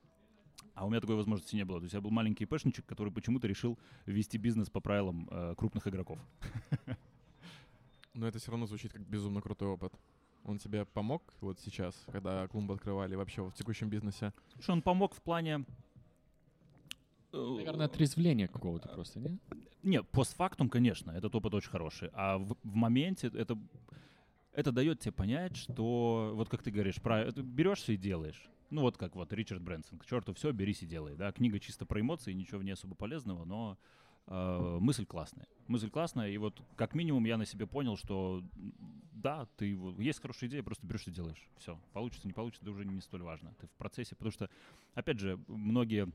[0.74, 1.80] А у меня такой возможности не было.
[1.80, 5.88] То есть я был маленький пешничек, который почему-то решил вести бизнес по правилам э, крупных
[5.88, 6.20] игроков.
[8.14, 9.94] Но это все равно звучит как безумно крутой опыт.
[10.48, 14.34] Он тебе помог вот сейчас, когда клумбы открывали, вообще в текущем бизнесе?
[14.54, 15.66] Слушай, он помог в плане...
[17.34, 19.38] э, Наверное, отрезвления какого-то просто, не?
[19.84, 22.10] Нет, постфактум, конечно, этот опыт очень хороший.
[22.14, 23.58] А в, в моменте это,
[24.54, 28.50] это дает тебе понять, что, вот как ты говоришь, про, это берешься и делаешь.
[28.70, 31.16] Ну вот как вот Ричард Брэнсон, к черту все, берись и делай.
[31.16, 31.34] Да?
[31.34, 33.78] Книга чисто про эмоции, ничего в ней особо полезного, но
[34.28, 35.48] э, мысль классная.
[35.68, 38.44] Мысль классная, и вот как минимум я на себе понял, что
[39.22, 41.50] да, ты вот- есть хорошая идея, просто берешь и делаешь.
[41.58, 43.54] Все, получится, не получится, это уже не столь важно.
[43.60, 44.50] Ты в процессе, потому что,
[44.94, 46.08] опять же, многие,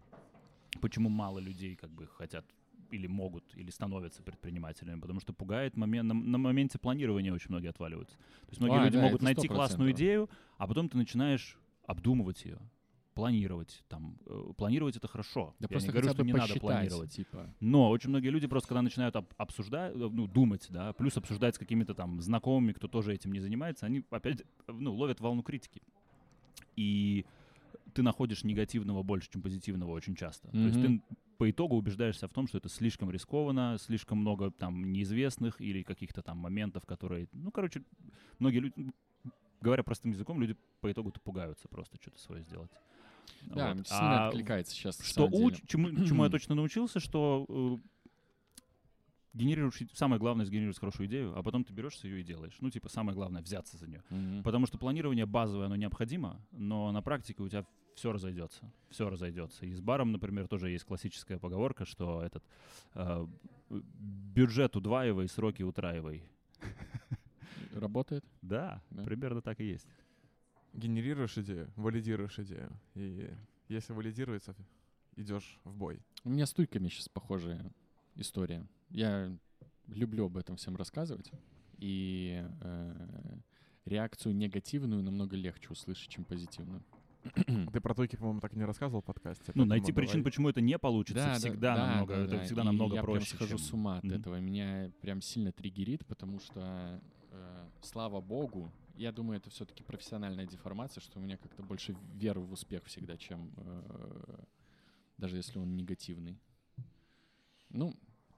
[0.81, 2.45] почему мало людей как бы хотят
[2.91, 7.69] или могут, или становятся предпринимателями, потому что пугает момент, на, на моменте планирования очень многие
[7.69, 8.17] отваливаются.
[8.17, 9.55] То есть многие А, люди да, могут найти 100%.
[9.55, 12.59] классную идею, а потом ты начинаешь обдумывать ее,
[13.15, 13.83] планировать.
[13.89, 15.55] Там, э, планировать это хорошо.
[15.59, 17.13] Да Я просто не говорю, что не надо планировать.
[17.13, 17.55] типа.
[17.61, 21.55] Но очень многие люди просто, когда начинают об- обсуждать, э, ну, думать, да, плюс обсуждать
[21.55, 25.83] с какими-то там знакомыми, кто тоже этим не занимается, они опять, ну, ловят волну критики.
[26.77, 27.25] И
[27.95, 30.49] ты находишь негативного больше, чем позитивного очень часто.
[30.51, 31.03] То есть ты
[31.39, 36.23] по итогу убеждаешься в том, что это слишком рискованно, слишком много там неизвестных или каких-то
[36.23, 37.83] там моментов, которые, ну, короче,
[38.39, 38.93] многие люди,
[39.61, 42.71] говоря простым языком, люди по итогу-то пугаются просто что-то свое сделать.
[43.43, 43.87] Да, Вот.
[43.89, 45.01] сильно А откликается сейчас.
[45.05, 47.77] что уч- чему, чему я точно научился, что э,
[49.35, 52.57] генерируешь, самое главное сгенерировать хорошую идею, а потом ты берешься ее и делаешь.
[52.61, 54.03] Ну, типа, самое главное взяться за нее.
[54.11, 54.43] Мгм.
[54.43, 58.71] Потому что планирование базовое, оно необходимо, но на практике у тебя все разойдется.
[58.91, 59.67] Все разойдется.
[59.67, 62.43] И с баром, например, тоже есть классическая поговорка, что этот
[62.95, 63.27] э,
[63.71, 66.23] бюджет удваивай, сроки утраивай.
[67.75, 68.25] Работает?
[68.43, 69.03] Да, Да.
[69.05, 69.87] примерно так и есть.
[70.73, 72.71] Генерируешь идею, валидируешь идею.
[72.95, 73.31] И
[73.69, 74.55] если валидируется,
[75.17, 76.01] идешь в бой.
[76.25, 77.71] У меня с туйками сейчас похожая
[78.17, 78.67] история.
[78.91, 79.31] Я
[79.89, 81.31] люблю об этом всем рассказывать.
[81.79, 83.37] И э,
[83.85, 86.83] реакцию негативную намного легче услышать, чем позитивную.
[87.73, 89.53] Ты про туйки, по-моему, так и не рассказывал в подкасте.
[89.55, 90.25] Ну, найти причин, давай.
[90.25, 92.45] почему это не получится, Да, да, всегда да, намного, да, это да.
[92.45, 93.27] всегда И намного я проще.
[93.27, 94.15] прям схожу чем- с ума от Мгм.
[94.15, 94.41] этого.
[94.41, 97.01] Меня прям сильно триггерит, потому что,
[97.31, 102.41] э, слава богу, я думаю, это все-таки профессиональная деформация, что у меня как-то больше веры
[102.41, 104.45] в успех всегда, чем э,
[105.19, 106.39] даже если он негативный.
[107.71, 107.95] Ну,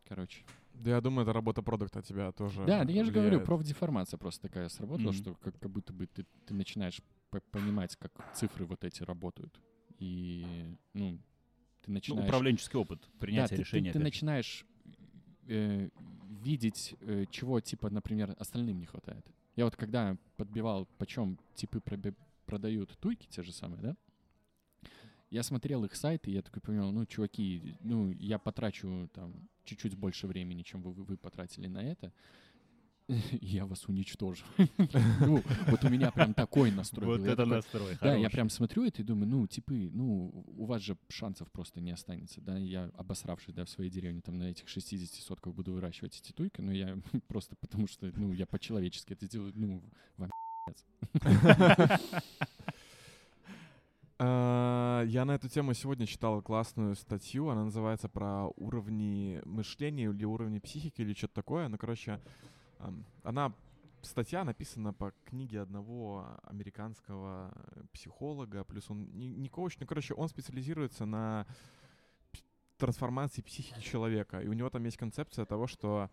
[0.09, 0.43] короче.
[0.75, 4.43] Да, я думаю, это работа продукта тебя тоже Да, да я же говорю, профдеформация просто
[4.49, 5.15] такая сработала, Мгм.
[5.15, 7.01] что как, как будто бы ты, ты начинаешь
[7.31, 9.61] по- понимать, как цифры вот эти работают.
[10.01, 10.45] И,
[10.93, 11.19] ну,
[11.83, 12.25] ты Ну, начинаешь...
[12.29, 13.91] управленческий опыт, Да, принятие ты- решения.
[13.93, 14.05] Ты, ты же.
[14.05, 14.67] начинаешь
[15.47, 15.89] э,
[16.43, 19.25] видеть, э, чего, типа, например, остальным не хватает.
[19.57, 21.81] Я вот когда подбивал, почем типы
[22.47, 23.97] продают туйки те же самые, да?
[25.31, 30.27] Я смотрел их сайты, я такой понял, ну, чуваки, ну, я потрачу там чуть-чуть больше
[30.27, 32.13] времени, чем вы, вы потратили на это,
[33.41, 34.45] я вас уничтожу.
[35.21, 37.27] Ну, вот у меня прям такой настрой Вот был.
[37.27, 37.99] Я это такой, настрой.
[38.01, 41.81] да, я прям смотрю это и думаю, ну, типы, ну, у вас же шансов просто
[41.81, 45.73] не останется, да, я обосравшись, да, в своей деревне, там, на этих 60 сотках буду
[45.73, 46.99] выращивать эти туйки, но я
[47.29, 49.83] просто потому что, ну, я по-человечески это делаю, ну,
[50.17, 50.31] вам
[54.17, 57.49] А, Я на эту тему сегодня читал классную статью.
[57.49, 61.69] Она называется про уровни мышления или уровни психики или что-то такое.
[61.69, 62.21] Ну, короче,
[63.23, 63.55] она
[64.03, 67.53] статья написана по книге одного американского
[67.93, 71.47] психолога, плюс он не, не коуч, ну, короче, он специализируется на
[72.77, 74.41] трансформации психики человека.
[74.41, 76.11] И у него там есть концепция того, что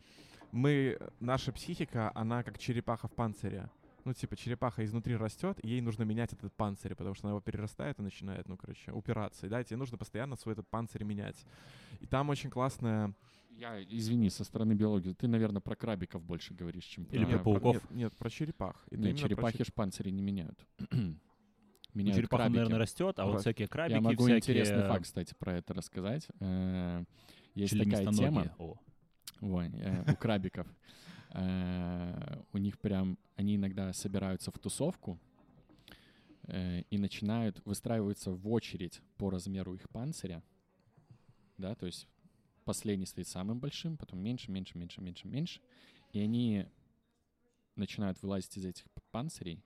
[0.51, 3.69] мы, наша психика, она как черепаха в панцире.
[4.03, 7.41] Ну, типа, черепаха изнутри растет, и ей нужно менять этот панцирь, потому что она его
[7.41, 9.45] перерастает и начинает, ну, короче, упираться.
[9.45, 11.45] И да, тебе нужно постоянно свой этот панцирь менять.
[11.99, 13.13] И там очень классная...
[13.51, 17.15] Я, извини, со стороны биологии, ты, наверное, про крабиков больше говоришь, чем про...
[17.15, 17.73] Или про Нет, пауков.
[17.75, 18.83] Нет, нет, про черепах.
[18.89, 20.65] Это Нет, про черепахи чер- ж панцири не меняют.
[21.93, 22.55] Ну, меняют черепаха, крабики.
[22.57, 23.41] наверное, растет, а вот Раз.
[23.41, 24.37] всякие крабики, Я могу всякие...
[24.37, 26.25] интересный факт, кстати, про это рассказать.
[26.39, 27.03] Э,
[27.53, 28.55] Есть такая тема.
[28.57, 28.77] О,
[29.41, 30.67] Ой, э, у крабиков.
[31.33, 35.19] Э, У них прям, они иногда собираются в тусовку
[36.43, 40.43] э, и начинают выстраиваться в очередь по размеру их панциря.
[41.57, 42.07] Да, то есть
[42.65, 45.61] последний стоит самым большим, потом меньше, меньше, меньше, меньше, меньше.
[46.11, 46.65] И они
[47.75, 49.63] начинают вылазить из этих панцирей,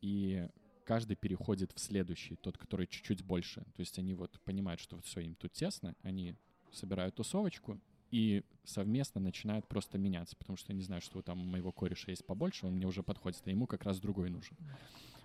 [0.00, 0.48] и
[0.84, 3.62] каждый переходит в следующий, тот, который чуть-чуть больше.
[3.74, 6.36] То есть они вот понимают, что вот все, им тут тесно, они
[6.70, 7.80] собирают тусовочку
[8.12, 12.10] и совместно начинают просто меняться, потому что они знают, что вот там у моего кореша
[12.12, 14.56] есть побольше, он мне уже подходит, а ему как раз другой нужен.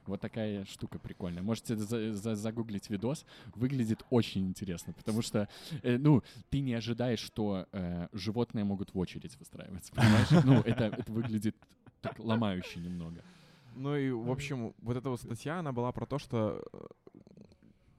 [0.08, 1.44] Вот такая штука прикольная.
[1.44, 3.26] Можете за- за- загуглить видос.
[3.56, 5.50] Выглядит очень интересно, потому что,
[5.84, 10.30] э, ну, ты не ожидаешь, что э, животные могут в очередь выстраиваться, понимаешь?
[10.46, 11.58] Ну, это, это выглядит
[12.02, 13.22] так ломающе немного.
[13.76, 16.80] Ну и, в общем, вот эта вот статья, она была про то, что э,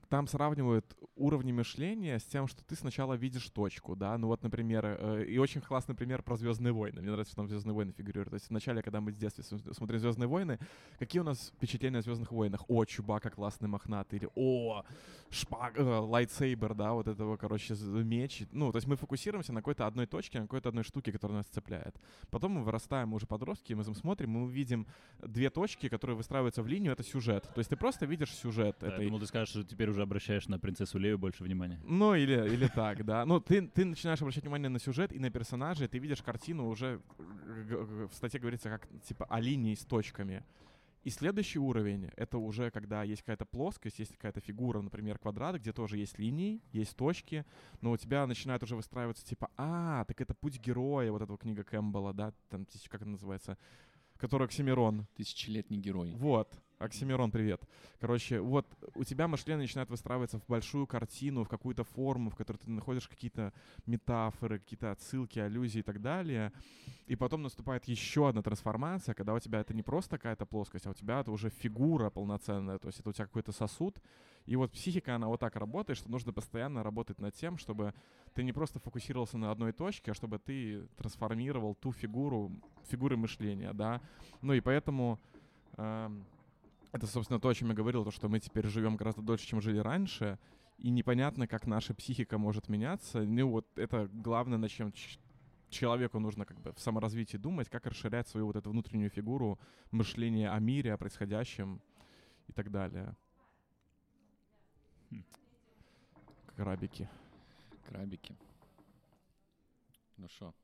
[0.09, 0.87] там сравнивают
[1.19, 5.39] уровни мышления с тем, что ты сначала видишь точку, да, ну вот, например, э, и
[5.39, 7.01] очень классный пример про Звездные войны.
[7.01, 8.31] Мне нравится, что там Звездные войны фигурируют.
[8.31, 10.59] То есть вначале, когда мы в детстве см- смотрели Звездные войны,
[10.99, 12.65] какие у нас впечатления о Звездных войнах?
[12.69, 14.85] О, Чубака классный мохнатый, или о,
[15.31, 18.45] шпаг, э, лайтсейбер, да, вот этого, короче, меч.
[18.53, 21.47] Ну, то есть мы фокусируемся на какой-то одной точке, на какой-то одной штуке, которая нас
[21.47, 21.97] цепляет.
[22.31, 24.87] Потом мы вырастаем, мы уже подростки, мы смотрим, мы видим
[25.23, 27.49] две точки, которые выстраиваются в линию, это сюжет.
[27.55, 29.07] То есть ты просто видишь сюжет да, я этой...
[29.07, 31.81] думал, ты скажешь, что теперь уже обращаешь на принцессу Лею больше внимания.
[31.85, 33.25] Ну, или, или так, да.
[33.25, 37.01] Ну, ты, ты начинаешь обращать внимание на сюжет и на персонажей, ты видишь картину уже,
[37.19, 40.45] э, в статье говорится, как, типа, о линии с точками.
[41.05, 45.73] И следующий уровень— это уже когда есть какая-то плоскость, есть какая-то фигура, например, квадрат, где
[45.73, 47.47] тоже есть линии, есть точки,
[47.81, 51.65] но у тебя начинает уже выстраиваться, типа, а, так это путь героя, вот этого книга
[51.65, 53.57] Кэмпбелла, да, там, как это называется,
[54.19, 55.07] который Оксимирон.
[55.15, 56.15] Тысячелетний герой.
[56.17, 56.53] Вот.
[56.79, 57.61] Оксимирон, привет.
[57.99, 58.65] Короче, вот
[58.95, 63.09] у тебя мышление начинает выстраиваться в большую картину, в какую-то форму, в которой ты находишь
[63.09, 63.53] какие-то
[63.87, 66.53] метафоры, какие-то отсылки, аллюзии и так далее.
[67.09, 70.91] И потом наступает еще одна трансформация, когда у тебя это не просто какая-то плоскость, а
[70.91, 74.01] у тебя это уже фигура полноценная, то есть это у тебя какой-то сосуд.
[74.47, 77.93] И вот психика, она вот так работает, что нужно постоянно работать над тем, чтобы
[78.35, 82.53] ты не просто фокусировался на одной точке, а чтобы ты трансформировал ту фигуру,
[82.89, 84.01] фигуры мышления, да.
[84.43, 85.19] Ну и поэтому
[85.77, 86.25] эм,
[86.93, 89.61] это, собственно, то, о чем я говорил, то, что мы теперь живем гораздо дольше, чем
[89.61, 90.39] жили раньше,
[90.79, 93.25] и непонятно, как наша психика может меняться.
[93.25, 94.93] Ну вот это главное, над чем
[95.71, 99.59] человеку нужно как бы в саморазвитии думать, как расширять свою вот эту внутреннюю фигуру,
[99.91, 101.81] мышление о мире, о происходящем
[102.47, 103.15] и так далее.
[105.11, 105.25] Хм.
[106.57, 107.09] Крабики.
[107.89, 108.37] Крабики.
[110.17, 110.55] Ну что,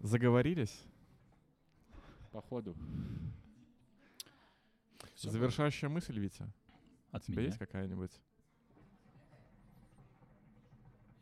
[0.00, 0.84] Заговорились?
[2.30, 2.76] Походу.
[5.14, 5.30] Всё.
[5.30, 6.46] Завершающая мысль, Витя.
[7.10, 7.46] От У тебя меня?
[7.46, 8.12] есть какая-нибудь?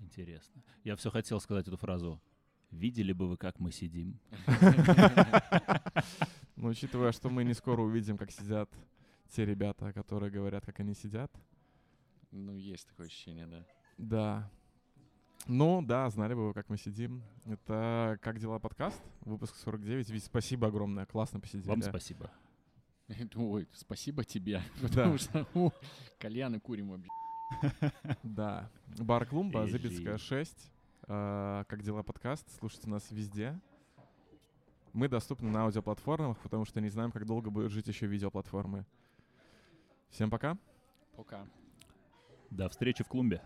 [0.01, 0.63] Интересно.
[0.85, 2.21] Я все хотел сказать эту фразу.
[2.71, 4.19] Видели бы вы, как мы сидим?
[6.57, 8.71] Ну, учитывая, что мы не скоро увидим, как сидят
[9.31, 11.33] те ребята, которые говорят, как они сидят.
[12.31, 13.65] Ну, есть такое ощущение, да.
[13.99, 14.51] Да.
[15.49, 17.23] Ну, да, знали бы вы, как мы сидим.
[17.47, 20.09] Это «Как дела?» подкаст, выпуск 49.
[20.11, 21.69] Вить, спасибо огромное, классно посидели.
[21.69, 22.31] Вам спасибо.
[23.35, 24.63] Ой, спасибо тебе.
[24.83, 25.47] Потому что
[26.19, 27.11] кальяны курим вообще.
[28.23, 28.71] Да.
[28.99, 30.25] Бар Клумба, Зыбецкая, жи.
[30.25, 30.73] 6.
[31.09, 32.47] А, «Как дела?» подкаст.
[32.59, 33.61] Слушайте нас везде.
[34.93, 38.85] Мы доступны на аудиоплатформах, потому что не знаем, как долго будут жить еще видеоплатформы.
[40.11, 40.59] Всем пока.
[41.17, 41.47] Пока.
[42.51, 43.43] До встречи в клумбе.